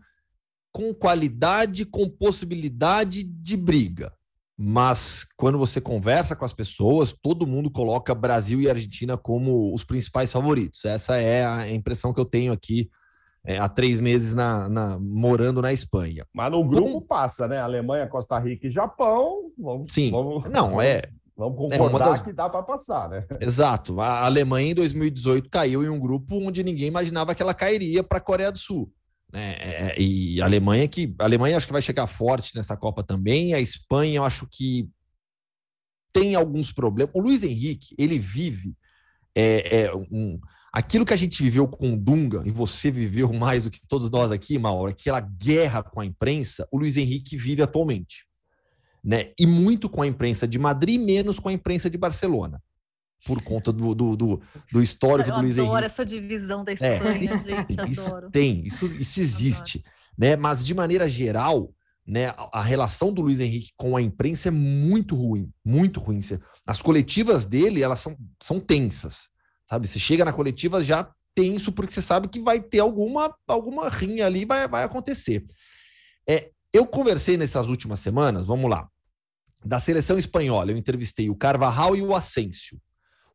com 0.71 0.93
qualidade, 0.93 1.85
com 1.85 2.09
possibilidade 2.09 3.23
de 3.23 3.57
briga. 3.57 4.13
Mas 4.59 5.25
quando 5.37 5.57
você 5.57 5.79
conversa 5.79 6.35
com 6.35 6.43
as 6.43 6.53
pessoas, 6.53 7.13
todo 7.13 7.47
mundo 7.47 7.69
coloca 7.69 8.15
Brasil 8.15 8.59
e 8.59 8.69
Argentina 8.69 9.17
como 9.17 9.73
os 9.73 9.83
principais 9.83 10.31
favoritos. 10.31 10.83
Essa 10.83 11.17
é 11.17 11.45
a 11.45 11.69
impressão 11.69 12.13
que 12.13 12.19
eu 12.19 12.25
tenho 12.25 12.51
aqui 12.51 12.89
é, 13.47 13.57
há 13.57 13.69
três 13.69 13.97
meses 13.97 14.33
na, 14.33 14.67
na, 14.67 14.99
morando 14.99 15.61
na 15.61 15.71
Espanha. 15.71 16.27
Mas 16.33 16.51
no 16.51 16.65
grupo 16.65 16.91
Como... 16.91 17.01
passa, 17.01 17.47
né? 17.47 17.61
Alemanha, 17.61 18.05
Costa 18.05 18.37
Rica 18.37 18.67
e 18.67 18.69
Japão. 18.69 19.49
Vamos, 19.57 19.93
Sim. 19.93 20.11
Vamos, 20.11 20.49
não, 20.49 20.81
é. 20.81 21.03
Vamos 21.37 21.55
concordar 21.55 22.07
é 22.07 22.09
das... 22.09 22.21
que 22.21 22.33
dá 22.33 22.49
para 22.49 22.61
passar, 22.61 23.07
né? 23.07 23.25
Exato. 23.39 24.01
A 24.01 24.25
Alemanha 24.25 24.71
em 24.71 24.75
2018 24.75 25.49
caiu 25.49 25.81
em 25.81 25.87
um 25.87 25.97
grupo 25.97 26.35
onde 26.35 26.61
ninguém 26.61 26.89
imaginava 26.89 27.33
que 27.33 27.41
ela 27.41 27.53
cairia 27.53 28.03
para 28.03 28.17
a 28.17 28.21
Coreia 28.21 28.51
do 28.51 28.57
Sul. 28.57 28.91
Né? 29.31 29.55
É, 29.59 29.69
é, 29.69 29.95
e 29.97 30.41
a 30.41 30.45
Alemanha 30.45 30.85
que 30.85 31.15
a 31.17 31.23
Alemanha 31.23 31.55
acho 31.55 31.67
que 31.67 31.73
vai 31.73 31.81
chegar 31.81 32.05
forte 32.05 32.53
nessa 32.53 32.75
Copa 32.75 33.01
também. 33.01 33.53
A 33.53 33.61
Espanha 33.61 34.17
eu 34.17 34.25
acho 34.25 34.45
que 34.51 34.89
tem 36.11 36.35
alguns 36.35 36.73
problemas. 36.73 37.13
O 37.15 37.21
Luiz 37.21 37.43
Henrique 37.43 37.95
ele 37.97 38.19
vive 38.19 38.75
é, 39.33 39.83
é 39.83 39.95
um, 39.95 40.37
aquilo 40.77 41.03
que 41.03 41.13
a 41.13 41.17
gente 41.17 41.41
viveu 41.41 41.67
com 41.67 41.93
o 41.93 41.97
Dunga 41.97 42.43
e 42.45 42.51
você 42.51 42.91
viveu 42.91 43.33
mais 43.33 43.63
do 43.63 43.71
que 43.71 43.79
todos 43.87 44.11
nós 44.11 44.31
aqui, 44.31 44.59
Mauro, 44.59 44.91
aquela 44.91 45.19
guerra 45.19 45.81
com 45.81 45.99
a 45.99 46.05
imprensa. 46.05 46.67
O 46.71 46.77
Luiz 46.77 46.97
Henrique 46.97 47.35
vive 47.35 47.63
atualmente, 47.63 48.27
né? 49.03 49.31
E 49.39 49.47
muito 49.47 49.89
com 49.89 50.03
a 50.03 50.07
imprensa 50.07 50.47
de 50.47 50.59
Madrid, 50.59 51.01
menos 51.01 51.39
com 51.39 51.49
a 51.49 51.53
imprensa 51.53 51.89
de 51.89 51.97
Barcelona 51.97 52.61
por 53.25 53.41
conta 53.41 53.73
do, 53.73 53.95
do, 53.95 54.15
do, 54.15 54.41
do 54.71 54.79
histórico 54.79 55.31
eu 55.31 55.35
do 55.35 55.41
Luiz 55.41 55.57
Henrique. 55.57 55.71
adoro 55.71 55.85
essa 55.87 56.05
divisão 56.05 56.63
da 56.63 56.71
Espanha, 56.71 57.17
é, 57.17 57.21
gente, 57.43 57.91
isso 57.91 58.09
adoro. 58.09 58.29
tem, 58.29 58.61
isso, 58.63 58.85
isso 58.85 59.19
existe, 59.19 59.83
né? 60.15 60.35
Mas 60.35 60.63
de 60.63 60.75
maneira 60.75 61.09
geral, 61.09 61.73
né, 62.05 62.27
a 62.53 62.61
relação 62.61 63.11
do 63.11 63.23
Luiz 63.23 63.39
Henrique 63.39 63.71
com 63.75 63.97
a 63.97 64.01
imprensa 64.01 64.49
é 64.49 64.51
muito 64.51 65.15
ruim, 65.15 65.51
muito 65.65 65.99
ruim. 65.99 66.19
As 66.67 66.83
coletivas 66.83 67.47
dele, 67.47 67.81
elas 67.81 67.97
são, 67.97 68.15
são 68.39 68.59
tensas, 68.59 69.29
sabe? 69.67 69.87
Você 69.87 69.99
chega 69.99 70.25
na 70.25 70.33
coletiva 70.33 70.83
já 70.83 71.09
tenso 71.35 71.71
porque 71.71 71.91
você 71.91 72.01
sabe 72.01 72.27
que 72.27 72.39
vai 72.39 72.59
ter 72.59 72.79
alguma 72.79 73.35
alguma 73.47 73.89
rinha 73.89 74.25
ali, 74.25 74.43
vai, 74.45 74.67
vai 74.67 74.83
acontecer. 74.83 75.45
É, 76.27 76.49
eu 76.73 76.85
conversei 76.87 77.37
nessas 77.37 77.69
últimas 77.69 77.99
semanas, 77.99 78.47
vamos 78.47 78.69
lá, 78.69 78.87
da 79.63 79.79
seleção 79.79 80.17
espanhola, 80.17 80.71
eu 80.71 80.77
entrevistei 80.77 81.29
o 81.29 81.35
Carvajal 81.35 81.95
e 81.95 82.01
o 82.01 82.15
Asensio. 82.15 82.79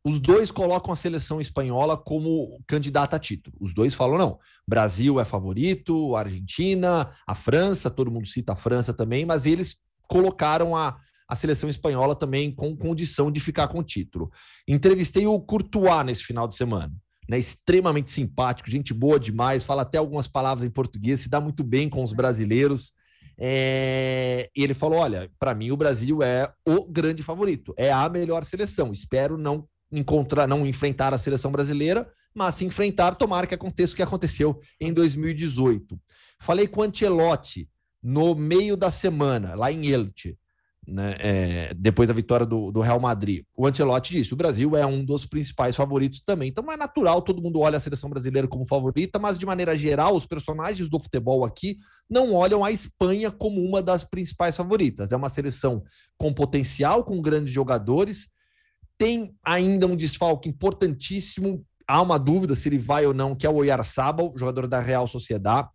Os 0.05 0.19
dois 0.19 0.51
colocam 0.51 0.93
a 0.93 0.97
seleção 0.97 1.41
espanhola 1.41 1.97
como 1.97 2.61
candidata 2.67 3.15
a 3.15 3.19
título. 3.21 3.57
Os 3.61 3.73
dois 3.73 3.95
falam: 3.95 4.19
não, 4.19 4.39
Brasil 4.67 5.21
é 5.21 5.25
favorito, 5.25 6.17
Argentina, 6.17 7.09
a 7.25 7.35
França, 7.37 7.89
todo 7.89 8.11
mundo 8.11 8.27
cita 8.27 8.53
a 8.53 8.57
França 8.57 8.93
também, 8.93 9.25
mas 9.25 9.47
eles 9.47 9.77
colocaram 10.09 10.75
a, 10.75 10.99
a 11.33 11.35
seleção 11.35 11.71
espanhola 11.71 12.15
também 12.15 12.55
com 12.55 12.77
condição 12.77 13.31
de 13.31 13.41
ficar 13.41 13.67
com 13.69 13.79
o 13.79 13.83
título. 13.83 14.31
Entrevistei 14.69 15.27
o 15.27 15.41
Courtois 15.41 16.05
nesse 16.05 16.25
final 16.25 16.47
de 16.47 16.55
semana. 16.55 16.93
Né, 17.27 17.39
extremamente 17.39 18.11
simpático, 18.11 18.71
gente 18.71 18.93
boa 18.93 19.19
demais, 19.19 19.65
fala 19.65 19.83
até 19.83 19.97
algumas 19.97 20.27
palavras 20.27 20.67
em 20.67 20.71
português, 20.71 21.21
se 21.21 21.31
dá 21.31 21.41
muito 21.41 21.65
bem 21.65 21.89
com 21.89 22.03
os 22.03 22.13
brasileiros. 22.13 22.93
É, 23.39 24.51
e 24.55 24.63
ele 24.63 24.75
falou: 24.75 24.99
olha, 24.99 25.31
para 25.39 25.55
mim 25.55 25.71
o 25.71 25.77
Brasil 25.77 26.23
é 26.23 26.53
o 26.69 26.85
grande 26.85 27.23
favorito, 27.23 27.73
é 27.79 27.91
a 27.91 28.07
melhor 28.11 28.45
seleção. 28.45 28.93
Espero 28.93 29.39
não 29.39 29.67
encontrar, 29.91 30.47
não 30.47 30.67
enfrentar 30.67 31.15
a 31.15 31.19
seleção 31.19 31.51
brasileira, 31.51 32.07
mas 32.35 32.57
se 32.57 32.67
enfrentar, 32.67 33.15
tomara 33.15 33.47
que 33.47 33.55
aconteça 33.55 33.95
o 33.95 33.97
que 33.97 34.03
aconteceu 34.03 34.61
em 34.79 34.93
2018. 34.93 35.99
Falei 36.39 36.67
com 36.67 36.81
o 36.81 36.85
Ancelotti 36.85 37.71
no 38.03 38.35
meio 38.35 38.77
da 38.77 38.91
semana, 38.91 39.55
lá 39.55 39.73
em 39.73 39.87
Elche, 39.87 40.37
né, 40.87 41.15
é, 41.19 41.75
depois 41.75 42.09
da 42.09 42.15
vitória 42.15 42.45
do, 42.45 42.73
do, 42.73 42.81
Real 42.81 42.99
Madrid. 42.99 43.45
O 43.57 43.67
Ancelotti 43.67 44.13
disse: 44.13 44.35
o 44.35 44.37
Brasil 44.37 44.77
é 44.77 44.85
um 44.85 45.05
dos 45.05 45.25
principais 45.25 45.77
favoritos 45.77 46.21
também. 46.21 46.49
Então 46.49 46.71
é 46.71 46.77
natural, 46.77 47.23
todo 47.23 47.43
mundo 47.43 47.61
olha 47.61 47.77
a 47.77 47.81
seleção 47.81 48.11
brasileira 48.11 48.49
como 48.49 48.67
favorita, 48.67 49.19
mas 49.19 49.39
de 49.39 49.47
maneira 49.47 49.77
geral, 49.77 50.15
os 50.15 50.27
personagens 50.27 50.89
do 50.89 51.01
futebol 51.01 51.45
aqui 51.45 51.77
não 52.11 52.35
olham 52.35 52.65
a 52.65 52.71
Espanha 52.71 53.31
como 53.31 53.63
uma 53.63 53.81
das 53.81 54.05
principais 54.05 54.57
favoritas. 54.57 55.13
É 55.13 55.17
uma 55.17 55.29
seleção 55.29 55.83
com 56.19 56.35
potencial, 56.35 57.05
com 57.05 57.23
grandes 57.23 57.53
jogadores 57.53 58.33
tem 59.03 59.35
ainda 59.45 59.89
um 59.89 59.97
desfalque 59.97 60.49
importantíssimo. 60.49 61.67
Há 61.89 62.01
uma 62.01 62.19
dúvida 62.21 62.55
se 62.55 62.69
ele 62.69 62.79
vai 62.79 63.05
ou 63.05 63.13
não, 63.13 63.35
que 63.35 63.45
é 63.45 63.51
o 63.51 63.57
Oyarzabal, 63.57 64.33
jogador 64.37 64.69
da 64.69 64.79
Real 64.79 65.09
Sociedade. 65.09 65.69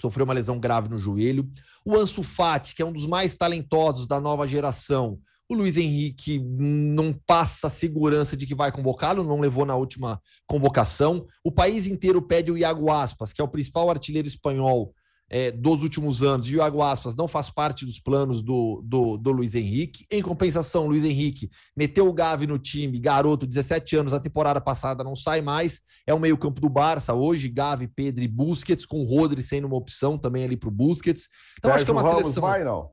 Sofreu 0.00 0.24
uma 0.24 0.34
lesão 0.34 0.58
grave 0.58 0.88
no 0.88 0.98
joelho. 0.98 1.48
O 1.84 1.96
Ansu 1.96 2.22
Fati, 2.22 2.74
que 2.74 2.82
é 2.82 2.86
um 2.86 2.92
dos 2.92 3.06
mais 3.06 3.34
talentosos 3.34 4.06
da 4.06 4.20
nova 4.20 4.46
geração. 4.46 5.18
O 5.48 5.54
Luiz 5.54 5.76
Henrique 5.76 6.38
não 6.38 7.12
passa 7.26 7.66
a 7.66 7.70
segurança 7.70 8.36
de 8.36 8.46
que 8.46 8.54
vai 8.54 8.72
convocá-lo, 8.72 9.22
não 9.22 9.40
levou 9.40 9.66
na 9.66 9.76
última 9.76 10.20
convocação. 10.46 11.26
O 11.44 11.52
país 11.52 11.86
inteiro 11.86 12.22
pede 12.22 12.50
o 12.50 12.56
Iago 12.56 12.90
Aspas, 12.90 13.32
que 13.32 13.40
é 13.40 13.44
o 13.44 13.48
principal 13.48 13.90
artilheiro 13.90 14.26
espanhol 14.26 14.94
é, 15.30 15.50
dos 15.50 15.82
últimos 15.82 16.22
anos, 16.22 16.48
e 16.48 16.54
o 16.54 16.58
Iago 16.58 16.82
Aspas 16.82 17.16
não 17.16 17.26
faz 17.26 17.50
parte 17.50 17.84
dos 17.84 17.98
planos 17.98 18.42
do, 18.42 18.82
do, 18.84 19.16
do, 19.16 19.32
Luiz 19.32 19.54
Henrique. 19.54 20.06
Em 20.10 20.22
compensação, 20.22 20.86
Luiz 20.86 21.04
Henrique 21.04 21.50
meteu 21.76 22.08
o 22.08 22.12
Gavi 22.12 22.46
no 22.46 22.58
time, 22.58 22.98
garoto, 22.98 23.46
17 23.46 23.96
anos, 23.96 24.12
a 24.12 24.20
temporada 24.20 24.60
passada 24.60 25.02
não 25.02 25.16
sai 25.16 25.40
mais. 25.40 25.80
É 26.06 26.14
o 26.14 26.20
meio-campo 26.20 26.60
do 26.60 26.68
Barça 26.68 27.14
hoje, 27.14 27.48
Gavi, 27.48 27.88
Pedro 27.88 28.22
e 28.22 28.28
Busquets, 28.28 28.86
com 28.86 29.00
o 29.00 29.04
Rodri 29.04 29.42
sendo 29.42 29.66
uma 29.66 29.76
opção 29.76 30.18
também 30.18 30.44
ali 30.44 30.56
para 30.56 30.68
o 30.68 30.72
Busquets. 30.72 31.28
Então, 31.58 31.70
Sérgio 31.70 31.76
acho 31.76 31.84
que 31.84 31.90
é 31.90 31.94
uma 31.94 32.02
Ramos 32.02 32.22
seleção. 32.22 32.42
Vai, 32.42 32.64
não? 32.64 32.90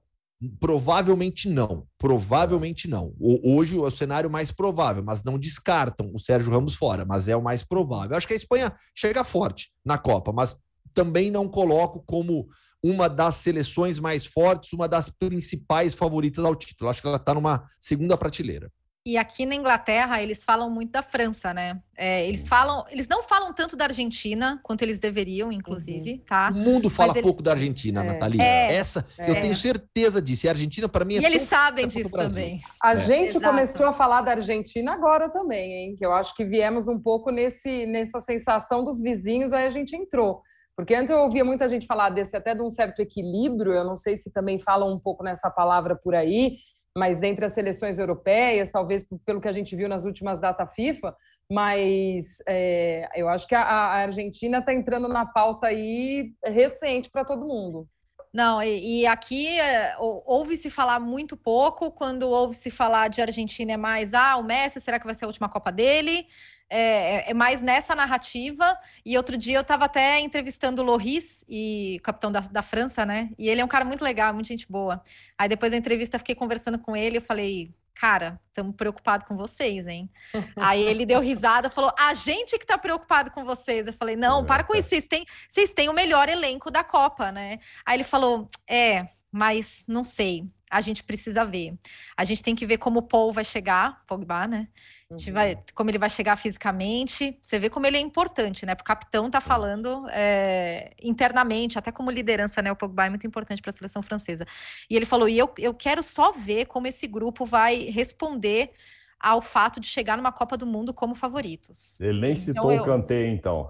Provavelmente 0.60 1.48
não. 1.48 1.86
Provavelmente 2.00 2.88
não. 2.88 3.14
Hoje 3.20 3.78
é 3.78 3.82
o 3.82 3.92
cenário 3.92 4.30
mais 4.30 4.52
provável, 4.52 5.04
mas 5.04 5.24
não 5.24 5.38
descartam 5.38 6.12
o 6.14 6.20
Sérgio 6.20 6.50
Ramos 6.50 6.76
fora, 6.76 7.06
mas 7.06 7.28
é 7.28 7.36
o 7.36 7.44
mais 7.44 7.64
provável. 7.64 8.18
Acho 8.18 8.26
que 8.26 8.34
a 8.34 8.38
Espanha 8.38 8.76
chega 8.96 9.24
forte 9.24 9.72
na 9.86 10.00
Copa, 10.00 10.32
mas 10.32 10.56
também 10.94 11.32
não 11.32 11.48
coloco 11.48 12.04
como 12.06 12.48
uma 12.84 13.08
das 13.08 13.36
seleções 13.36 14.00
mais 14.00 14.26
fortes, 14.26 14.74
uma 14.74 14.88
das 14.88 15.10
principais 15.10 15.94
favoritas 15.94 16.44
ao 16.44 16.56
título. 16.56 16.90
Acho 16.90 17.02
que 17.02 17.08
ela 17.08 17.18
está 17.18 17.34
numa 17.34 17.64
segunda 17.80 18.18
prateleira. 18.18 18.72
E 19.04 19.18
aqui 19.18 19.48
na 19.48 19.56
Inglaterra 19.56 20.22
eles 20.22 20.44
falam 20.44 20.70
muito 20.70 20.92
da 20.92 21.02
França, 21.02 21.52
né? 21.56 21.82
É, 21.98 22.28
eles 22.28 22.48
falam, 22.48 22.86
eles 22.92 23.08
não 23.08 23.24
falam 23.24 23.52
tanto 23.52 23.76
da 23.76 23.86
Argentina 23.86 24.60
quanto 24.62 24.84
eles 24.84 25.00
deveriam, 25.00 25.52
inclusive, 25.52 26.12
uhum. 26.14 26.20
tá? 26.20 26.52
O 26.54 26.58
mundo 26.58 26.88
fala 26.88 27.14
ele... 27.14 27.24
pouco 27.24 27.42
da 27.42 27.52
Argentina, 27.52 28.02
é. 28.02 28.04
Natalia. 28.04 28.44
É. 28.44 28.76
Essa 28.76 29.08
eu 29.18 29.34
tenho 29.42 29.54
é. 29.54 29.56
certeza 29.56 30.22
disso. 30.22 30.46
E 30.46 30.50
a 30.50 30.52
Argentina 30.52 30.88
para 30.88 31.04
mim 31.04 31.16
é 31.16 31.22
E 31.22 31.26
eles 31.26 31.42
sabem 31.44 31.88
disso 31.88 32.12
também. 32.12 32.62
A 32.84 32.92
é. 32.92 32.96
gente 32.96 33.38
Exato. 33.38 33.46
começou 33.46 33.88
a 33.88 33.94
falar 33.94 34.22
da 34.22 34.34
Argentina 34.34 34.94
agora 34.94 35.30
também, 35.32 35.74
hein? 35.74 35.96
Que 35.98 36.06
eu 36.06 36.14
acho 36.14 36.36
que 36.36 36.46
viemos 36.46 36.88
um 36.88 37.00
pouco 37.00 37.32
nesse 37.32 37.88
nessa 37.88 38.20
sensação 38.20 38.84
dos 38.84 39.02
vizinhos, 39.02 39.52
aí 39.52 39.66
a 39.66 39.70
gente 39.72 39.96
entrou. 39.96 40.44
Porque 40.76 40.96
antes 40.96 41.12
eu 41.12 41.20
ouvia 41.20 41.44
muita 41.44 41.68
gente 41.68 41.86
falar 41.86 42.10
desse 42.10 42.36
até 42.36 42.56
de 42.56 42.62
um 42.62 42.72
certo 42.72 43.02
equilíbrio, 43.02 43.74
eu 43.74 43.84
não 43.84 43.98
sei 43.98 44.18
se 44.18 44.32
também 44.32 44.60
falam 44.60 44.94
um 44.94 45.00
pouco 45.00 45.24
nessa 45.24 45.50
palavra 45.50 45.96
por 45.96 46.16
aí, 46.16 46.58
mas 46.98 47.24
entre 47.24 47.46
as 47.46 47.54
seleções 47.54 48.00
europeias, 48.00 48.70
talvez 48.70 49.06
pelo 49.26 49.40
que 49.40 49.48
a 49.48 49.54
gente 49.54 49.76
viu 49.76 49.88
nas 49.88 50.04
últimas 50.04 50.40
data 50.40 50.68
FIFA, 50.68 51.16
mas 51.52 52.42
é, 52.48 53.08
eu 53.16 53.30
acho 53.30 53.48
que 53.48 53.56
a, 53.56 53.62
a 53.62 53.94
Argentina 54.02 54.60
está 54.60 54.74
entrando 54.74 55.08
na 55.08 55.26
pauta 55.26 55.68
aí 55.68 56.34
recente 56.44 57.10
para 57.10 57.26
todo 57.26 57.48
mundo. 57.48 57.88
Não, 58.34 58.64
e, 58.64 59.02
e 59.02 59.08
aqui 59.08 59.60
é, 59.60 59.96
ouve-se 60.00 60.70
falar 60.70 61.00
muito 61.02 61.36
pouco, 61.36 61.92
quando 61.92 62.30
ouve-se 62.30 62.72
falar 62.72 63.10
de 63.10 63.22
Argentina 63.22 63.74
é 63.74 63.78
mais, 63.78 64.14
ah, 64.14 64.38
o 64.38 64.44
Messi, 64.44 64.80
será 64.80 64.98
que 64.98 65.06
vai 65.06 65.14
ser 65.14 65.26
a 65.26 65.28
última 65.28 65.50
Copa 65.50 65.70
dele? 65.70 66.26
É, 66.70 67.28
é, 67.28 67.32
é 67.32 67.34
mais 67.34 67.62
nessa 67.62 67.94
narrativa. 67.94 68.78
E 69.06 69.18
outro 69.18 69.38
dia 69.38 69.58
eu 69.58 69.62
estava 69.62 69.84
até 69.86 70.20
entrevistando 70.22 70.82
o 70.82 70.86
Loris, 70.86 71.44
e 71.50 72.00
capitão 72.04 72.32
da, 72.32 72.40
da 72.40 72.62
França, 72.62 73.06
né? 73.06 73.30
E 73.38 73.50
ele 73.50 73.60
é 73.60 73.66
um 73.66 73.68
cara 73.68 73.84
muito 73.84 74.04
legal, 74.04 74.34
muito 74.34 74.48
gente 74.48 74.66
boa. 74.72 75.04
Aí 75.38 75.50
depois 75.50 75.74
da 75.74 75.78
entrevista 75.78 76.18
fiquei 76.18 76.34
conversando 76.34 76.80
com 76.80 76.96
ele, 76.96 77.18
eu 77.18 77.22
falei, 77.22 77.74
cara, 77.94 78.40
estamos 78.48 78.76
preocupados 78.76 79.28
com 79.28 79.36
vocês, 79.36 79.88
hein? 79.88 80.10
Aí 80.58 80.82
ele 80.82 81.06
deu 81.06 81.20
risada, 81.20 81.70
falou, 81.70 81.94
a 81.98 82.14
gente 82.14 82.58
que 82.58 82.64
está 82.64 82.78
preocupado 82.78 83.32
com 83.32 83.44
vocês. 83.44 83.88
Eu 83.88 83.94
falei, 83.94 84.16
não, 84.16 84.46
para 84.46 84.64
com 84.64 84.76
isso, 84.76 84.90
vocês 84.90 85.08
têm, 85.08 85.26
vocês 85.48 85.74
têm 85.74 85.90
o 85.90 85.94
melhor 85.94 86.30
elenco 86.30 86.72
da 86.72 86.84
Copa, 86.84 87.32
né? 87.32 87.60
Aí 87.86 87.98
ele 87.98 88.04
falou, 88.04 88.50
é, 88.68 89.08
mas 89.32 89.84
não 89.88 90.04
sei. 90.04 90.46
A 90.70 90.80
gente 90.80 91.04
precisa 91.04 91.44
ver. 91.44 91.78
A 92.16 92.24
gente 92.24 92.42
tem 92.42 92.56
que 92.56 92.66
ver 92.66 92.78
como 92.78 93.00
o 93.00 93.04
Paul 93.04 93.34
vai 93.34 93.44
chegar, 93.44 94.02
Pogba, 94.06 94.48
né? 94.48 94.70
A 95.12 95.18
gente 95.18 95.30
uhum. 95.30 95.34
vai, 95.34 95.60
como 95.76 95.90
ele 95.90 95.98
vai 95.98 96.10
chegar 96.10 96.38
fisicamente. 96.38 97.38
Você 97.42 97.60
vê 97.60 97.70
como 97.70 97.86
ele 97.86 97.98
é 97.98 98.00
importante, 98.00 98.66
né? 98.66 98.76
Porque 98.76 98.90
o 98.90 98.96
capitão 98.96 99.30
tá 99.30 99.42
falando 99.42 100.08
é, 100.10 100.92
internamente, 101.02 101.78
até 101.78 101.92
como 101.92 102.10
liderança, 102.10 102.62
né? 102.62 102.72
O 102.72 102.76
Pogba 102.76 103.08
é 103.08 103.10
muito 103.10 103.28
importante 103.28 103.62
para 103.62 103.72
a 103.72 103.74
seleção 103.74 104.02
francesa. 104.02 104.46
E 104.90 104.96
ele 104.96 105.06
falou: 105.06 105.28
e 105.28 105.38
eu, 105.38 105.52
eu 105.58 105.74
quero 105.74 106.02
só 106.02 106.32
ver 106.32 106.66
como 106.66 106.88
esse 106.88 107.08
grupo 107.08 107.46
vai 107.46 107.90
responder 107.90 108.72
ao 109.20 109.42
fato 109.42 109.80
de 109.80 109.88
chegar 109.88 110.16
numa 110.18 110.32
Copa 110.32 110.56
do 110.56 110.66
Mundo 110.66 110.94
como 110.94 111.14
favoritos. 111.14 112.00
Ele 112.00 112.22
nem 112.22 112.32
então, 112.32 112.44
citou 112.44 112.72
eu... 112.72 112.82
o 112.82 112.86
Kanté, 112.86 113.28
então. 113.28 113.70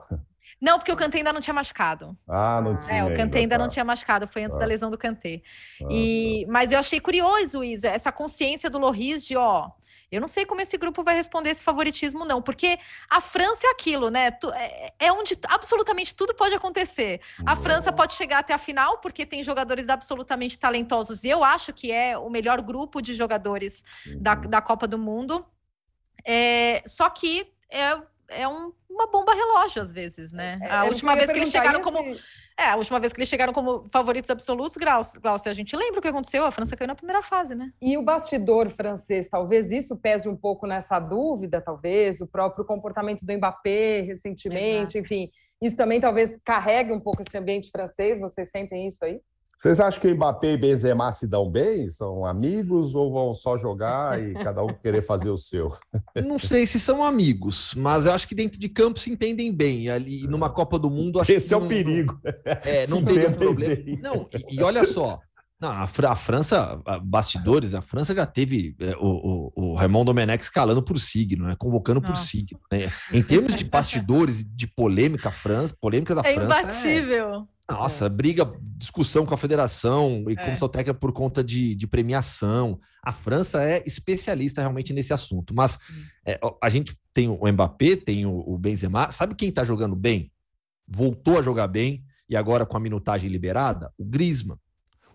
Não, 0.61 0.77
porque 0.77 0.91
o 0.91 0.95
Kanté 0.95 1.17
ainda 1.17 1.33
não 1.33 1.41
tinha 1.41 1.55
machucado. 1.55 2.15
Ah, 2.27 2.61
não 2.63 2.77
tinha. 2.77 2.97
É, 2.97 3.03
o 3.03 3.15
Kanté 3.15 3.39
ainda, 3.39 3.57
tá. 3.57 3.63
não 3.63 3.67
tinha 3.67 3.83
machucado, 3.83 4.27
foi 4.27 4.43
antes 4.43 4.57
ah. 4.57 4.59
da 4.59 4.65
lesão 4.67 4.91
do 4.91 4.97
Kanté. 4.97 5.41
Ah, 5.81 5.87
e, 5.89 6.43
tá. 6.45 6.51
Mas 6.51 6.71
eu 6.71 6.77
achei 6.77 6.99
curioso 6.99 7.63
isso, 7.63 7.87
essa 7.87 8.11
consciência 8.11 8.69
do 8.69 8.77
Loris 8.77 9.25
de, 9.25 9.35
ó, 9.35 9.71
eu 10.11 10.19
não 10.19 10.27
sei 10.27 10.45
como 10.45 10.59
esse 10.59 10.77
grupo 10.77 11.03
vai 11.03 11.15
responder 11.15 11.49
esse 11.49 11.63
favoritismo, 11.63 12.25
não, 12.25 12.41
porque 12.41 12.77
a 13.09 13.21
França 13.21 13.65
é 13.65 13.71
aquilo, 13.71 14.09
né? 14.09 14.37
É, 14.53 14.93
é 15.07 15.11
onde 15.11 15.37
absolutamente 15.47 16.13
tudo 16.13 16.33
pode 16.33 16.53
acontecer. 16.53 17.21
A 17.45 17.55
França 17.55 17.93
pode 17.93 18.13
chegar 18.13 18.39
até 18.39 18.53
a 18.53 18.57
final, 18.57 18.97
porque 18.97 19.25
tem 19.25 19.41
jogadores 19.43 19.87
absolutamente 19.87 20.59
talentosos, 20.59 21.23
e 21.23 21.29
eu 21.29 21.43
acho 21.43 21.71
que 21.71 21.91
é 21.91 22.17
o 22.17 22.29
melhor 22.29 22.61
grupo 22.61 23.01
de 23.01 23.13
jogadores 23.13 23.85
da, 24.17 24.33
uhum. 24.33 24.49
da 24.49 24.61
Copa 24.61 24.85
do 24.85 24.97
Mundo. 24.97 25.45
É, 26.25 26.83
só 26.85 27.09
que 27.09 27.51
é, 27.69 27.97
é 28.27 28.47
um, 28.47 28.73
uma 28.89 29.07
bomba 29.07 29.33
relógio 29.33 29.81
às 29.81 29.91
vezes, 29.91 30.33
né? 30.33 30.59
É, 30.61 30.75
a 30.75 30.83
última 30.83 31.15
vez 31.15 31.31
que 31.31 31.39
eles 31.39 31.51
chegaram 31.51 31.81
como 31.81 32.15
é, 32.61 32.69
a 32.69 32.75
última 32.75 32.99
vez 32.99 33.11
que 33.11 33.19
eles 33.19 33.29
chegaram 33.29 33.51
como 33.51 33.83
favoritos 33.89 34.29
absolutos, 34.29 34.77
Glaucio, 34.77 35.49
a 35.49 35.53
gente 35.53 35.75
lembra 35.75 35.99
o 35.99 36.01
que 36.01 36.07
aconteceu, 36.07 36.45
a 36.45 36.51
França 36.51 36.75
caiu 36.75 36.87
na 36.87 36.95
primeira 36.95 37.21
fase, 37.21 37.55
né? 37.55 37.71
E 37.81 37.97
o 37.97 38.03
bastidor 38.03 38.69
francês, 38.69 39.27
talvez 39.27 39.71
isso 39.71 39.97
pese 39.97 40.29
um 40.29 40.35
pouco 40.35 40.67
nessa 40.67 40.99
dúvida, 40.99 41.59
talvez, 41.59 42.21
o 42.21 42.27
próprio 42.27 42.63
comportamento 42.63 43.25
do 43.25 43.33
Mbappé 43.33 44.01
recentemente, 44.01 44.97
Exato. 44.97 44.99
enfim, 44.99 45.31
isso 45.61 45.75
também 45.75 45.99
talvez 45.99 46.39
carregue 46.43 46.91
um 46.91 46.99
pouco 46.99 47.21
esse 47.21 47.37
ambiente 47.37 47.71
francês, 47.71 48.19
vocês 48.19 48.49
sentem 48.49 48.87
isso 48.87 49.03
aí? 49.03 49.19
Vocês 49.61 49.79
acham 49.79 50.01
que 50.01 50.11
Mbappé 50.11 50.53
e 50.53 50.57
Benzema 50.57 51.11
se 51.11 51.27
dão 51.27 51.47
bem? 51.47 51.87
São 51.87 52.25
amigos 52.25 52.95
ou 52.95 53.13
vão 53.13 53.31
só 53.31 53.59
jogar 53.59 54.19
e 54.19 54.33
cada 54.33 54.63
um 54.63 54.73
querer 54.73 55.03
fazer 55.03 55.29
o 55.29 55.37
seu? 55.37 55.71
Não 56.25 56.39
sei 56.39 56.65
se 56.65 56.79
são 56.79 57.03
amigos, 57.03 57.75
mas 57.77 58.07
eu 58.07 58.13
acho 58.13 58.27
que 58.27 58.33
dentro 58.33 58.59
de 58.59 58.67
campo 58.67 58.99
se 58.99 59.11
entendem 59.11 59.55
bem. 59.55 59.87
Ali 59.87 60.23
numa 60.23 60.49
Copa 60.49 60.79
do 60.79 60.89
Mundo, 60.89 61.21
acho 61.21 61.31
Esse 61.31 61.49
que 61.49 61.53
é 61.53 61.57
o 61.57 61.67
perigo. 61.67 62.19
É, 62.43 62.87
não 62.89 63.05
tem 63.05 63.27
um 63.27 63.33
problema. 63.33 63.75
Bem. 63.75 63.99
Não, 64.01 64.27
e, 64.33 64.55
e, 64.55 64.63
olha 64.63 64.83
só. 64.83 65.19
Não, 65.61 65.69
a, 65.69 65.83
a, 65.83 66.15
França, 66.15 66.81
a, 66.83 66.97
bastidores, 66.97 67.75
a 67.75 67.83
França 67.83 68.15
já 68.15 68.25
teve 68.25 68.75
é, 68.79 68.95
o, 68.97 69.05
o, 69.05 69.51
o 69.55 69.75
Raymond 69.75 70.05
Domenech 70.05 70.43
escalando 70.43 70.81
por 70.81 70.99
signo, 70.99 71.45
né? 71.45 71.55
Convocando 71.55 72.01
por 72.01 72.17
signo. 72.17 72.59
Né? 72.71 72.91
Em 73.13 73.21
termos 73.21 73.53
de 73.53 73.63
bastidores, 73.65 74.43
de 74.43 74.65
polêmica, 74.65 75.29
a 75.29 75.31
França, 75.31 75.77
polêmica 75.79 76.15
da 76.15 76.21
é 76.21 76.33
França. 76.33 76.63
Imbatível. 76.63 77.47
É 77.71 77.73
nossa, 77.73 78.09
briga, 78.09 78.51
discussão 78.77 79.25
com 79.25 79.33
a 79.33 79.37
federação 79.37 80.25
e 80.27 80.33
é. 80.33 80.35
comissão 80.35 80.67
técnica 80.67 80.93
por 80.93 81.13
conta 81.13 81.43
de, 81.43 81.73
de, 81.73 81.87
premiação. 81.87 82.79
A 83.01 83.11
França 83.11 83.63
é 83.63 83.81
especialista 83.85 84.61
realmente 84.61 84.93
nesse 84.93 85.13
assunto. 85.13 85.53
Mas 85.55 85.79
é, 86.25 86.39
a 86.61 86.69
gente 86.69 86.95
tem 87.13 87.29
o 87.29 87.51
Mbappé, 87.51 87.95
tem 87.95 88.25
o, 88.25 88.39
o 88.39 88.57
Benzema. 88.57 89.11
Sabe 89.11 89.35
quem 89.35 89.49
está 89.49 89.63
jogando 89.63 89.95
bem? 89.95 90.31
Voltou 90.87 91.39
a 91.39 91.41
jogar 91.41 91.67
bem 91.67 92.03
e 92.29 92.35
agora 92.35 92.65
com 92.65 92.75
a 92.75 92.79
minutagem 92.79 93.29
liberada? 93.29 93.91
O 93.97 94.03
Griezmann. 94.03 94.57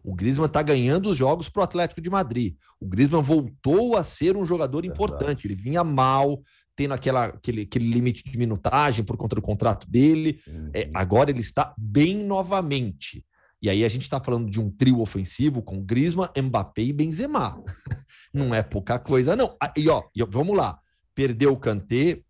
O 0.02 0.14
Griezmann 0.14 0.46
está 0.46 0.62
ganhando 0.62 1.10
os 1.10 1.16
jogos 1.16 1.48
para 1.48 1.60
o 1.60 1.64
Atlético 1.64 2.00
de 2.00 2.08
Madrid. 2.08 2.54
O 2.78 2.86
Griezmann 2.86 3.22
voltou 3.22 3.96
a 3.96 4.04
ser 4.04 4.36
um 4.36 4.44
jogador 4.44 4.84
importante. 4.84 5.48
Ele 5.48 5.56
vinha 5.56 5.82
mal, 5.82 6.40
tendo 6.76 6.92
aquela, 6.94 7.24
aquele, 7.24 7.62
aquele 7.62 7.90
limite 7.90 8.22
de 8.22 8.38
minutagem 8.38 9.04
por 9.04 9.16
conta 9.16 9.34
do 9.34 9.42
contrato 9.42 9.90
dele. 9.90 10.38
Uhum. 10.46 10.70
É, 10.74 10.90
agora 10.94 11.30
ele 11.30 11.40
está 11.40 11.74
bem 11.76 12.22
novamente. 12.22 13.24
E 13.60 13.70
aí 13.70 13.82
a 13.82 13.88
gente 13.88 14.02
está 14.02 14.20
falando 14.20 14.50
de 14.50 14.60
um 14.60 14.70
trio 14.70 15.00
ofensivo 15.00 15.62
com 15.62 15.82
Griezmann, 15.82 16.28
Mbappé 16.40 16.82
e 16.82 16.92
Benzema. 16.92 17.60
Não 18.32 18.54
é 18.54 18.62
pouca 18.62 18.98
coisa, 18.98 19.34
não. 19.34 19.56
Ah, 19.60 19.72
e 19.74 19.88
ó, 19.88 20.02
vamos 20.28 20.54
lá. 20.54 20.78
Perdeu 21.14 21.52
o 21.52 21.56
Kanté, 21.56 22.20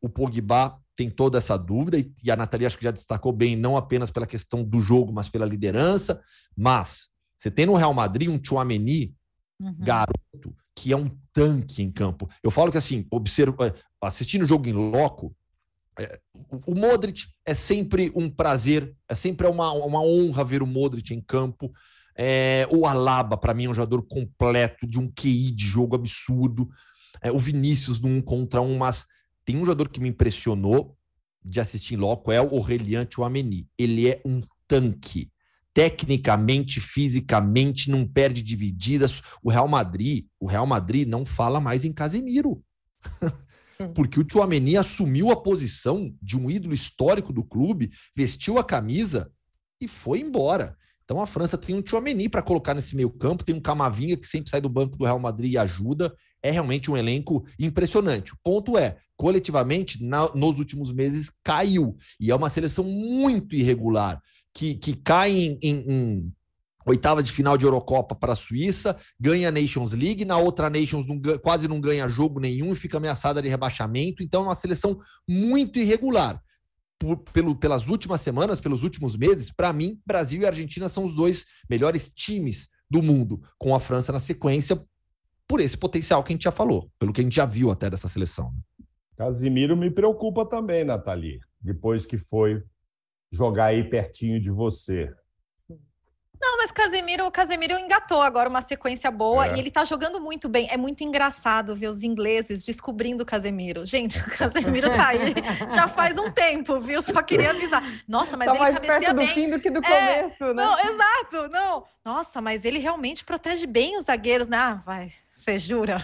o 0.00 0.08
Pogba 0.08 0.78
tem 0.94 1.10
toda 1.10 1.38
essa 1.38 1.56
dúvida, 1.56 1.98
e 1.98 2.30
a 2.30 2.36
Nathalie 2.36 2.66
acho 2.66 2.78
que 2.78 2.84
já 2.84 2.90
destacou 2.90 3.32
bem, 3.32 3.56
não 3.56 3.76
apenas 3.76 4.10
pela 4.10 4.26
questão 4.26 4.64
do 4.64 4.80
jogo, 4.80 5.12
mas 5.12 5.28
pela 5.28 5.44
liderança. 5.44 6.20
Mas 6.56 7.08
você 7.36 7.50
tem 7.50 7.66
no 7.66 7.74
Real 7.74 7.94
Madrid 7.94 8.28
um 8.28 8.40
Chouameni, 8.42 9.14
uhum. 9.60 9.76
garoto, 9.78 10.54
que 10.78 10.92
é 10.92 10.96
um 10.96 11.10
tanque 11.32 11.82
em 11.82 11.90
campo. 11.90 12.28
Eu 12.42 12.52
falo 12.52 12.70
que 12.70 12.78
assim, 12.78 13.04
observo, 13.10 13.56
assistindo 14.00 14.44
o 14.44 14.46
jogo 14.46 14.68
em 14.68 14.72
loco, 14.72 15.34
é, 15.98 16.20
o 16.64 16.74
Modric 16.74 17.26
é 17.44 17.52
sempre 17.52 18.12
um 18.14 18.30
prazer, 18.30 18.94
é 19.08 19.14
sempre 19.14 19.48
uma, 19.48 19.72
uma 19.72 20.00
honra 20.00 20.44
ver 20.44 20.62
o 20.62 20.66
Modric 20.66 21.12
em 21.12 21.20
campo. 21.20 21.72
É, 22.16 22.66
o 22.70 22.86
Alaba, 22.86 23.36
para 23.36 23.52
mim, 23.52 23.64
é 23.64 23.68
um 23.68 23.74
jogador 23.74 24.02
completo, 24.02 24.86
de 24.86 25.00
um 25.00 25.10
QI 25.10 25.50
de 25.50 25.64
jogo 25.64 25.96
absurdo. 25.96 26.68
É, 27.20 27.32
o 27.32 27.38
Vinícius 27.38 27.98
no 27.98 28.08
um 28.08 28.22
contra 28.22 28.60
um, 28.60 28.78
mas 28.78 29.06
tem 29.44 29.56
um 29.56 29.64
jogador 29.64 29.88
que 29.88 30.00
me 30.00 30.08
impressionou 30.08 30.96
de 31.44 31.58
assistir 31.58 31.94
em 31.94 31.98
loco, 31.98 32.30
é 32.30 32.40
o 32.40 32.56
Aurelian 32.56 33.06
Ameni. 33.24 33.66
Ele 33.76 34.08
é 34.08 34.20
um 34.24 34.40
tanque 34.68 35.32
tecnicamente, 35.78 36.80
fisicamente, 36.80 37.88
não 37.88 38.04
perde 38.04 38.42
divididas. 38.42 39.22
O 39.40 39.48
Real 39.48 39.68
Madrid, 39.68 40.26
o 40.40 40.46
Real 40.48 40.66
Madrid 40.66 41.06
não 41.06 41.24
fala 41.24 41.60
mais 41.60 41.84
em 41.84 41.92
Casemiro. 41.92 42.60
Hum. 43.80 43.92
Porque 43.94 44.18
o 44.18 44.24
Tchouameni 44.24 44.76
assumiu 44.76 45.30
a 45.30 45.40
posição 45.40 46.12
de 46.20 46.36
um 46.36 46.50
ídolo 46.50 46.74
histórico 46.74 47.32
do 47.32 47.44
clube, 47.44 47.92
vestiu 48.16 48.58
a 48.58 48.64
camisa 48.64 49.30
e 49.80 49.86
foi 49.86 50.18
embora. 50.18 50.76
Então 51.04 51.22
a 51.22 51.26
França 51.28 51.56
tem 51.56 51.76
um 51.76 51.80
Tchouameni 51.80 52.28
para 52.28 52.42
colocar 52.42 52.74
nesse 52.74 52.96
meio 52.96 53.10
campo, 53.10 53.44
tem 53.44 53.54
um 53.54 53.60
Camavinga 53.60 54.16
que 54.16 54.26
sempre 54.26 54.50
sai 54.50 54.60
do 54.60 54.68
banco 54.68 54.96
do 54.96 55.04
Real 55.04 55.20
Madrid 55.20 55.52
e 55.52 55.58
ajuda. 55.58 56.12
É 56.42 56.50
realmente 56.50 56.90
um 56.90 56.96
elenco 56.96 57.46
impressionante. 57.56 58.32
O 58.32 58.38
ponto 58.42 58.76
é, 58.76 58.96
coletivamente, 59.16 60.02
na, 60.02 60.28
nos 60.34 60.58
últimos 60.58 60.90
meses 60.90 61.30
caiu. 61.44 61.96
E 62.18 62.32
é 62.32 62.34
uma 62.34 62.50
seleção 62.50 62.82
muito 62.82 63.54
irregular 63.54 64.20
que, 64.54 64.74
que 64.74 64.94
cai 64.96 65.30
em, 65.30 65.58
em, 65.62 65.84
em 65.88 66.32
oitava 66.86 67.22
de 67.22 67.30
final 67.30 67.56
de 67.56 67.64
Eurocopa 67.64 68.14
para 68.14 68.32
a 68.32 68.36
Suíça, 68.36 68.96
ganha 69.20 69.48
a 69.48 69.52
Nations 69.52 69.92
League, 69.92 70.24
na 70.24 70.38
outra 70.38 70.70
Nations 70.70 71.06
não, 71.06 71.20
quase 71.40 71.68
não 71.68 71.80
ganha 71.80 72.08
jogo 72.08 72.40
nenhum 72.40 72.72
e 72.72 72.76
fica 72.76 72.96
ameaçada 72.96 73.42
de 73.42 73.48
rebaixamento. 73.48 74.22
Então 74.22 74.42
é 74.42 74.44
uma 74.44 74.54
seleção 74.54 74.98
muito 75.28 75.78
irregular. 75.78 76.42
Por, 76.98 77.16
pelo, 77.18 77.54
pelas 77.54 77.86
últimas 77.86 78.20
semanas, 78.20 78.60
pelos 78.60 78.82
últimos 78.82 79.16
meses, 79.16 79.52
para 79.52 79.72
mim, 79.72 80.00
Brasil 80.04 80.42
e 80.42 80.46
Argentina 80.46 80.88
são 80.88 81.04
os 81.04 81.14
dois 81.14 81.46
melhores 81.70 82.08
times 82.08 82.70
do 82.90 83.00
mundo, 83.00 83.40
com 83.56 83.72
a 83.72 83.78
França 83.78 84.10
na 84.10 84.18
sequência, 84.18 84.84
por 85.46 85.60
esse 85.60 85.76
potencial 85.76 86.24
que 86.24 86.32
a 86.32 86.34
gente 86.34 86.42
já 86.42 86.50
falou, 86.50 86.90
pelo 86.98 87.12
que 87.12 87.20
a 87.20 87.24
gente 87.24 87.36
já 87.36 87.46
viu 87.46 87.70
até 87.70 87.88
dessa 87.88 88.08
seleção. 88.08 88.50
Né? 88.50 88.84
Casimiro 89.16 89.76
me 89.76 89.90
preocupa 89.90 90.44
também, 90.44 90.84
Nathalie, 90.84 91.38
depois 91.60 92.04
que 92.04 92.18
foi 92.18 92.64
jogar 93.30 93.66
aí 93.66 93.88
pertinho 93.88 94.40
de 94.40 94.50
você. 94.50 95.12
Não, 96.40 96.58
mas 96.58 96.70
Casemiro, 96.70 97.26
o 97.26 97.30
Casemiro 97.30 97.78
engatou 97.78 98.22
agora 98.22 98.48
uma 98.48 98.62
sequência 98.62 99.10
boa 99.10 99.46
é. 99.46 99.56
e 99.56 99.58
ele 99.58 99.70
tá 99.70 99.84
jogando 99.84 100.20
muito 100.20 100.48
bem. 100.48 100.68
É 100.70 100.76
muito 100.76 101.02
engraçado 101.02 101.74
ver 101.74 101.88
os 101.88 102.02
ingleses 102.02 102.64
descobrindo 102.64 103.22
o 103.22 103.26
Casemiro. 103.26 103.84
Gente, 103.84 104.20
o 104.20 104.30
Casemiro 104.30 104.88
tá 104.94 105.08
aí 105.08 105.34
já 105.74 105.88
faz 105.88 106.16
um 106.18 106.30
tempo, 106.30 106.78
viu? 106.78 107.02
Só 107.02 107.20
queria 107.22 107.50
avisar. 107.50 107.82
Nossa, 108.06 108.36
mas 108.36 108.46
tá 108.46 108.54
ele 108.54 108.62
mais 108.62 108.74
cabeceia 108.74 109.00
perto 109.00 109.14
do 109.14 109.18
bem. 109.18 109.28
fim 109.28 109.50
do 109.50 109.60
que 109.60 109.70
do 109.70 109.84
é, 109.84 110.16
começo, 110.16 110.44
né? 110.54 110.64
Não, 110.64 110.78
exato, 110.78 111.48
não. 111.50 111.84
Nossa, 112.04 112.40
mas 112.40 112.64
ele 112.64 112.78
realmente 112.78 113.24
protege 113.24 113.66
bem 113.66 113.96
os 113.98 114.06
zagueiros, 114.06 114.48
né? 114.48 114.56
Ah, 114.56 114.74
vai, 114.74 115.08
você 115.28 115.58
jura? 115.58 115.98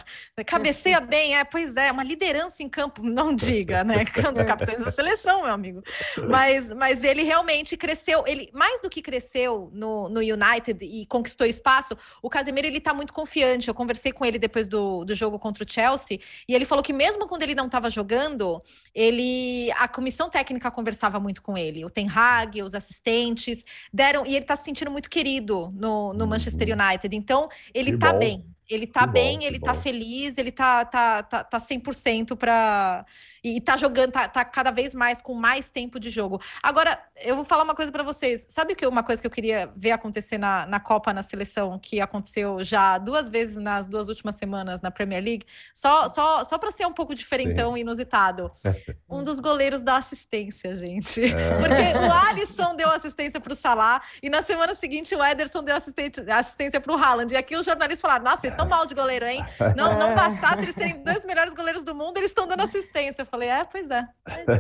Cabeceia 0.47 1.01
bem, 1.01 1.37
é, 1.37 1.45
pois 1.45 1.77
é, 1.77 1.91
uma 1.91 2.05
liderança 2.05 2.63
em 2.63 2.69
campo, 2.69 3.03
não 3.03 3.33
diga, 3.35 3.85
né? 3.85 4.05
Um 4.29 4.33
dos 4.33 4.43
capitães 4.43 4.85
da 4.85 4.91
seleção, 4.91 5.43
meu 5.43 5.53
amigo. 5.53 5.83
Mas, 6.29 6.73
mas 6.73 7.05
ele 7.05 7.23
realmente 7.23 7.77
cresceu, 7.77 8.25
ele 8.27 8.51
mais 8.53 8.81
do 8.81 8.91
que 8.91 9.01
cresceu 9.01 9.71
no, 9.73 10.09
no 10.09 10.24
United 10.33 10.85
e 10.85 11.07
conquistou 11.07 11.47
espaço, 11.47 11.97
o 12.23 12.31
Casemiro 12.31 12.67
ele 12.67 12.81
tá 12.81 12.95
muito 12.95 13.13
confiante. 13.13 13.69
Eu 13.69 13.75
conversei 13.75 14.13
com 14.13 14.25
ele 14.25 14.39
depois 14.39 14.67
do, 14.67 15.05
do 15.05 15.15
jogo 15.15 15.39
contra 15.39 15.65
o 15.65 15.67
Chelsea 15.71 16.19
e 16.49 16.55
ele 16.55 16.65
falou 16.65 16.83
que 16.83 16.93
mesmo 16.93 17.27
quando 17.27 17.43
ele 17.43 17.55
não 17.55 17.67
estava 17.67 17.91
jogando, 17.91 18.63
ele 18.95 19.71
a 19.73 19.89
comissão 19.89 20.29
técnica 20.29 20.71
conversava 20.71 21.21
muito 21.21 21.43
com 21.43 21.57
ele, 21.57 21.85
o 21.85 21.91
Ten 21.91 22.09
Hag, 22.09 22.63
os 22.63 22.75
assistentes 22.75 23.65
deram 23.93 24.25
e 24.27 24.35
ele 24.37 24.45
tá 24.45 24.57
se 24.57 24.65
sentindo 24.65 24.91
muito 24.91 25.11
querido 25.11 25.73
no, 25.75 26.13
no 26.13 26.27
Manchester 26.27 26.69
uhum. 26.69 26.75
United. 26.75 27.17
Então 27.17 27.49
ele 27.73 27.93
que 27.93 27.99
tá 27.99 28.13
bom. 28.13 28.19
bem. 28.19 28.54
Ele 28.69 28.87
tá 28.87 29.07
bem, 29.07 29.45
ele 29.45 29.59
tá 29.59 29.73
bom. 29.73 29.77
tá 29.77 29.83
feliz, 29.83 30.39
ele 30.39 30.51
tá, 30.51 30.85
tá, 30.85 31.23
tá, 31.23 31.45
tá 31.45 31.59
100% 31.59 32.37
para 32.37 33.05
e, 33.45 33.57
e 33.57 33.61
tá 33.61 33.77
jogando, 33.77 34.13
tá, 34.13 34.27
tá, 34.27 34.45
cada 34.45 34.71
vez 34.71 34.95
mais 34.95 35.21
com 35.21 35.35
mais 35.35 35.71
tempo 35.71 36.01
de 36.01 36.09
jogo. 36.09 36.41
Agora, 36.63 36.99
eu 37.23 37.37
vou 37.37 37.45
falar 37.45 37.63
uma 37.63 37.75
coisa 37.75 37.93
para 37.93 38.03
vocês. 38.03 38.47
Sabe 38.49 38.75
que 38.75 38.87
uma 38.87 39.03
coisa 39.03 39.21
que 39.21 39.27
eu 39.27 39.31
queria 39.31 39.71
ver 39.77 39.91
acontecer 39.91 40.39
na, 40.39 40.67
na 40.67 40.81
Copa, 40.81 41.13
na 41.13 41.23
seleção, 41.23 41.79
que 41.79 42.01
aconteceu 42.01 42.65
já 42.65 42.97
duas 42.97 43.29
vezes 43.29 43.59
nas 43.59 43.87
duas 43.87 44.09
últimas 44.09 44.37
semanas 44.37 44.81
na 44.81 44.91
Premier 44.91 45.23
League? 45.23 45.45
Só, 45.75 46.09
só, 46.09 46.43
só 46.43 46.57
para 46.57 46.71
ser 46.71 46.87
um 46.87 46.93
pouco 46.93 47.15
diferentão 47.15 47.77
e 47.77 47.83
inusitado. 47.83 48.51
Um 49.07 49.23
dos 49.23 49.39
goleiros 49.39 49.85
da 49.85 49.97
assistência, 49.97 50.75
gente. 50.75 51.23
É. 51.25 51.29
Porque 51.61 51.99
o 51.99 52.13
Alisson 52.13 52.75
deu 52.75 52.91
assistência 52.91 53.39
pro 53.39 53.55
Salah 53.55 54.03
e 54.21 54.29
na 54.29 54.43
semana 54.43 54.75
seguinte 54.75 55.15
o 55.15 55.25
Ederson 55.25 55.63
deu 55.63 55.77
assistência, 55.77 56.81
pro 56.81 56.97
Haaland. 56.97 57.33
E 57.33 57.37
aqui 57.37 57.55
os 57.55 57.65
jornalistas 57.65 58.01
falaram: 58.01 58.25
nossa, 58.25 58.49
estão 58.55 58.67
mal 58.69 58.87
de 58.87 58.95
goleiro, 58.95 59.27
hein? 59.27 59.45
Não, 59.77 59.99
não 59.99 60.15
bastasse 60.15 60.63
eles 60.63 60.75
serem 60.75 61.03
dois 61.03 61.25
melhores 61.25 61.53
goleiros 61.55 61.85
do 61.85 61.95
mundo, 61.95 62.17
eles 62.17 62.31
estão 62.31 62.47
dando 62.47 62.63
assistência 62.63 63.25
falei, 63.35 63.49
é, 63.49 63.65
pois 63.65 63.91
é. 63.91 64.07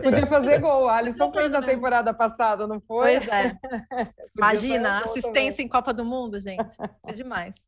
Podia 0.02 0.26
fazer 0.26 0.58
gol. 0.58 0.88
A 0.88 0.96
Alisson 0.96 1.32
fez 1.32 1.52
na 1.52 1.62
temporada 1.62 2.12
passada, 2.12 2.66
não 2.66 2.80
foi? 2.80 3.20
Pois 3.20 3.28
é. 3.28 3.56
Imagina, 4.36 4.98
assistência 5.02 5.52
também. 5.52 5.66
em 5.66 5.68
Copa 5.68 5.92
do 5.92 6.04
Mundo, 6.04 6.40
gente. 6.40 6.64
Isso 6.64 6.82
é 7.06 7.12
demais. 7.12 7.66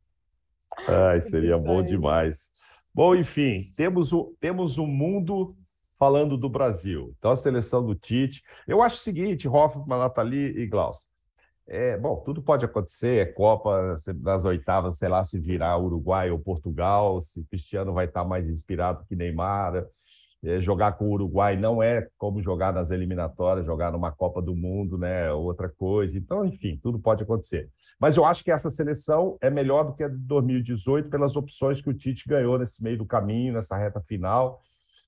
Ai, 0.88 1.20
seria 1.20 1.56
bom 1.56 1.82
demais. 1.82 2.52
Bom, 2.92 3.14
enfim, 3.14 3.64
temos 3.76 4.12
o, 4.12 4.34
temos 4.40 4.78
o 4.78 4.86
mundo 4.86 5.56
falando 5.98 6.36
do 6.36 6.48
Brasil. 6.48 7.14
Então, 7.18 7.30
a 7.30 7.36
seleção 7.36 7.84
do 7.84 7.94
Tite. 7.94 8.42
Eu 8.66 8.82
acho 8.82 8.96
o 8.96 8.98
seguinte, 8.98 9.48
Hoffman, 9.48 9.98
Nathalie 9.98 10.58
e 10.58 10.66
Glaucio. 10.66 11.06
É, 11.68 11.96
bom, 11.96 12.16
tudo 12.24 12.40
pode 12.40 12.64
acontecer, 12.64 13.18
é 13.18 13.26
Copa, 13.26 13.96
nas 14.20 14.44
oitavas, 14.44 14.98
sei 14.98 15.08
lá, 15.08 15.24
se 15.24 15.40
virar 15.40 15.78
Uruguai 15.78 16.30
ou 16.30 16.38
Portugal, 16.38 17.20
se 17.20 17.44
Cristiano 17.44 17.92
vai 17.92 18.06
estar 18.06 18.24
mais 18.24 18.48
inspirado 18.48 19.04
que 19.08 19.16
Neymar. 19.16 19.84
É, 20.44 20.60
jogar 20.60 20.92
com 20.92 21.06
o 21.06 21.12
Uruguai 21.12 21.56
não 21.56 21.82
é 21.82 22.06
como 22.16 22.40
jogar 22.40 22.72
nas 22.72 22.92
eliminatórias, 22.92 23.66
jogar 23.66 23.90
numa 23.90 24.12
Copa 24.12 24.40
do 24.40 24.54
Mundo, 24.54 24.96
né? 24.96 25.32
Outra 25.32 25.68
coisa. 25.68 26.16
Então, 26.16 26.44
enfim, 26.44 26.78
tudo 26.80 27.00
pode 27.00 27.24
acontecer. 27.24 27.68
Mas 27.98 28.16
eu 28.16 28.24
acho 28.24 28.44
que 28.44 28.50
essa 28.50 28.70
seleção 28.70 29.36
é 29.40 29.50
melhor 29.50 29.84
do 29.84 29.94
que 29.94 30.04
a 30.04 30.08
de 30.08 30.18
2018 30.18 31.08
pelas 31.08 31.34
opções 31.34 31.80
que 31.80 31.90
o 31.90 31.94
Tite 31.94 32.28
ganhou 32.28 32.58
nesse 32.58 32.82
meio 32.84 32.98
do 32.98 33.06
caminho, 33.06 33.54
nessa 33.54 33.76
reta 33.76 34.00
final. 34.00 34.60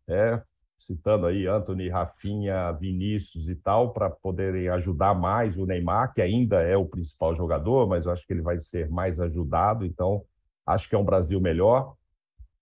É, 0.08 0.42
citando 0.78 1.26
aí 1.26 1.46
Anthony, 1.46 1.88
Rafinha, 1.88 2.72
Vinícius 2.72 3.48
e 3.48 3.54
tal, 3.54 3.92
para 3.92 4.08
poderem 4.08 4.68
ajudar 4.68 5.14
mais 5.14 5.58
o 5.58 5.66
Neymar, 5.66 6.14
que 6.14 6.22
ainda 6.22 6.62
é 6.62 6.76
o 6.76 6.86
principal 6.86 7.34
jogador, 7.34 7.88
mas 7.88 8.06
eu 8.06 8.12
acho 8.12 8.26
que 8.26 8.32
ele 8.32 8.42
vai 8.42 8.60
ser 8.60 8.88
mais 8.88 9.20
ajudado. 9.20 9.84
Então, 9.84 10.22
acho 10.64 10.88
que 10.88 10.94
é 10.94 10.98
um 10.98 11.04
Brasil 11.04 11.40
melhor. 11.40 11.94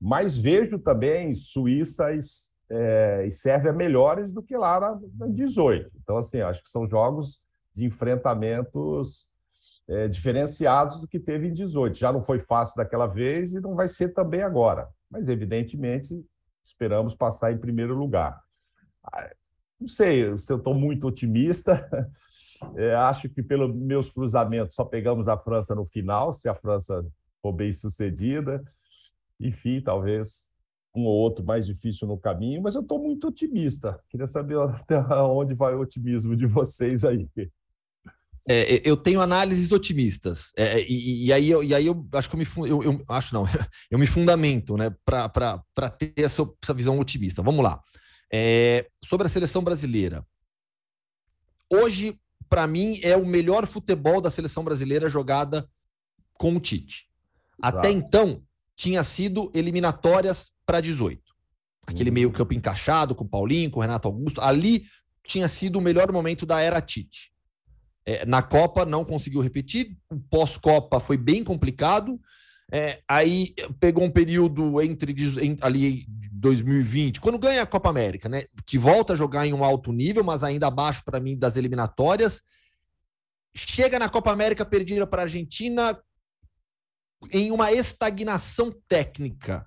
Mas 0.01 0.39
vejo 0.39 0.79
também 0.79 1.35
Suíça 1.35 2.13
e 2.13 2.19
é, 2.71 3.25
e 3.27 3.31
Sérvia 3.31 3.73
melhores 3.73 4.33
do 4.33 4.43
que 4.43 4.57
lá 4.57 4.81
na, 4.81 5.01
na 5.19 5.27
18. 5.29 5.91
Então, 6.03 6.17
assim, 6.17 6.41
acho 6.41 6.63
que 6.63 6.69
são 6.69 6.89
jogos 6.89 7.41
de 7.73 7.85
enfrentamentos 7.85 9.29
é, 9.89 10.09
diferenciados 10.09 10.99
do 10.99 11.07
que 11.07 11.21
teve 11.21 11.49
em 11.49 11.53
18. 11.53 11.97
Já 11.97 12.13
não 12.13 12.25
foi 12.25 12.41
fácil 12.41 12.77
daquela 12.77 13.07
vez 13.07 13.53
e 13.55 13.61
não 13.61 13.75
vai 13.75 13.89
ser 13.89 14.09
também 14.09 14.43
agora. 14.43 14.89
Mas, 15.11 15.29
evidentemente, 15.29 16.25
esperamos 16.67 17.15
passar 17.15 17.53
em 17.53 17.59
primeiro 17.59 17.95
lugar. 17.95 18.41
Ah, 19.05 19.31
não 19.81 19.87
sei 19.87 20.37
se 20.37 20.53
eu 20.53 20.57
estou 20.57 20.75
muito 20.75 21.07
otimista. 21.07 21.89
É, 22.75 22.95
acho 22.95 23.29
que, 23.29 23.43
pelos 23.43 23.71
meus 23.77 24.09
cruzamentos, 24.09 24.75
só 24.75 24.83
pegamos 24.83 25.29
a 25.29 25.37
França 25.37 25.75
no 25.75 25.85
final, 25.85 26.33
se 26.33 26.49
a 26.49 26.55
França 26.55 27.07
for 27.43 27.53
bem 27.53 27.71
sucedida. 27.71 28.65
Enfim, 29.39 29.83
talvez 29.83 30.49
um 30.95 31.05
ou 31.05 31.15
outro 31.15 31.45
mais 31.45 31.67
difícil 31.67 32.09
no 32.09 32.17
caminho, 32.17 32.63
mas 32.63 32.75
eu 32.75 32.81
estou 32.81 32.99
muito 32.99 33.29
otimista. 33.29 34.01
Queria 34.09 34.27
saber 34.27 34.59
até 34.73 34.99
onde 34.99 35.53
vai 35.53 35.75
o 35.75 35.81
otimismo 35.81 36.35
de 36.35 36.47
vocês 36.47 37.05
aí. 37.05 37.29
É, 38.49 38.81
eu 38.85 38.97
tenho 38.97 39.21
análises 39.21 39.73
otimistas, 39.73 40.53
é, 40.57 40.81
e, 40.83 41.27
e, 41.27 41.33
aí 41.33 41.51
eu, 41.51 41.65
e 41.65 41.75
aí 41.75 41.87
eu 41.87 42.09
acho 42.13 42.31
que 42.31 42.37
eu 42.37 42.39
me 42.39 42.71
eu, 42.71 42.83
eu 42.83 43.05
acho 43.09 43.35
não, 43.35 43.45
eu 43.91 43.99
me 43.99 44.07
fundamento 44.07 44.77
né, 44.77 44.95
para 45.05 45.91
ter 45.99 46.13
essa, 46.17 46.49
essa 46.63 46.73
visão 46.73 46.99
otimista. 46.99 47.43
Vamos 47.43 47.65
lá. 47.65 47.81
É, 48.33 48.87
sobre 49.05 49.27
a 49.27 49.31
seleção 49.31 49.63
brasileira. 49.63 50.25
Hoje, 51.73 52.17
para 52.49 52.67
mim, 52.67 53.01
é 53.03 53.17
o 53.17 53.27
melhor 53.27 53.67
futebol 53.67 54.21
da 54.21 54.31
seleção 54.31 54.63
brasileira 54.63 55.09
jogada 55.09 55.69
com 56.35 56.55
o 56.55 56.61
Tite. 56.61 57.09
Exato. 57.61 57.79
Até 57.79 57.91
então, 57.91 58.43
tinha 58.77 59.03
sido 59.03 59.51
eliminatórias 59.55 60.53
para 60.65 60.81
18. 60.81 61.21
Aquele 61.87 62.11
uhum. 62.11 62.15
meio-campo 62.15 62.55
encaixado 62.55 63.15
com 63.15 63.25
o 63.25 63.29
Paulinho, 63.29 63.71
com 63.71 63.79
o 63.79 63.83
Renato 63.83 64.07
Augusto. 64.07 64.41
Ali 64.41 64.85
tinha 65.25 65.49
sido 65.49 65.77
o 65.77 65.83
melhor 65.83 66.13
momento 66.13 66.47
da 66.47 66.61
era 66.61 66.81
Tite. 66.81 67.33
É, 68.07 68.25
na 68.25 68.41
Copa 68.41 68.87
não 68.87 69.05
conseguiu 69.05 69.41
repetir, 69.41 69.99
o 70.09 70.21
pós-Copa 70.31 71.01
foi 71.01 71.17
bem 71.17 71.43
complicado. 71.43 72.21
É, 72.73 73.01
aí 73.09 73.55
pegou 73.81 74.05
um 74.05 74.11
período 74.11 74.81
entre 74.81 75.15
ali 75.61 76.07
2020, 76.33 77.21
quando 77.21 77.39
ganha 77.39 77.63
a 77.63 77.67
Copa 77.67 77.91
América, 77.91 78.29
né? 78.29 78.45
Que 78.65 78.79
volta 78.79 79.13
a 79.13 79.17
jogar 79.17 79.47
em 79.47 79.53
um 79.53 79.65
alto 79.65 79.93
nível, 79.93 80.25
mas 80.25 80.45
ainda 80.45 80.67
abaixo 80.67 81.03
para 81.05 81.21
mim 81.21 81.37
das 81.37 81.57
eliminatórias. 81.57 82.43
Chega 83.55 83.99
na 83.99 84.09
Copa 84.09 84.33
América 84.33 84.65
perdida 84.65 85.07
para 85.07 85.23
a 85.23 85.25
Argentina 85.25 85.99
em 87.33 87.51
uma 87.51 87.73
estagnação 87.73 88.75
técnica. 88.87 89.67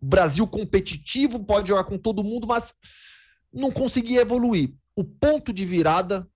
Brasil 0.00 0.46
competitivo, 0.46 1.44
pode 1.44 1.68
jogar 1.68 1.84
com 1.84 1.96
todo 1.96 2.24
mundo, 2.24 2.46
mas 2.46 2.74
não 3.52 3.70
conseguia 3.70 4.20
evoluir. 4.20 4.74
O 4.96 5.04
ponto 5.04 5.52
de 5.52 5.64
virada, 5.64 6.28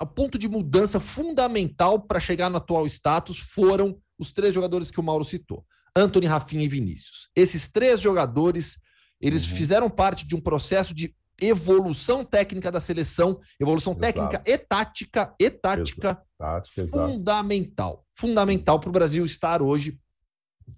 o 0.00 0.06
ponto 0.06 0.38
de 0.38 0.48
mudança 0.48 1.00
fundamental 1.00 2.00
para 2.00 2.20
chegar 2.20 2.50
no 2.50 2.58
atual 2.58 2.86
status 2.86 3.38
foram 3.38 3.98
os 4.18 4.32
três 4.32 4.54
jogadores 4.54 4.90
que 4.90 5.00
o 5.00 5.02
Mauro 5.02 5.24
citou: 5.24 5.64
Anthony, 5.94 6.26
Rafinha 6.26 6.64
e 6.64 6.68
Vinícius. 6.68 7.28
Esses 7.34 7.68
três 7.68 8.00
jogadores, 8.00 8.78
eles 9.20 9.48
uhum. 9.48 9.56
fizeram 9.56 9.90
parte 9.90 10.26
de 10.26 10.34
um 10.34 10.40
processo 10.40 10.94
de 10.94 11.14
evolução 11.40 12.24
técnica 12.24 12.70
da 12.70 12.80
seleção, 12.80 13.40
evolução 13.60 13.92
Exato. 13.92 14.06
técnica 14.06 14.42
e 14.46 14.58
tática, 14.58 15.34
e 15.38 15.50
tática 15.50 16.22
Tática, 16.38 16.86
fundamental. 16.86 17.92
Exato. 17.92 18.06
Fundamental 18.18 18.80
para 18.80 18.88
o 18.88 18.92
Brasil 18.92 19.24
estar 19.24 19.60
hoje 19.60 19.98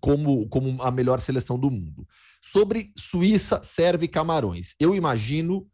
como, 0.00 0.48
como 0.48 0.82
a 0.82 0.90
melhor 0.90 1.20
seleção 1.20 1.58
do 1.58 1.70
mundo. 1.70 2.06
Sobre 2.42 2.92
Suíça, 2.96 3.60
Sérvia 3.62 4.06
e 4.06 4.08
Camarões, 4.08 4.74
eu 4.80 4.94
imagino 4.94 5.66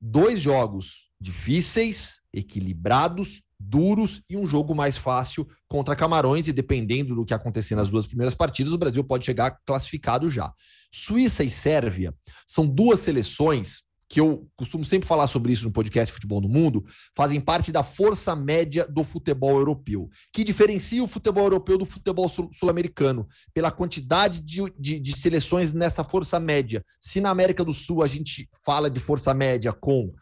dois 0.00 0.40
jogos 0.40 1.03
difíceis, 1.24 2.20
equilibrados, 2.34 3.42
duros 3.58 4.20
e 4.28 4.36
um 4.36 4.46
jogo 4.46 4.74
mais 4.74 4.98
fácil 4.98 5.48
contra 5.66 5.96
Camarões. 5.96 6.46
E 6.48 6.52
dependendo 6.52 7.14
do 7.14 7.24
que 7.24 7.32
acontecer 7.32 7.74
nas 7.74 7.88
duas 7.88 8.06
primeiras 8.06 8.34
partidas, 8.34 8.74
o 8.74 8.78
Brasil 8.78 9.02
pode 9.02 9.24
chegar 9.24 9.58
classificado 9.64 10.28
já. 10.28 10.52
Suíça 10.92 11.42
e 11.42 11.50
Sérvia 11.50 12.14
são 12.46 12.66
duas 12.66 13.00
seleções 13.00 13.84
que 14.06 14.20
eu 14.20 14.46
costumo 14.54 14.84
sempre 14.84 15.08
falar 15.08 15.26
sobre 15.26 15.50
isso 15.50 15.64
no 15.64 15.72
podcast 15.72 16.12
Futebol 16.12 16.40
no 16.40 16.48
Mundo, 16.48 16.84
fazem 17.16 17.40
parte 17.40 17.72
da 17.72 17.82
força 17.82 18.36
média 18.36 18.86
do 18.86 19.02
futebol 19.02 19.58
europeu, 19.58 20.10
que 20.30 20.44
diferencia 20.44 21.02
o 21.02 21.08
futebol 21.08 21.44
europeu 21.44 21.78
do 21.78 21.86
futebol 21.86 22.28
sul-americano, 22.28 23.26
pela 23.52 23.70
quantidade 23.70 24.40
de, 24.40 24.62
de, 24.78 25.00
de, 25.00 25.18
seleções 25.18 25.72
nessa 25.72 26.04
força 26.04 26.38
média. 26.38 26.84
Se 27.00 27.18
na 27.18 27.30
América 27.30 27.64
do 27.64 27.72
Sul 27.72 28.02
a 28.02 28.06
gente 28.06 28.46
fala 28.64 28.90
de 28.90 29.00
força 29.00 29.32
média 29.32 29.72
com 29.72 30.12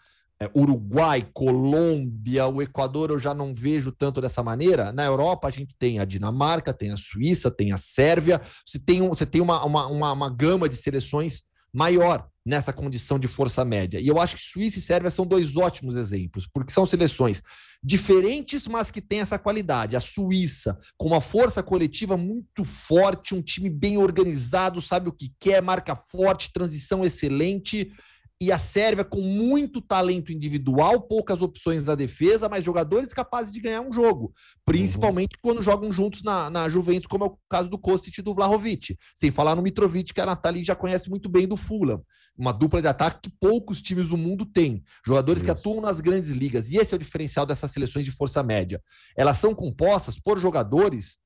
Uruguai, 0.55 1.27
Colômbia, 1.33 2.47
o 2.47 2.63
Equador, 2.63 3.11
eu 3.11 3.19
já 3.19 3.35
não 3.35 3.55
vejo 3.55 3.93
tanto 3.93 4.21
dessa 4.21 4.43
maneira. 4.43 4.93
Na 4.93 5.05
Europa, 5.05 5.49
a 5.49 5.51
gente 5.51 5.75
tem 5.79 5.99
a 5.99 6.05
Dinamarca, 6.05 6.73
tem 6.73 6.91
a 6.91 6.97
Suíça, 6.97 7.51
tem 7.51 7.73
a 7.73 7.77
Sérvia, 7.77 8.41
você 8.67 8.79
tem, 8.79 9.03
um, 9.03 9.09
você 9.09 9.27
tem 9.27 9.41
uma, 9.41 9.65
uma, 9.65 9.87
uma, 9.87 10.13
uma 10.13 10.31
gama 10.31 10.69
de 10.69 10.77
seleções 10.77 11.43
maior 11.73 12.29
nessa 12.45 12.73
condição 12.73 13.19
de 13.19 13.29
força 13.29 13.65
média. 13.65 14.01
E 14.01 14.09
eu 14.09 14.19
acho 14.19 14.37
que 14.37 14.43
Suíça 14.43 14.79
e 14.79 14.83
Sérvia 14.83 15.11
são 15.11 15.25
dois 15.25 15.57
ótimos 15.57 15.97
exemplos, 15.97 16.47
porque 16.53 16.73
são 16.73 16.85
seleções 16.85 17.43
diferentes, 17.83 18.67
mas 18.67 18.91
que 18.91 19.01
têm 19.01 19.21
essa 19.21 19.39
qualidade. 19.39 19.97
A 19.97 20.01
Suíça, 20.01 20.79
com 20.97 21.09
uma 21.09 21.21
força 21.21 21.63
coletiva 21.63 22.17
muito 22.17 22.65
forte, 22.65 23.35
um 23.35 23.43
time 23.43 23.71
bem 23.71 23.97
organizado, 23.97 24.81
sabe 24.81 25.09
o 25.09 25.13
que 25.13 25.33
quer, 25.41 25.63
marca 25.63 25.97
forte, 25.97 26.53
transição 26.53 27.05
excelente 27.05 27.93
e 28.43 28.51
a 28.51 28.59
Sérvia 28.59 29.05
com 29.05 29.21
muito 29.21 29.81
talento 29.81 30.33
individual, 30.33 31.03
poucas 31.03 31.43
opções 31.43 31.85
na 31.85 31.95
defesa, 31.95 32.49
mas 32.49 32.65
jogadores 32.65 33.13
capazes 33.13 33.53
de 33.53 33.61
ganhar 33.61 33.83
um 33.83 33.93
jogo, 33.93 34.33
principalmente 34.65 35.37
uhum. 35.37 35.41
quando 35.41 35.63
jogam 35.63 35.93
juntos 35.93 36.25
na, 36.25 36.51
na 36.51 36.69
Juventus, 36.69 37.07
como 37.07 37.25
é 37.25 37.29
o 37.29 37.39
caso 37.49 37.71
do 37.71 37.79
Kostic 37.79 38.19
e 38.19 38.23
do 38.23 38.35
Vlahovic. 38.35 38.99
Sem 39.15 39.31
falar 39.31 39.55
no 39.55 39.63
Mitrovic, 39.63 40.13
que 40.13 40.21
a 40.21 40.27
Nathalie 40.27 40.65
já 40.65 40.75
conhece 40.75 41.09
muito 41.09 41.29
bem 41.29 41.47
do 41.47 41.57
Fulham. 41.57 42.03
Uma 42.37 42.51
dupla 42.51 42.83
de 42.83 42.89
ataque 42.89 43.31
que 43.31 43.37
poucos 43.39 43.81
times 43.81 44.09
do 44.09 44.17
mundo 44.17 44.45
têm. 44.45 44.83
Jogadores 45.07 45.41
Isso. 45.41 45.45
que 45.53 45.57
atuam 45.57 45.81
nas 45.81 46.01
grandes 46.01 46.31
ligas. 46.31 46.69
E 46.69 46.79
esse 46.79 46.93
é 46.93 46.97
o 46.97 46.99
diferencial 46.99 47.47
dessas 47.47 47.71
seleções 47.71 48.05
de 48.05 48.11
força 48.11 48.43
média. 48.43 48.83
Elas 49.17 49.39
são 49.39 49.55
compostas 49.55 50.19
por 50.19 50.41
jogadores 50.41 51.19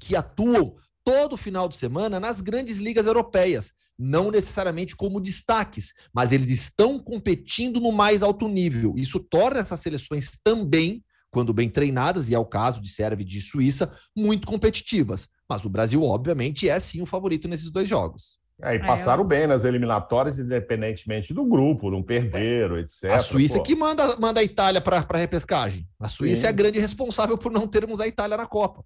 que 0.00 0.16
atuam 0.16 0.74
todo 1.04 1.36
final 1.36 1.68
de 1.68 1.76
semana 1.76 2.18
nas 2.18 2.40
grandes 2.40 2.78
ligas 2.78 3.04
europeias. 3.04 3.74
Não 3.98 4.30
necessariamente 4.30 4.94
como 4.94 5.20
destaques, 5.20 5.92
mas 6.12 6.32
eles 6.32 6.50
estão 6.50 6.98
competindo 6.98 7.80
no 7.80 7.92
mais 7.92 8.22
alto 8.22 8.48
nível. 8.48 8.94
Isso 8.96 9.18
torna 9.18 9.60
essas 9.60 9.80
seleções 9.80 10.30
também, 10.44 11.02
quando 11.30 11.52
bem 11.52 11.68
treinadas, 11.68 12.28
e 12.28 12.34
é 12.34 12.38
o 12.38 12.44
caso 12.44 12.80
de 12.80 12.88
Sérvia 12.88 13.22
e 13.22 13.26
de 13.26 13.40
Suíça, 13.40 13.92
muito 14.14 14.46
competitivas. 14.46 15.28
Mas 15.48 15.64
o 15.64 15.68
Brasil, 15.68 16.02
obviamente, 16.02 16.68
é 16.68 16.78
sim 16.78 17.00
o 17.00 17.06
favorito 17.06 17.48
nesses 17.48 17.70
dois 17.70 17.88
jogos. 17.88 18.38
É, 18.62 18.74
e 18.74 18.78
passaram 18.78 19.22
é, 19.22 19.24
eu... 19.24 19.28
bem 19.28 19.46
nas 19.46 19.64
eliminatórias, 19.64 20.38
independentemente 20.38 21.34
do 21.34 21.44
grupo, 21.44 21.90
não 21.90 22.02
perderam, 22.02 22.78
etc. 22.78 23.10
A 23.10 23.18
Suíça 23.18 23.58
Pô. 23.58 23.64
que 23.64 23.76
manda, 23.76 24.16
manda 24.16 24.40
a 24.40 24.44
Itália 24.44 24.80
para 24.80 25.04
a 25.06 25.16
repescagem. 25.18 25.86
A 26.00 26.08
Suíça 26.08 26.42
Sim. 26.42 26.46
é 26.46 26.50
a 26.50 26.52
grande 26.52 26.78
responsável 26.78 27.36
por 27.36 27.52
não 27.52 27.66
termos 27.66 28.00
a 28.00 28.08
Itália 28.08 28.36
na 28.36 28.46
Copa. 28.46 28.82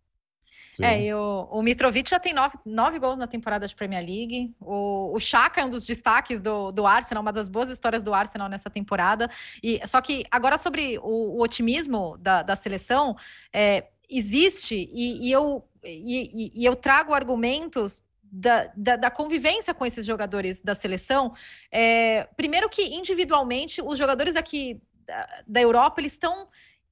Sim. 0.76 0.84
É, 0.84 1.02
e 1.02 1.14
o, 1.14 1.48
o 1.50 1.62
Mitrovic 1.62 2.08
já 2.08 2.18
tem 2.18 2.32
nove, 2.32 2.56
nove 2.64 2.98
gols 2.98 3.18
na 3.18 3.26
temporada 3.26 3.66
de 3.66 3.74
Premier 3.74 4.04
League. 4.04 4.54
O, 4.60 5.14
o 5.14 5.18
Chaka 5.18 5.60
é 5.60 5.64
um 5.64 5.70
dos 5.70 5.84
destaques 5.84 6.40
do, 6.40 6.72
do 6.72 6.86
Arsenal, 6.86 7.22
uma 7.22 7.32
das 7.32 7.48
boas 7.48 7.68
histórias 7.68 8.02
do 8.02 8.14
Arsenal 8.14 8.48
nessa 8.48 8.70
temporada. 8.70 9.28
E 9.62 9.80
Só 9.86 10.00
que 10.00 10.24
agora 10.30 10.56
sobre 10.56 10.98
o, 10.98 11.38
o 11.38 11.42
otimismo 11.42 12.16
da, 12.18 12.42
da 12.42 12.56
seleção, 12.56 13.16
é, 13.52 13.88
existe, 14.08 14.88
e, 14.92 15.28
e 15.28 15.32
eu, 15.32 15.64
e, 15.84 16.52
e 16.54 16.64
eu 16.64 16.74
trago 16.74 17.14
argumentos 17.14 18.02
da, 18.30 18.70
da, 18.76 18.96
da, 18.96 19.10
convivência 19.10 19.74
com 19.74 19.84
esses 19.84 20.06
jogadores 20.06 20.60
da 20.60 20.74
seleção. 20.74 21.32
É, 21.70 22.28
primeiro 22.36 22.68
que 22.68 22.82
individualmente 22.82 23.82
os 23.82 23.98
jogadores 23.98 24.36
aqui 24.36 24.80
da, 25.04 25.42
da 25.46 25.60
Europa 25.60 26.00
eles 26.00 26.12
estão 26.12 26.48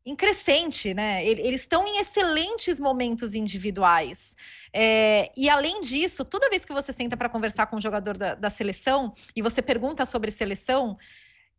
em 0.09 0.17
crescente, 0.17 0.95
né? 0.95 1.25
Eles 1.25 1.61
estão 1.61 1.87
em 1.87 1.99
excelentes 1.99 2.79
momentos 2.81 3.35
individuais. 3.35 4.35
É, 4.73 5.31
e 5.37 5.49
além 5.49 5.81
disso, 5.81 6.25
toda 6.25 6.49
vez 6.49 6.65
que 6.65 6.73
você 6.73 6.93
senta 6.93 7.17
para 7.17 7.29
conversar 7.29 7.67
com 7.67 7.77
um 7.77 7.81
jogador 7.81 8.17
da, 8.17 8.35
da 8.35 8.51
seleção 8.51 9.13
e 9.37 9.43
você 9.43 9.61
pergunta 9.61 10.07
sobre 10.07 10.31
seleção, 10.31 10.97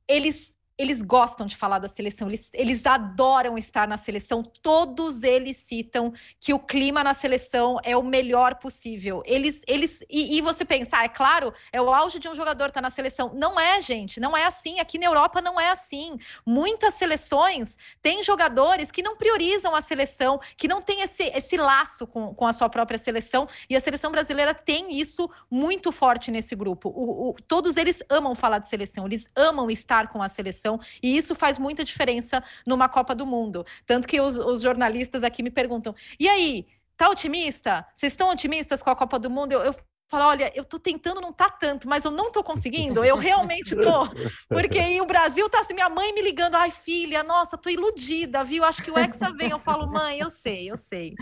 eles 0.07 0.58
eles 0.79 1.01
gostam 1.01 1.45
de 1.45 1.57
falar 1.57 1.77
da 1.77 1.89
seleção, 1.89 2.29
eles, 2.29 2.49
eles 2.53 2.85
adoram 2.85 3.57
estar 3.57 3.85
na 3.85 3.97
seleção, 3.97 4.41
todos 4.41 5.23
eles 5.23 5.57
citam 5.57 6.13
que 6.39 6.53
o 6.53 6.59
clima 6.59 7.03
na 7.03 7.13
seleção 7.13 7.77
é 7.83 7.97
o 7.97 8.01
melhor 8.01 8.55
possível. 8.55 9.21
Eles, 9.25 9.61
eles 9.67 10.01
e, 10.09 10.37
e 10.37 10.41
você 10.41 10.63
pensar, 10.63 11.01
ah, 11.01 11.03
é 11.03 11.09
claro, 11.09 11.53
é 11.73 11.81
o 11.81 11.93
auge 11.93 12.17
de 12.17 12.29
um 12.29 12.33
jogador 12.33 12.67
estar 12.67 12.75
tá 12.75 12.81
na 12.81 12.89
seleção. 12.89 13.33
Não 13.35 13.59
é, 13.59 13.81
gente, 13.81 14.21
não 14.21 14.37
é 14.37 14.45
assim. 14.45 14.79
Aqui 14.79 14.97
na 14.97 15.05
Europa 15.05 15.41
não 15.41 15.59
é 15.59 15.69
assim. 15.69 16.17
Muitas 16.45 16.93
seleções 16.93 17.77
têm 18.01 18.23
jogadores 18.23 18.89
que 18.89 19.03
não 19.03 19.17
priorizam 19.17 19.75
a 19.75 19.81
seleção, 19.81 20.39
que 20.55 20.67
não 20.67 20.81
têm 20.81 21.01
esse, 21.01 21.23
esse 21.23 21.57
laço 21.57 22.07
com, 22.07 22.33
com 22.33 22.47
a 22.47 22.53
sua 22.53 22.69
própria 22.69 22.97
seleção, 22.97 23.45
e 23.69 23.75
a 23.75 23.81
seleção 23.81 24.11
brasileira 24.11 24.53
tem 24.53 24.97
isso 24.97 25.29
muito 25.51 25.91
forte 25.91 26.31
nesse 26.31 26.55
grupo. 26.55 26.87
O, 26.89 27.31
o, 27.31 27.35
todos 27.47 27.75
eles 27.75 28.01
amam 28.09 28.33
falar 28.33 28.59
de 28.59 28.67
seleção, 28.69 29.05
eles 29.05 29.29
amam 29.35 29.69
estar 29.69 30.07
com 30.07 30.21
a 30.21 30.29
seleção 30.29 30.68
seleção, 30.69 30.79
e 31.01 31.17
isso 31.17 31.33
faz 31.33 31.57
muita 31.57 31.83
diferença 31.83 32.43
numa 32.65 32.87
Copa 32.87 33.15
do 33.15 33.25
Mundo. 33.25 33.65
Tanto 33.85 34.07
que 34.07 34.21
os, 34.21 34.37
os 34.37 34.61
jornalistas 34.61 35.23
aqui 35.23 35.41
me 35.41 35.49
perguntam: 35.49 35.95
e 36.19 36.27
aí, 36.27 36.67
tá 36.97 37.09
otimista? 37.09 37.85
Vocês 37.95 38.13
estão 38.13 38.29
otimistas 38.29 38.81
com 38.81 38.89
a 38.89 38.95
Copa 38.95 39.17
do 39.17 39.29
Mundo? 39.29 39.53
Eu, 39.53 39.63
eu 39.63 39.75
falo, 40.07 40.25
olha, 40.25 40.51
eu 40.55 40.63
tô 40.63 40.79
tentando 40.79 41.21
não 41.21 41.31
tá 41.31 41.51
tanto, 41.51 41.87
mas 41.87 42.03
eu 42.03 42.09
não 42.09 42.31
tô 42.31 42.43
conseguindo, 42.43 43.05
eu 43.05 43.15
realmente 43.15 43.75
tô. 43.75 44.07
Porque 44.49 44.79
aí 44.79 44.99
o 44.99 45.05
Brasil 45.05 45.47
tá 45.49 45.59
assim, 45.59 45.75
minha 45.75 45.87
mãe 45.87 46.11
me 46.11 46.23
ligando, 46.23 46.55
ai 46.55 46.71
filha, 46.71 47.21
nossa, 47.21 47.55
tô 47.55 47.69
iludida, 47.69 48.43
viu? 48.43 48.63
Acho 48.63 48.81
que 48.81 48.89
o 48.89 48.97
Hexa 48.97 49.31
vem, 49.33 49.51
eu 49.51 49.59
falo, 49.59 49.85
mãe, 49.85 50.19
eu 50.19 50.31
sei, 50.31 50.71
eu 50.71 50.75
sei. 50.75 51.13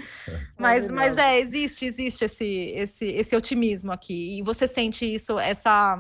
Mas, 0.58 0.90
é 0.90 0.94
mas 0.94 1.18
é, 1.18 1.38
existe, 1.38 1.86
existe 1.86 2.24
esse, 2.24 2.46
esse, 2.46 3.06
esse 3.08 3.36
otimismo 3.36 3.92
aqui, 3.92 4.40
e 4.40 4.42
você 4.42 4.66
sente 4.66 5.06
isso, 5.06 5.38
essa 5.38 5.98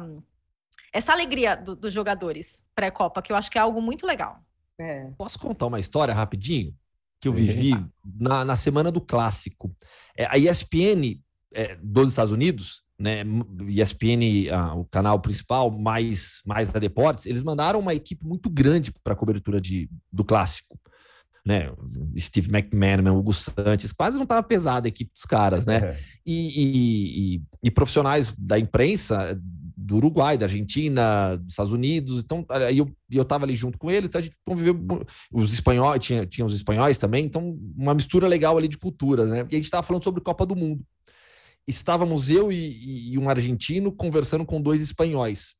essa 0.93 1.13
alegria 1.13 1.55
do, 1.55 1.75
dos 1.75 1.93
jogadores 1.93 2.63
pré-Copa, 2.73 3.21
que 3.21 3.31
eu 3.31 3.35
acho 3.35 3.49
que 3.51 3.57
é 3.57 3.61
algo 3.61 3.81
muito 3.81 4.05
legal. 4.05 4.39
É. 4.79 5.11
Posso 5.17 5.39
contar 5.39 5.67
uma 5.67 5.79
história 5.79 6.13
rapidinho? 6.13 6.73
Que 7.19 7.27
eu 7.27 7.33
vivi 7.33 7.73
na, 8.19 8.45
na 8.45 8.55
semana 8.55 8.91
do 8.91 9.01
clássico. 9.01 9.75
É, 10.15 10.27
a 10.29 10.37
ESPN 10.37 11.19
é, 11.53 11.75
dos 11.81 12.09
Estados 12.09 12.31
Unidos, 12.31 12.83
né, 12.99 13.23
ESPN, 13.67 14.49
ah, 14.51 14.75
o 14.75 14.85
canal 14.85 15.19
principal, 15.19 15.71
mais, 15.71 16.41
mais 16.45 16.71
da 16.71 16.79
Deportes, 16.79 17.25
eles 17.25 17.41
mandaram 17.41 17.79
uma 17.79 17.93
equipe 17.93 18.25
muito 18.25 18.49
grande 18.49 18.91
para 19.03 19.13
a 19.13 19.15
cobertura 19.15 19.61
de, 19.61 19.89
do 20.11 20.23
clássico. 20.23 20.79
Né, 21.45 21.71
Steve 22.19 22.49
McManaman, 22.49 23.13
Hugo 23.13 23.33
Santos, 23.33 23.93
quase 23.93 24.17
não 24.17 24.23
estava 24.23 24.43
pesada 24.43 24.87
a 24.87 24.89
equipe 24.89 25.13
dos 25.13 25.23
caras, 25.23 25.65
né? 25.65 25.77
É. 25.77 25.99
E, 26.25 26.47
e, 26.49 27.35
e, 27.35 27.41
e, 27.63 27.71
profissionais 27.71 28.33
da 28.37 28.59
imprensa 28.59 29.39
do 29.87 29.95
Uruguai, 29.95 30.37
da 30.37 30.45
Argentina, 30.45 31.37
dos 31.37 31.53
Estados 31.53 31.71
Unidos. 31.71 32.21
Então, 32.21 32.45
aí 32.49 32.77
eu, 32.77 32.89
eu 33.09 33.23
tava 33.23 33.45
ali 33.45 33.55
junto 33.55 33.77
com 33.77 33.89
eles, 33.89 34.09
a 34.13 34.21
gente 34.21 34.37
conviveu. 34.45 34.77
Os 35.31 35.53
espanhóis, 35.53 36.03
tinha, 36.03 36.25
tinha 36.25 36.45
os 36.45 36.53
espanhóis 36.53 36.97
também, 36.97 37.23
então, 37.23 37.57
uma 37.75 37.93
mistura 37.93 38.27
legal 38.27 38.57
ali 38.57 38.67
de 38.67 38.77
culturas, 38.77 39.29
né? 39.29 39.47
E 39.49 39.55
a 39.55 39.57
gente 39.57 39.65
estava 39.65 39.87
falando 39.87 40.03
sobre 40.03 40.21
Copa 40.21 40.45
do 40.45 40.55
Mundo. 40.55 40.83
Estávamos 41.65 42.29
eu 42.29 42.51
e, 42.51 43.13
e 43.13 43.17
um 43.17 43.29
argentino 43.29 43.91
conversando 43.91 44.45
com 44.45 44.61
dois 44.61 44.81
espanhóis. 44.81 45.55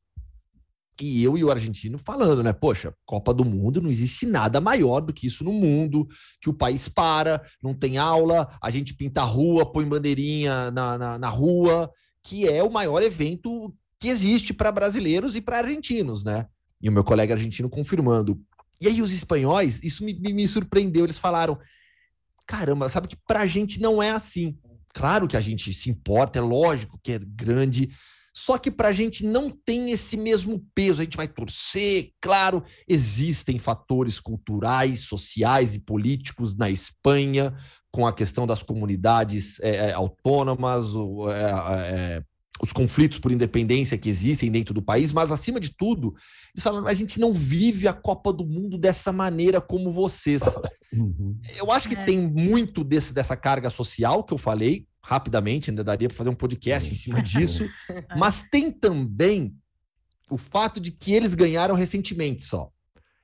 E 1.00 1.22
eu 1.22 1.38
e 1.38 1.44
o 1.44 1.50
argentino 1.50 1.96
falando, 1.96 2.42
né? 2.42 2.52
Poxa, 2.52 2.92
Copa 3.06 3.32
do 3.32 3.44
Mundo 3.46 3.80
não 3.80 3.88
existe 3.88 4.26
nada 4.26 4.60
maior 4.60 5.00
do 5.00 5.12
que 5.12 5.26
isso 5.26 5.42
no 5.42 5.52
mundo, 5.52 6.06
que 6.40 6.50
o 6.50 6.54
país 6.54 6.88
para, 6.88 7.40
não 7.62 7.72
tem 7.72 7.96
aula, 7.96 8.46
a 8.60 8.68
gente 8.68 8.94
pinta 8.94 9.22
a 9.22 9.24
rua, 9.24 9.70
põe 9.70 9.88
bandeirinha 9.88 10.70
na, 10.70 10.98
na, 10.98 11.18
na 11.18 11.28
rua, 11.28 11.90
que 12.22 12.46
é 12.46 12.62
o 12.62 12.70
maior 12.70 13.02
evento 13.02 13.72
que 13.98 14.08
existe 14.08 14.52
para 14.52 14.72
brasileiros 14.72 15.36
e 15.36 15.40
para 15.40 15.58
argentinos, 15.58 16.24
né? 16.24 16.46
E 16.80 16.88
o 16.88 16.92
meu 16.92 17.02
colega 17.02 17.34
argentino 17.34 17.68
confirmando. 17.68 18.40
E 18.80 18.86
aí 18.86 19.02
os 19.02 19.12
espanhóis, 19.12 19.82
isso 19.82 20.04
me, 20.04 20.14
me 20.14 20.46
surpreendeu, 20.46 21.04
eles 21.04 21.18
falaram: 21.18 21.58
caramba, 22.46 22.88
sabe 22.88 23.08
que 23.08 23.16
para 23.26 23.40
a 23.40 23.46
gente 23.46 23.80
não 23.80 24.02
é 24.02 24.10
assim. 24.10 24.56
Claro 24.94 25.28
que 25.28 25.36
a 25.36 25.40
gente 25.40 25.72
se 25.74 25.90
importa, 25.90 26.38
é 26.38 26.42
lógico 26.42 26.98
que 27.02 27.12
é 27.12 27.18
grande, 27.18 27.90
só 28.34 28.56
que 28.56 28.70
para 28.70 28.88
a 28.88 28.92
gente 28.92 29.26
não 29.26 29.50
tem 29.50 29.90
esse 29.90 30.16
mesmo 30.16 30.64
peso. 30.74 31.00
A 31.00 31.04
gente 31.04 31.16
vai 31.16 31.26
torcer, 31.26 32.12
claro, 32.20 32.64
existem 32.88 33.58
fatores 33.58 34.20
culturais, 34.20 35.00
sociais 35.00 35.74
e 35.74 35.80
políticos 35.80 36.56
na 36.56 36.70
Espanha, 36.70 37.54
com 37.90 38.06
a 38.06 38.12
questão 38.12 38.46
das 38.46 38.62
comunidades 38.62 39.58
é, 39.60 39.92
autônomas, 39.92 40.84
é, 41.34 42.16
é, 42.20 42.22
os 42.62 42.72
conflitos 42.72 43.18
por 43.18 43.30
independência 43.30 43.96
que 43.96 44.08
existem 44.08 44.50
dentro 44.50 44.74
do 44.74 44.82
país, 44.82 45.12
mas 45.12 45.30
acima 45.30 45.60
de 45.60 45.70
tudo, 45.76 46.14
eles 46.54 46.62
falam, 46.62 46.86
a 46.86 46.94
gente 46.94 47.20
não 47.20 47.32
vive 47.32 47.86
a 47.86 47.92
Copa 47.92 48.32
do 48.32 48.44
Mundo 48.44 48.76
dessa 48.76 49.12
maneira 49.12 49.60
como 49.60 49.92
vocês. 49.92 50.42
Uhum. 50.92 51.38
Eu 51.56 51.70
acho 51.70 51.88
que 51.88 51.96
é. 51.96 52.04
tem 52.04 52.18
muito 52.20 52.82
desse, 52.82 53.12
dessa 53.12 53.36
carga 53.36 53.70
social 53.70 54.24
que 54.24 54.34
eu 54.34 54.38
falei, 54.38 54.86
rapidamente, 55.02 55.70
ainda 55.70 55.84
daria 55.84 56.08
para 56.08 56.16
fazer 56.16 56.30
um 56.30 56.34
podcast 56.34 56.92
em 56.92 56.96
cima 56.96 57.22
disso, 57.22 57.64
mas 58.16 58.42
tem 58.50 58.70
também 58.70 59.54
o 60.30 60.36
fato 60.36 60.80
de 60.80 60.90
que 60.90 61.12
eles 61.12 61.34
ganharam 61.34 61.74
recentemente 61.74 62.42
só. 62.42 62.70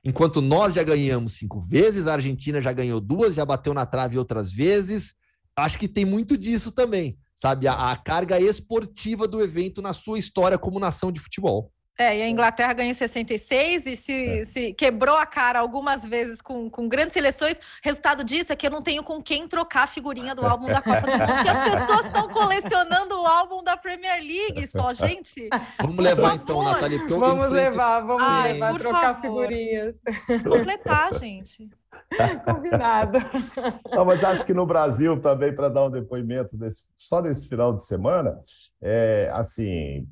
Enquanto 0.03 0.39
nós 0.39 0.75
já 0.75 0.83
ganhamos 0.83 1.33
cinco 1.33 1.59
vezes, 1.59 2.07
a 2.07 2.13
Argentina 2.13 2.61
já 2.61 2.71
ganhou 2.71 3.01
duas, 3.01 3.35
já 3.35 3.45
bateu 3.45 3.73
na 3.73 3.85
trave 3.85 4.17
outras 4.17 4.51
vezes. 4.51 5.15
Acho 5.55 5.79
que 5.79 5.87
tem 5.87 6.05
muito 6.05 6.37
disso 6.37 6.71
também 6.71 7.17
sabe? 7.35 7.67
A, 7.67 7.91
a, 7.91 7.95
carga 7.97 8.39
esportiva 8.39 9.27
do 9.27 9.41
evento 9.41 9.81
na 9.81 9.93
sua 9.93 10.17
história 10.17 10.57
como 10.57 10.79
nação 10.79 11.11
de 11.11 11.19
futebol. 11.19 11.71
É, 11.97 12.17
e 12.17 12.21
a 12.23 12.29
Inglaterra 12.29 12.73
ganhou 12.73 12.91
em 12.91 12.93
66 12.93 13.85
e 13.85 13.95
se, 13.95 14.39
é. 14.39 14.43
se 14.43 14.73
quebrou 14.73 15.15
a 15.17 15.25
cara 15.25 15.59
algumas 15.59 16.05
vezes 16.05 16.41
com, 16.41 16.69
com 16.69 16.89
grandes 16.89 17.13
seleções. 17.13 17.59
Resultado 17.81 18.23
disso 18.23 18.51
é 18.51 18.55
que 18.55 18.67
eu 18.67 18.71
não 18.71 18.81
tenho 18.81 19.01
com 19.01 19.21
quem 19.21 19.47
trocar 19.47 19.83
a 19.83 19.87
figurinha 19.87 20.35
do 20.35 20.45
álbum 20.45 20.67
da 20.67 20.81
Copa 20.81 21.01
do 21.01 21.11
Mundo, 21.17 21.33
porque 21.33 21.49
as 21.49 21.61
pessoas 21.61 22.05
estão 22.07 22.27
colecionando 22.27 23.21
o 23.21 23.25
álbum 23.25 23.63
da 23.63 23.77
Premier 23.77 24.19
League 24.21 24.67
só, 24.67 24.91
gente. 24.93 25.47
Vamos 25.81 26.03
levar 26.03 26.35
então, 26.35 26.63
Nathalie. 26.63 26.99
Porque 26.99 27.13
vamos 27.13 27.49
levar, 27.49 28.01
vamos 28.01 28.23
Ai, 28.23 28.53
levar, 28.53 28.77
trocar 28.77 29.15
favor. 29.15 29.21
figurinhas. 29.21 29.95
completar, 30.43 31.13
gente. 31.13 31.69
Combinado. 32.45 33.19
Não, 33.91 34.03
mas 34.05 34.23
acho 34.23 34.45
que 34.45 34.53
no 34.53 34.65
Brasil 34.65 35.19
também, 35.19 35.55
para 35.55 35.69
dar 35.69 35.85
um 35.85 35.91
depoimento 35.91 36.57
desse, 36.57 36.83
só 36.97 37.21
nesse 37.21 37.47
final 37.47 37.73
de 37.73 37.85
semana, 37.85 38.37
é, 38.81 39.29
assim, 39.33 40.07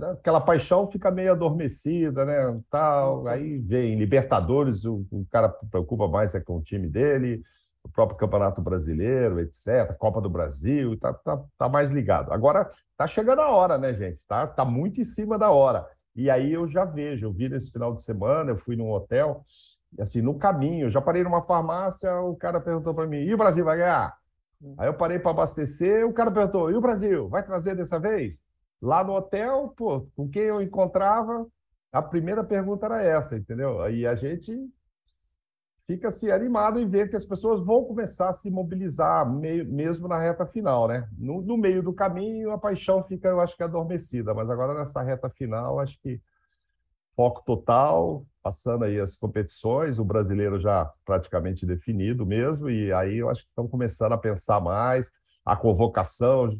aquela 0.00 0.40
paixão 0.40 0.90
fica 0.90 1.10
meio 1.10 1.32
adormecida, 1.32 2.24
né? 2.24 2.60
Tal, 2.70 3.26
aí 3.26 3.58
vem 3.58 3.96
Libertadores, 3.96 4.84
o, 4.84 5.06
o 5.10 5.26
cara 5.30 5.48
preocupa 5.48 6.08
mais 6.08 6.34
é 6.34 6.40
com 6.40 6.56
o 6.58 6.62
time 6.62 6.88
dele, 6.88 7.42
o 7.82 7.88
próprio 7.88 8.18
Campeonato 8.18 8.60
Brasileiro, 8.60 9.40
etc., 9.40 9.96
Copa 9.98 10.20
do 10.20 10.30
Brasil, 10.30 10.98
tá, 10.98 11.12
tá, 11.12 11.42
tá 11.56 11.68
mais 11.68 11.90
ligado. 11.90 12.32
Agora 12.32 12.68
tá 12.96 13.06
chegando 13.06 13.40
a 13.40 13.48
hora, 13.48 13.78
né, 13.78 13.94
gente? 13.94 14.26
Tá, 14.26 14.46
tá 14.46 14.64
muito 14.64 15.00
em 15.00 15.04
cima 15.04 15.38
da 15.38 15.50
hora. 15.50 15.86
E 16.14 16.28
aí 16.30 16.52
eu 16.52 16.66
já 16.66 16.84
vejo, 16.84 17.26
eu 17.26 17.32
vi 17.32 17.48
nesse 17.48 17.70
final 17.70 17.94
de 17.94 18.02
semana, 18.02 18.50
eu 18.50 18.56
fui 18.56 18.76
num 18.76 18.90
hotel, 18.90 19.44
assim, 19.98 20.20
no 20.20 20.38
caminho, 20.38 20.90
já 20.90 21.00
parei 21.00 21.22
numa 21.22 21.42
farmácia, 21.42 22.12
o 22.20 22.36
cara 22.36 22.60
perguntou 22.60 22.94
para 22.94 23.06
mim: 23.06 23.18
"E 23.18 23.32
o 23.32 23.38
Brasil 23.38 23.64
vai 23.64 23.78
ganhar?" 23.78 24.16
Hum. 24.62 24.74
Aí 24.76 24.88
eu 24.88 24.94
parei 24.94 25.18
para 25.18 25.30
abastecer, 25.30 26.06
o 26.06 26.12
cara 26.12 26.30
perguntou: 26.30 26.70
e 26.70 26.74
o 26.74 26.80
Brasil? 26.80 27.28
Vai 27.28 27.44
trazer 27.44 27.76
dessa 27.76 27.98
vez? 27.98 28.44
Lá 28.80 29.02
no 29.02 29.14
hotel, 29.14 29.72
pô, 29.76 30.04
com 30.14 30.28
quem 30.28 30.44
eu 30.44 30.62
encontrava, 30.62 31.46
a 31.92 32.02
primeira 32.02 32.44
pergunta 32.44 32.86
era 32.86 33.02
essa, 33.02 33.36
entendeu? 33.36 33.82
Aí 33.82 34.06
a 34.06 34.14
gente 34.14 34.52
fica 35.86 36.10
se 36.10 36.30
animado 36.30 36.78
em 36.78 36.88
ver 36.88 37.08
que 37.08 37.16
as 37.16 37.24
pessoas 37.24 37.64
vão 37.64 37.82
começar 37.84 38.28
a 38.28 38.32
se 38.32 38.50
mobilizar 38.50 39.26
mesmo 39.28 40.06
na 40.06 40.18
reta 40.18 40.46
final, 40.46 40.86
né? 40.86 41.08
No, 41.16 41.40
no, 41.40 41.56
meio 41.56 41.82
do 41.82 41.94
caminho 41.94 42.52
a 42.52 42.58
paixão 42.58 43.02
fica, 43.02 43.28
eu 43.28 43.40
acho 43.40 43.56
que 43.56 43.62
adormecida, 43.62 44.34
mas 44.34 44.50
agora 44.50 44.74
nessa 44.74 45.02
reta 45.02 45.30
final 45.30 45.80
acho 45.80 45.98
que 46.00 46.20
foco 47.16 47.42
total, 47.44 48.24
passando 48.42 48.84
aí 48.84 49.00
as 49.00 49.16
competições, 49.16 49.98
o 49.98 50.04
brasileiro 50.04 50.60
já 50.60 50.88
praticamente 51.04 51.66
definido 51.66 52.24
mesmo, 52.24 52.70
e 52.70 52.92
aí 52.92 53.16
eu 53.16 53.28
acho 53.28 53.42
que 53.42 53.48
estão 53.48 53.66
começando 53.66 54.12
a 54.12 54.18
pensar 54.18 54.60
mais, 54.60 55.10
a 55.44 55.56
convocação 55.56 56.56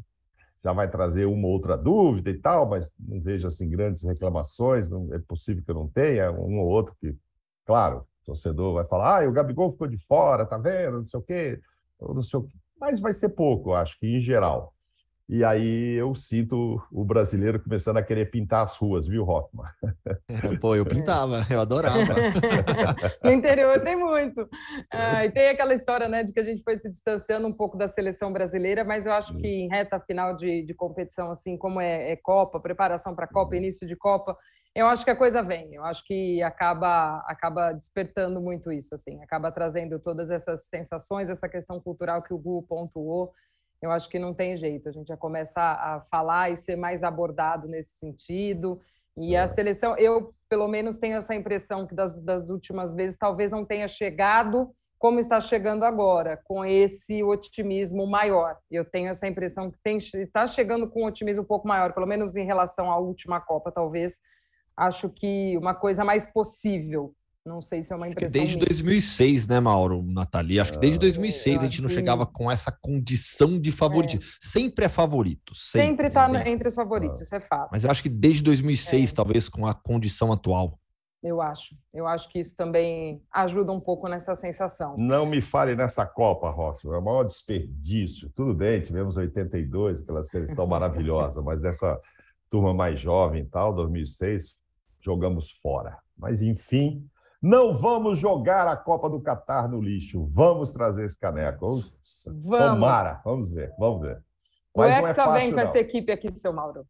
já 0.62 0.72
vai 0.72 0.88
trazer 0.88 1.24
uma 1.26 1.46
ou 1.46 1.52
outra 1.52 1.76
dúvida 1.76 2.30
e 2.30 2.38
tal, 2.38 2.68
mas 2.68 2.92
não 2.98 3.20
vejo 3.20 3.46
assim 3.46 3.68
grandes 3.68 4.04
reclamações, 4.04 4.90
não, 4.90 5.12
é 5.14 5.18
possível 5.18 5.62
que 5.62 5.70
eu 5.70 5.74
não 5.74 5.88
tenha, 5.88 6.30
um 6.32 6.58
ou 6.58 6.68
outro 6.68 6.94
que, 7.00 7.16
claro, 7.64 8.06
o 8.22 8.26
torcedor 8.26 8.74
vai 8.74 8.84
falar, 8.86 9.22
ah, 9.24 9.28
o 9.28 9.32
Gabigol 9.32 9.70
ficou 9.70 9.86
de 9.86 9.98
fora, 9.98 10.44
tá 10.44 10.58
vendo, 10.58 10.96
não 10.96 11.04
sei 11.04 11.20
o 11.20 11.22
quê, 11.22 11.60
não 12.00 12.22
sei 12.22 12.40
o 12.40 12.42
quê. 12.42 12.54
mas 12.80 13.00
vai 13.00 13.12
ser 13.12 13.30
pouco, 13.30 13.72
acho 13.74 13.98
que 13.98 14.06
em 14.06 14.20
geral. 14.20 14.74
E 15.28 15.44
aí 15.44 15.92
eu 15.92 16.14
sinto 16.14 16.82
o 16.90 17.04
brasileiro 17.04 17.62
começando 17.62 17.98
a 17.98 18.02
querer 18.02 18.30
pintar 18.30 18.64
as 18.64 18.76
ruas, 18.78 19.06
viu, 19.06 19.28
Hoffman? 19.28 19.66
É, 20.26 20.56
pô, 20.56 20.74
eu 20.74 20.86
pintava, 20.86 21.46
eu 21.50 21.60
adorava. 21.60 22.14
no 23.22 23.30
interior 23.30 23.78
tem 23.80 23.94
muito. 23.94 24.48
Ah, 24.90 25.26
e 25.26 25.30
tem 25.30 25.50
aquela 25.50 25.74
história, 25.74 26.08
né, 26.08 26.24
de 26.24 26.32
que 26.32 26.40
a 26.40 26.44
gente 26.44 26.62
foi 26.62 26.78
se 26.78 26.88
distanciando 26.88 27.46
um 27.46 27.52
pouco 27.52 27.76
da 27.76 27.88
seleção 27.88 28.32
brasileira, 28.32 28.84
mas 28.84 29.04
eu 29.04 29.12
acho 29.12 29.36
que 29.36 29.46
em 29.46 29.68
reta 29.68 30.00
final 30.00 30.34
de, 30.34 30.64
de 30.64 30.72
competição, 30.72 31.30
assim 31.30 31.58
como 31.58 31.78
é, 31.78 32.12
é 32.12 32.16
Copa, 32.16 32.58
preparação 32.58 33.14
para 33.14 33.26
Copa, 33.28 33.54
uhum. 33.54 33.62
início 33.62 33.86
de 33.86 33.96
Copa, 33.96 34.34
eu 34.74 34.86
acho 34.86 35.04
que 35.04 35.10
a 35.10 35.16
coisa 35.16 35.42
vem. 35.42 35.74
Eu 35.74 35.84
acho 35.84 36.04
que 36.04 36.42
acaba 36.42 37.18
acaba 37.26 37.72
despertando 37.72 38.40
muito 38.40 38.72
isso, 38.72 38.94
assim, 38.94 39.22
acaba 39.22 39.52
trazendo 39.52 39.98
todas 39.98 40.30
essas 40.30 40.68
sensações, 40.68 41.28
essa 41.28 41.48
questão 41.48 41.78
cultural 41.80 42.22
que 42.22 42.32
o 42.32 42.38
Gu 42.38 42.62
pontuou 42.62 43.32
eu 43.80 43.90
acho 43.90 44.08
que 44.08 44.18
não 44.18 44.34
tem 44.34 44.56
jeito. 44.56 44.88
A 44.88 44.92
gente 44.92 45.08
já 45.08 45.16
começa 45.16 45.60
a 45.60 46.00
falar 46.10 46.50
e 46.50 46.56
ser 46.56 46.76
mais 46.76 47.02
abordado 47.02 47.68
nesse 47.68 47.96
sentido. 47.96 48.78
E 49.16 49.36
a 49.36 49.42
é. 49.42 49.46
seleção, 49.46 49.96
eu 49.96 50.34
pelo 50.48 50.68
menos 50.68 50.98
tenho 50.98 51.16
essa 51.16 51.34
impressão 51.34 51.86
que 51.86 51.94
das, 51.94 52.20
das 52.20 52.48
últimas 52.48 52.94
vezes 52.94 53.18
talvez 53.18 53.50
não 53.50 53.64
tenha 53.64 53.86
chegado 53.86 54.70
como 54.98 55.20
está 55.20 55.40
chegando 55.40 55.84
agora, 55.84 56.40
com 56.44 56.64
esse 56.64 57.22
otimismo 57.22 58.04
maior. 58.04 58.56
Eu 58.68 58.84
tenho 58.84 59.08
essa 59.08 59.28
impressão 59.28 59.70
que 59.70 59.78
está 59.88 60.46
chegando 60.46 60.90
com 60.90 61.02
um 61.02 61.06
otimismo 61.06 61.42
um 61.42 61.46
pouco 61.46 61.68
maior, 61.68 61.92
pelo 61.92 62.06
menos 62.06 62.34
em 62.34 62.44
relação 62.44 62.90
à 62.90 62.98
última 62.98 63.40
Copa, 63.40 63.70
talvez. 63.70 64.18
Acho 64.76 65.08
que 65.08 65.56
uma 65.56 65.74
coisa 65.74 66.04
mais 66.04 66.26
possível 66.26 67.14
não 67.48 67.60
sei 67.60 67.82
se 67.82 67.92
é 67.92 67.96
uma 67.96 68.08
impressão. 68.08 68.32
Desde 68.32 68.56
minha. 68.56 68.66
2006, 68.66 69.48
né, 69.48 69.58
Mauro, 69.58 70.02
Nathalie? 70.02 70.60
Acho 70.60 70.72
que 70.72 70.78
desde 70.78 70.98
2006 70.98 71.56
é, 71.56 71.58
a 71.58 71.62
gente 71.62 71.82
não 71.82 71.88
chegava 71.88 72.26
com 72.26 72.50
essa 72.50 72.70
condição 72.70 73.58
de 73.58 73.72
favorito. 73.72 74.16
É. 74.16 74.20
Sempre 74.38 74.84
é 74.84 74.88
favorito. 74.88 75.54
Sempre 75.54 76.08
está 76.08 76.48
entre 76.48 76.68
os 76.68 76.74
favoritos, 76.74 77.20
isso 77.20 77.34
é 77.34 77.40
fato. 77.40 77.70
Mas 77.72 77.84
eu 77.84 77.90
acho 77.90 78.02
que 78.02 78.08
desde 78.08 78.42
2006, 78.42 79.10
é. 79.10 79.14
talvez, 79.14 79.48
com 79.48 79.66
a 79.66 79.74
condição 79.74 80.30
atual. 80.30 80.78
Eu 81.22 81.42
acho. 81.42 81.74
Eu 81.92 82.06
acho 82.06 82.28
que 82.28 82.38
isso 82.38 82.54
também 82.54 83.20
ajuda 83.32 83.72
um 83.72 83.80
pouco 83.80 84.06
nessa 84.08 84.36
sensação. 84.36 84.96
Não 84.96 85.26
me 85.26 85.40
fale 85.40 85.74
nessa 85.74 86.06
Copa, 86.06 86.48
Rossi. 86.50 86.86
É 86.86 86.90
o 86.90 87.02
maior 87.02 87.24
desperdício. 87.24 88.30
Tudo 88.36 88.54
bem, 88.54 88.80
tivemos 88.80 89.16
82, 89.16 90.02
aquela 90.02 90.22
seleção 90.22 90.64
maravilhosa, 90.68 91.42
mas 91.42 91.60
dessa 91.60 91.98
turma 92.48 92.72
mais 92.72 93.00
jovem 93.00 93.42
e 93.42 93.46
tal, 93.46 93.74
2006, 93.74 94.54
jogamos 95.02 95.50
fora. 95.60 95.98
Mas, 96.16 96.40
enfim, 96.40 97.04
não 97.40 97.72
vamos 97.72 98.18
jogar 98.18 98.66
a 98.66 98.76
Copa 98.76 99.08
do 99.08 99.20
Catar 99.20 99.68
no 99.68 99.80
lixo. 99.80 100.26
Vamos 100.26 100.72
trazer 100.72 101.04
esse 101.04 101.18
caneco. 101.18 101.82
Vamos. 102.26 102.74
Tomara. 102.74 103.20
Vamos 103.24 103.50
ver, 103.50 103.72
vamos 103.78 104.00
ver. 104.00 104.22
Mas 104.76 104.94
o 104.94 105.06
Hexa 105.06 105.22
é 105.22 105.32
vem 105.32 105.50
com 105.50 105.56
não. 105.56 105.62
essa 105.62 105.78
equipe 105.78 106.12
aqui, 106.12 106.30
seu 106.32 106.52
Mauro. 106.52 106.86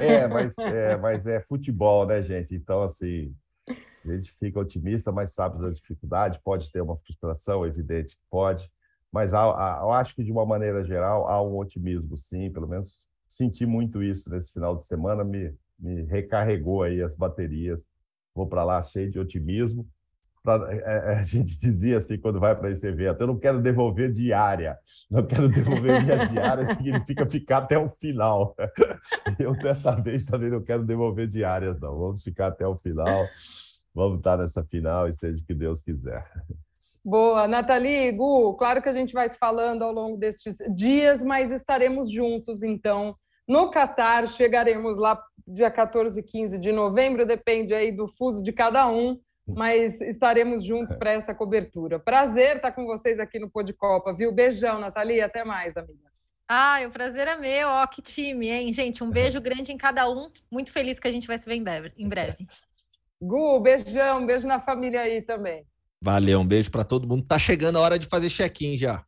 É 0.00 0.28
mas, 0.28 0.56
é, 0.58 0.96
mas 0.96 1.26
é 1.26 1.40
futebol, 1.40 2.06
né, 2.06 2.22
gente? 2.22 2.54
Então, 2.54 2.82
assim, 2.82 3.34
a 3.68 4.12
gente 4.12 4.32
fica 4.38 4.60
otimista, 4.60 5.10
mas 5.10 5.34
sabe 5.34 5.60
da 5.60 5.70
dificuldade. 5.70 6.40
Pode 6.44 6.70
ter 6.70 6.80
uma 6.80 6.96
frustração, 6.96 7.66
evidente 7.66 8.16
que 8.16 8.22
pode. 8.30 8.70
Mas 9.10 9.34
há, 9.34 9.42
há, 9.42 9.80
eu 9.82 9.92
acho 9.92 10.14
que, 10.14 10.24
de 10.24 10.32
uma 10.32 10.46
maneira 10.46 10.84
geral, 10.84 11.28
há 11.28 11.42
um 11.42 11.56
otimismo, 11.58 12.16
sim. 12.16 12.50
Pelo 12.50 12.68
menos 12.68 13.06
senti 13.26 13.66
muito 13.66 14.02
isso 14.02 14.30
nesse 14.30 14.52
final 14.52 14.76
de 14.76 14.84
semana. 14.84 15.24
Me, 15.24 15.54
me 15.78 16.02
recarregou 16.02 16.82
aí 16.82 17.02
as 17.02 17.16
baterias 17.16 17.86
vou 18.34 18.46
para 18.46 18.64
lá 18.64 18.82
cheio 18.82 19.10
de 19.10 19.18
otimismo. 19.18 19.86
Pra, 20.42 20.66
é, 20.72 21.14
é 21.14 21.18
a 21.18 21.22
gente 21.22 21.56
dizia 21.60 21.96
assim 21.96 22.18
quando 22.18 22.40
vai 22.40 22.54
para 22.56 22.70
esse 22.70 22.86
evento: 22.86 23.20
eu 23.20 23.26
não 23.26 23.38
quero 23.38 23.60
devolver 23.60 24.10
diária, 24.10 24.78
não 25.10 25.24
quero 25.24 25.48
devolver 25.48 26.02
minha 26.02 26.26
diária, 26.26 26.64
significa 26.64 27.28
ficar 27.28 27.58
até 27.58 27.78
o 27.78 27.88
final. 27.88 28.54
Eu 29.38 29.54
dessa 29.54 29.94
vez 29.94 30.26
também 30.26 30.50
não 30.50 30.62
quero 30.62 30.84
devolver 30.84 31.28
diárias, 31.28 31.80
não. 31.80 31.96
Vamos 31.96 32.22
ficar 32.22 32.48
até 32.48 32.66
o 32.66 32.76
final, 32.76 33.26
vamos 33.94 34.18
estar 34.18 34.36
nessa 34.36 34.64
final 34.64 35.08
e 35.08 35.12
seja 35.12 35.40
o 35.40 35.44
que 35.44 35.54
Deus 35.54 35.80
quiser. 35.80 36.24
Boa, 37.04 37.46
Nathalie, 37.46 38.12
Gu, 38.12 38.54
claro 38.54 38.82
que 38.82 38.88
a 38.88 38.92
gente 38.92 39.12
vai 39.12 39.28
se 39.28 39.38
falando 39.38 39.82
ao 39.82 39.92
longo 39.92 40.16
destes 40.16 40.58
dias, 40.74 41.22
mas 41.22 41.52
estaremos 41.52 42.10
juntos 42.10 42.62
então 42.62 43.16
no 43.46 43.70
Catar. 43.70 44.28
Chegaremos 44.28 44.98
lá 44.98 45.20
dia 45.46 45.70
14 45.70 46.20
e 46.20 46.22
15 46.22 46.58
de 46.58 46.72
novembro, 46.72 47.26
depende 47.26 47.74
aí 47.74 47.92
do 47.92 48.08
fuso 48.08 48.42
de 48.42 48.52
cada 48.52 48.88
um, 48.88 49.18
mas 49.46 50.00
estaremos 50.00 50.64
juntos 50.64 50.94
para 50.96 51.12
essa 51.12 51.34
cobertura. 51.34 51.98
Prazer 51.98 52.56
estar 52.56 52.72
com 52.72 52.86
vocês 52.86 53.18
aqui 53.18 53.38
no 53.38 53.50
Pô 53.50 53.62
de 53.62 53.72
Copa, 53.72 54.12
viu? 54.12 54.32
Beijão, 54.32 54.78
Nathalie, 54.78 55.20
até 55.20 55.44
mais, 55.44 55.76
amiga. 55.76 56.10
Ah, 56.48 56.80
o 56.86 56.90
prazer 56.90 57.26
é 57.28 57.36
meu, 57.36 57.68
ó, 57.68 57.86
que 57.86 58.02
time, 58.02 58.48
hein? 58.48 58.72
Gente, 58.72 59.02
um 59.02 59.10
beijo 59.10 59.40
grande 59.42 59.72
em 59.72 59.76
cada 59.76 60.08
um. 60.08 60.30
Muito 60.50 60.70
feliz 60.72 61.00
que 61.00 61.08
a 61.08 61.12
gente 61.12 61.26
vai 61.26 61.38
se 61.38 61.46
ver 61.48 61.56
em 61.56 61.64
breve. 61.64 61.92
Em 61.96 62.08
breve. 62.08 62.46
Gu, 63.20 63.60
beijão, 63.60 64.26
beijo 64.26 64.46
na 64.46 64.60
família 64.60 65.00
aí 65.00 65.22
também. 65.22 65.64
Valeu, 66.02 66.40
um 66.40 66.46
beijo 66.46 66.70
para 66.70 66.84
todo 66.84 67.06
mundo. 67.06 67.24
Tá 67.24 67.38
chegando 67.38 67.78
a 67.78 67.80
hora 67.80 67.98
de 67.98 68.06
fazer 68.06 68.28
check-in 68.28 68.76
já. 68.76 69.04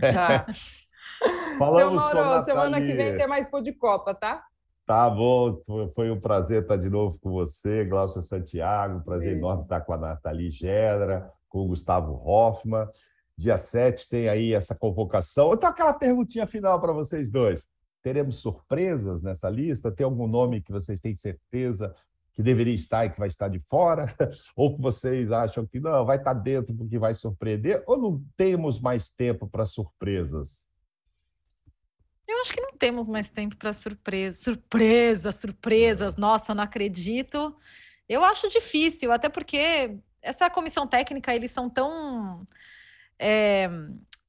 Tá. 0.00 0.46
Falamos 1.58 2.02
Seu 2.04 2.14
Mauro, 2.14 2.44
semana 2.44 2.80
que 2.80 2.92
vem 2.92 3.16
tem 3.16 3.26
mais 3.26 3.48
Pô 3.50 3.60
de 3.60 3.72
Copa, 3.72 4.14
tá? 4.14 4.42
Tá 4.88 5.10
bom, 5.10 5.60
foi 5.94 6.10
um 6.10 6.18
prazer 6.18 6.62
estar 6.62 6.78
de 6.78 6.88
novo 6.88 7.20
com 7.20 7.30
você, 7.30 7.84
Glaucio 7.84 8.22
Santiago. 8.22 9.04
Prazer 9.04 9.32
Sim. 9.32 9.36
enorme 9.36 9.64
estar 9.64 9.82
com 9.82 9.92
a 9.92 9.98
Nathalie 9.98 10.50
Gedra, 10.50 11.30
com 11.46 11.58
o 11.58 11.68
Gustavo 11.68 12.14
Hoffman. 12.26 12.88
Dia 13.36 13.58
7 13.58 14.08
tem 14.08 14.30
aí 14.30 14.54
essa 14.54 14.74
convocação. 14.74 15.52
Então, 15.52 15.68
aquela 15.68 15.92
perguntinha 15.92 16.46
final 16.46 16.80
para 16.80 16.94
vocês 16.94 17.30
dois. 17.30 17.68
Teremos 18.02 18.38
surpresas 18.38 19.22
nessa 19.22 19.50
lista? 19.50 19.92
Tem 19.92 20.06
algum 20.06 20.26
nome 20.26 20.62
que 20.62 20.72
vocês 20.72 21.02
têm 21.02 21.14
certeza 21.14 21.94
que 22.32 22.42
deveria 22.42 22.74
estar 22.74 23.04
e 23.04 23.10
que 23.10 23.18
vai 23.18 23.28
estar 23.28 23.48
de 23.48 23.60
fora? 23.60 24.06
Ou 24.56 24.74
que 24.74 24.80
vocês 24.80 25.30
acham 25.30 25.66
que 25.66 25.78
não, 25.78 26.06
vai 26.06 26.16
estar 26.16 26.32
dentro 26.32 26.74
porque 26.74 26.98
vai 26.98 27.12
surpreender? 27.12 27.84
Ou 27.86 27.98
não 27.98 28.24
temos 28.38 28.80
mais 28.80 29.10
tempo 29.10 29.46
para 29.46 29.66
surpresas? 29.66 30.67
Eu 32.28 32.42
acho 32.42 32.52
que 32.52 32.60
não 32.60 32.72
temos 32.72 33.08
mais 33.08 33.30
tempo 33.30 33.56
para 33.56 33.72
surpresa. 33.72 34.38
Surpresa, 34.38 35.32
surpresas. 35.32 36.16
Nossa, 36.18 36.54
não 36.54 36.62
acredito. 36.62 37.56
Eu 38.06 38.22
acho 38.22 38.48
difícil, 38.50 39.10
até 39.10 39.28
porque 39.30 39.96
essa 40.20 40.50
comissão 40.50 40.86
técnica, 40.86 41.34
eles 41.34 41.50
são 41.50 41.70
tão 41.70 42.44
é, 43.18 43.68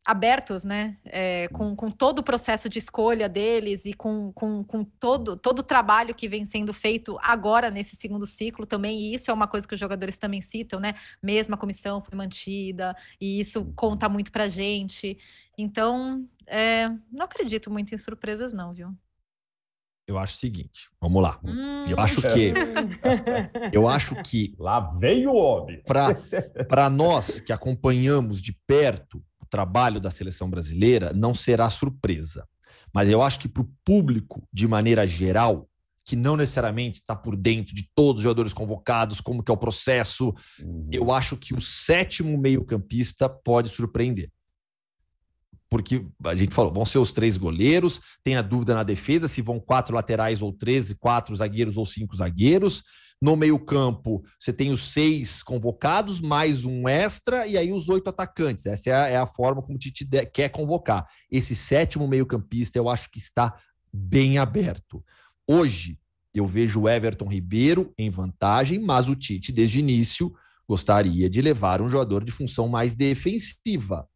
abertos, 0.05 0.63
né? 0.63 0.97
É, 1.05 1.47
com, 1.49 1.75
com 1.75 1.91
todo 1.91 2.19
o 2.19 2.23
processo 2.23 2.67
de 2.67 2.79
escolha 2.79 3.29
deles 3.29 3.85
e 3.85 3.93
com, 3.93 4.31
com, 4.33 4.63
com 4.63 4.83
todo, 4.83 5.37
todo 5.37 5.59
o 5.59 5.63
trabalho 5.63 6.15
que 6.15 6.27
vem 6.27 6.45
sendo 6.45 6.73
feito 6.73 7.17
agora 7.21 7.69
nesse 7.69 7.95
segundo 7.95 8.25
ciclo 8.25 8.65
também. 8.65 8.99
E 8.99 9.13
isso 9.13 9.29
é 9.29 9.33
uma 9.33 9.47
coisa 9.47 9.67
que 9.67 9.73
os 9.73 9.79
jogadores 9.79 10.17
também 10.17 10.41
citam, 10.41 10.79
né? 10.79 10.95
Mesmo 11.21 11.53
a 11.53 11.57
comissão 11.57 12.01
foi 12.01 12.17
mantida, 12.17 12.95
e 13.19 13.39
isso 13.39 13.71
conta 13.75 14.09
muito 14.09 14.31
para 14.31 14.47
gente. 14.47 15.17
Então, 15.57 16.27
é, 16.47 16.89
não 17.11 17.25
acredito 17.25 17.69
muito 17.69 17.93
em 17.93 17.97
surpresas, 17.97 18.53
não, 18.53 18.73
viu? 18.73 18.95
Eu 20.07 20.17
acho 20.17 20.37
o 20.37 20.39
seguinte, 20.39 20.89
vamos 20.99 21.21
lá. 21.21 21.39
Hum. 21.43 21.85
Eu 21.87 21.99
acho 21.99 22.19
que. 22.19 22.51
eu 23.71 23.87
acho 23.87 24.15
que. 24.23 24.55
Lá 24.57 24.79
vem 24.79 25.27
o 25.27 25.35
homem. 25.35 25.83
Para 26.67 26.89
nós 26.89 27.39
que 27.39 27.53
acompanhamos 27.53 28.41
de 28.41 28.53
perto 28.65 29.23
trabalho 29.49 29.99
da 29.99 30.11
seleção 30.11 30.49
brasileira, 30.49 31.13
não 31.13 31.33
será 31.33 31.69
surpresa. 31.69 32.47
Mas 32.93 33.09
eu 33.09 33.21
acho 33.21 33.39
que 33.39 33.47
para 33.47 33.63
o 33.63 33.69
público, 33.83 34.47
de 34.51 34.67
maneira 34.67 35.05
geral, 35.05 35.67
que 36.05 36.15
não 36.15 36.35
necessariamente 36.35 37.01
está 37.01 37.15
por 37.15 37.35
dentro 37.35 37.75
de 37.75 37.87
todos 37.93 38.19
os 38.19 38.23
jogadores 38.23 38.53
convocados, 38.53 39.21
como 39.21 39.43
que 39.43 39.51
é 39.51 39.53
o 39.53 39.57
processo, 39.57 40.33
uhum. 40.59 40.89
eu 40.91 41.11
acho 41.11 41.37
que 41.37 41.53
o 41.53 41.61
sétimo 41.61 42.37
meio-campista 42.37 43.29
pode 43.29 43.69
surpreender 43.69 44.29
porque 45.69 46.03
a 46.25 46.35
gente 46.35 46.55
falou, 46.55 46.73
vão 46.73 46.83
ser 46.83 46.97
os 46.97 47.11
três 47.11 47.37
goleiros, 47.37 48.01
tem 48.23 48.35
a 48.35 48.41
dúvida 48.41 48.73
na 48.73 48.83
defesa 48.83 49.27
se 49.27 49.41
vão 49.41 49.59
quatro 49.59 49.95
laterais 49.95 50.41
ou 50.41 50.51
treze, 50.51 50.95
quatro 50.95 51.35
zagueiros 51.35 51.77
ou 51.77 51.85
cinco 51.85 52.15
zagueiros. 52.15 52.83
No 53.21 53.35
meio-campo, 53.35 54.23
você 54.39 54.53
tem 54.53 54.71
os 54.71 54.93
seis 54.93 55.43
convocados, 55.43 56.21
mais 56.21 56.63
um 56.63 56.87
extra, 56.87 57.45
e 57.45 57.57
aí 57.57 57.71
os 57.71 57.89
oito 57.89 58.09
atacantes. 58.09 58.65
Essa 58.65 58.89
é 58.89 58.93
a, 58.93 59.07
é 59.07 59.17
a 59.17 59.27
forma 59.27 59.61
como 59.61 59.75
o 59.75 59.79
Tite 59.79 60.07
quer 60.31 60.47
convocar. 60.49 61.05
Esse 61.29 61.53
sétimo 61.53 62.07
meio-campista, 62.07 62.77
eu 62.77 62.87
acho 62.87 63.11
que 63.11 63.17
está 63.17 63.53
bem 63.91 64.37
aberto. 64.37 65.03
Hoje, 65.45 65.99
eu 66.33 66.45
vejo 66.45 66.81
o 66.81 66.89
Everton 66.89 67.27
Ribeiro 67.27 67.93
em 67.97 68.09
vantagem, 68.09 68.79
mas 68.79 69.09
o 69.09 69.15
Tite, 69.15 69.51
desde 69.51 69.79
o 69.79 69.81
início, 69.81 70.33
gostaria 70.67 71.29
de 71.29 71.41
levar 71.41 71.81
um 71.81 71.89
jogador 71.89 72.23
de 72.23 72.31
função 72.31 72.69
mais 72.69 72.95
defensiva. 72.95 74.07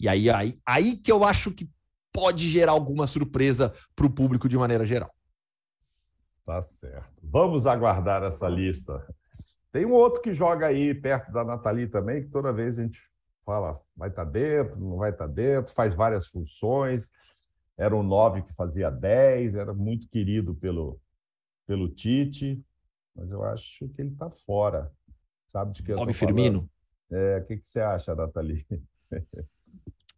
E 0.00 0.08
aí, 0.08 0.30
aí, 0.30 0.58
aí 0.66 0.96
que 0.96 1.12
eu 1.12 1.24
acho 1.24 1.50
que 1.50 1.68
pode 2.10 2.48
gerar 2.48 2.72
alguma 2.72 3.06
surpresa 3.06 3.70
para 3.94 4.06
o 4.06 4.10
público 4.10 4.48
de 4.48 4.56
maneira 4.56 4.86
geral. 4.86 5.12
Tá 6.46 6.62
certo. 6.62 7.10
Vamos 7.20 7.66
aguardar 7.66 8.22
essa 8.22 8.48
lista. 8.48 9.04
Tem 9.72 9.84
um 9.84 9.92
outro 9.92 10.22
que 10.22 10.32
joga 10.32 10.68
aí 10.68 10.94
perto 10.94 11.32
da 11.32 11.44
Nathalie 11.44 11.88
também, 11.88 12.22
que 12.22 12.30
toda 12.30 12.52
vez 12.52 12.78
a 12.78 12.82
gente 12.82 13.00
fala, 13.44 13.80
vai 13.96 14.08
estar 14.08 14.24
tá 14.24 14.30
dentro, 14.30 14.78
não 14.78 14.96
vai 14.96 15.10
estar 15.10 15.26
tá 15.26 15.32
dentro, 15.32 15.74
faz 15.74 15.92
várias 15.92 16.28
funções. 16.28 17.10
Era 17.76 17.94
um 17.94 18.02
nove 18.02 18.42
que 18.42 18.54
fazia 18.54 18.90
10, 18.90 19.56
era 19.56 19.74
muito 19.74 20.08
querido 20.08 20.54
pelo, 20.54 21.00
pelo 21.66 21.88
Tite, 21.88 22.64
mas 23.14 23.28
eu 23.30 23.44
acho 23.44 23.88
que 23.88 24.00
ele 24.00 24.12
está 24.12 24.30
fora. 24.30 24.90
Sabe 25.48 25.72
de 25.72 25.82
que 25.82 25.92
eu 25.92 25.96
Bob 25.96 26.12
Firmino? 26.12 26.70
É, 27.10 27.38
o 27.38 27.44
que, 27.44 27.56
que 27.56 27.68
você 27.68 27.80
acha, 27.80 28.14
Nathalie? 28.14 28.64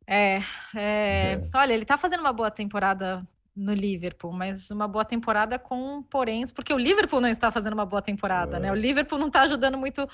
É, 0.07 0.37
é, 0.37 0.43
é, 0.77 1.41
olha, 1.55 1.73
ele 1.73 1.83
está 1.83 1.97
fazendo 1.99 2.21
uma 2.21 2.33
boa 2.33 2.51
temporada 2.51 3.19
no 3.59 3.75
Liverpool, 3.75 4.33
mas 4.33 4.71
uma 4.71 4.87
boa 4.87 5.05
temporada 5.05 5.59
com 5.59 6.01
poréns, 6.05 6.53
porque 6.53 6.73
o 6.73 6.79
Liverpool 6.79 7.21
não 7.21 7.29
está 7.29 7.51
fazendo 7.51 7.73
uma 7.73 7.85
boa 7.85 8.01
temporada, 8.01 8.57
é. 8.57 8.61
né? 8.61 8.73
O 8.73 8.75
Liverpool 8.75 9.19
não 9.19 9.27
está 9.27 9.43
ajudando 9.43 9.77
muito, 9.77 10.09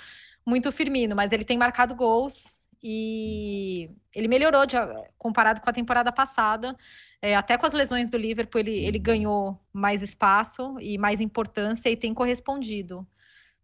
muito 0.46 0.70
o 0.70 0.72
Firmino, 0.72 1.14
mas 1.14 1.30
ele 1.30 1.44
tem 1.44 1.58
marcado 1.58 1.94
gols 1.94 2.68
e 2.82 3.90
ele 4.14 4.28
melhorou 4.28 4.64
de, 4.64 4.76
comparado 5.18 5.60
com 5.60 5.68
a 5.68 5.72
temporada 5.72 6.10
passada. 6.10 6.74
É, 7.20 7.36
até 7.36 7.58
com 7.58 7.66
as 7.66 7.74
lesões 7.74 8.10
do 8.10 8.16
Liverpool, 8.16 8.60
ele, 8.60 8.84
ele 8.84 8.98
ganhou 8.98 9.60
mais 9.72 10.02
espaço 10.02 10.76
e 10.80 10.96
mais 10.96 11.20
importância 11.20 11.90
e 11.90 11.96
tem 11.96 12.14
correspondido. 12.14 13.06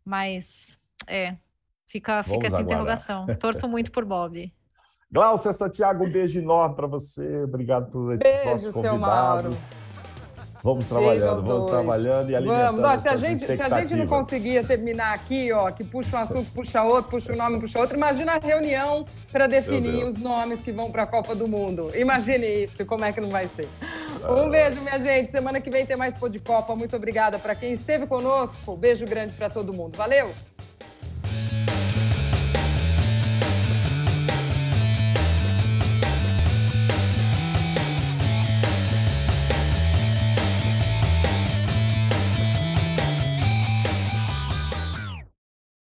Mas 0.05 0.79
é, 1.07 1.37
fica, 1.87 2.23
fica 2.23 2.47
essa 2.47 2.61
interrogação. 2.61 3.27
Torço 3.39 3.67
muito 3.67 3.91
por 3.91 4.05
Bob. 4.05 4.53
Glaucia 5.13 5.53
Santiago, 5.53 6.05
um 6.05 6.11
beijo 6.11 6.39
enorme 6.39 6.77
para 6.77 6.87
você. 6.87 7.43
Obrigado 7.43 7.91
por 7.91 8.13
esses 8.13 8.23
beijo, 8.23 8.51
nossos 8.51 8.73
convidados. 8.73 9.69
Vamos 10.63 10.87
trabalhando, 10.87 11.43
vamos 11.43 11.67
dois. 11.67 11.71
trabalhando 11.71 12.31
e 12.31 12.37
alimentando 12.37 12.83
vamos. 12.83 13.01
se, 13.01 13.09
a 13.09 13.17
gente, 13.17 13.39
se 13.39 13.63
a 13.63 13.81
gente 13.81 13.97
não 13.97 14.07
conseguia 14.07 14.63
terminar 14.63 15.15
aqui, 15.15 15.51
ó, 15.53 15.71
que 15.71 15.83
puxa 15.83 16.19
um 16.19 16.21
assunto, 16.21 16.51
puxa 16.53 16.83
outro, 16.83 17.13
puxa 17.13 17.33
um 17.33 17.37
nome, 17.37 17.59
puxa 17.59 17.81
outro, 17.81 17.97
imagina 17.97 18.35
a 18.35 18.39
reunião 18.39 19.07
para 19.33 19.47
definir 19.47 20.05
os 20.05 20.19
nomes 20.19 20.61
que 20.61 20.71
vão 20.71 20.93
para 20.93 21.05
a 21.05 21.07
Copa 21.07 21.35
do 21.35 21.49
Mundo. 21.49 21.91
Imagine 21.97 22.65
isso, 22.65 22.85
como 22.85 23.07
é 23.07 23.13
que 23.13 23.23
não 23.23 23.31
vai 23.31 23.49
ser. 23.49 23.69
Um 24.29 24.51
beijo, 24.51 24.81
minha 24.83 24.99
gente. 24.99 25.33
Semana 25.33 25.61
que 25.63 25.71
vem 25.71 25.87
tem 25.87 25.97
mais 25.97 26.15
Pô 26.15 26.29
de 26.29 26.39
Copa. 26.39 26.77
Muito 26.77 26.95
obrigada 26.95 27.39
para 27.39 27.55
quem 27.55 27.73
esteve 27.73 28.07
conosco. 28.07 28.77
Beijo 28.77 29.07
grande 29.07 29.33
para 29.33 29.49
todo 29.49 29.73
mundo. 29.73 29.97
Valeu! 29.97 30.31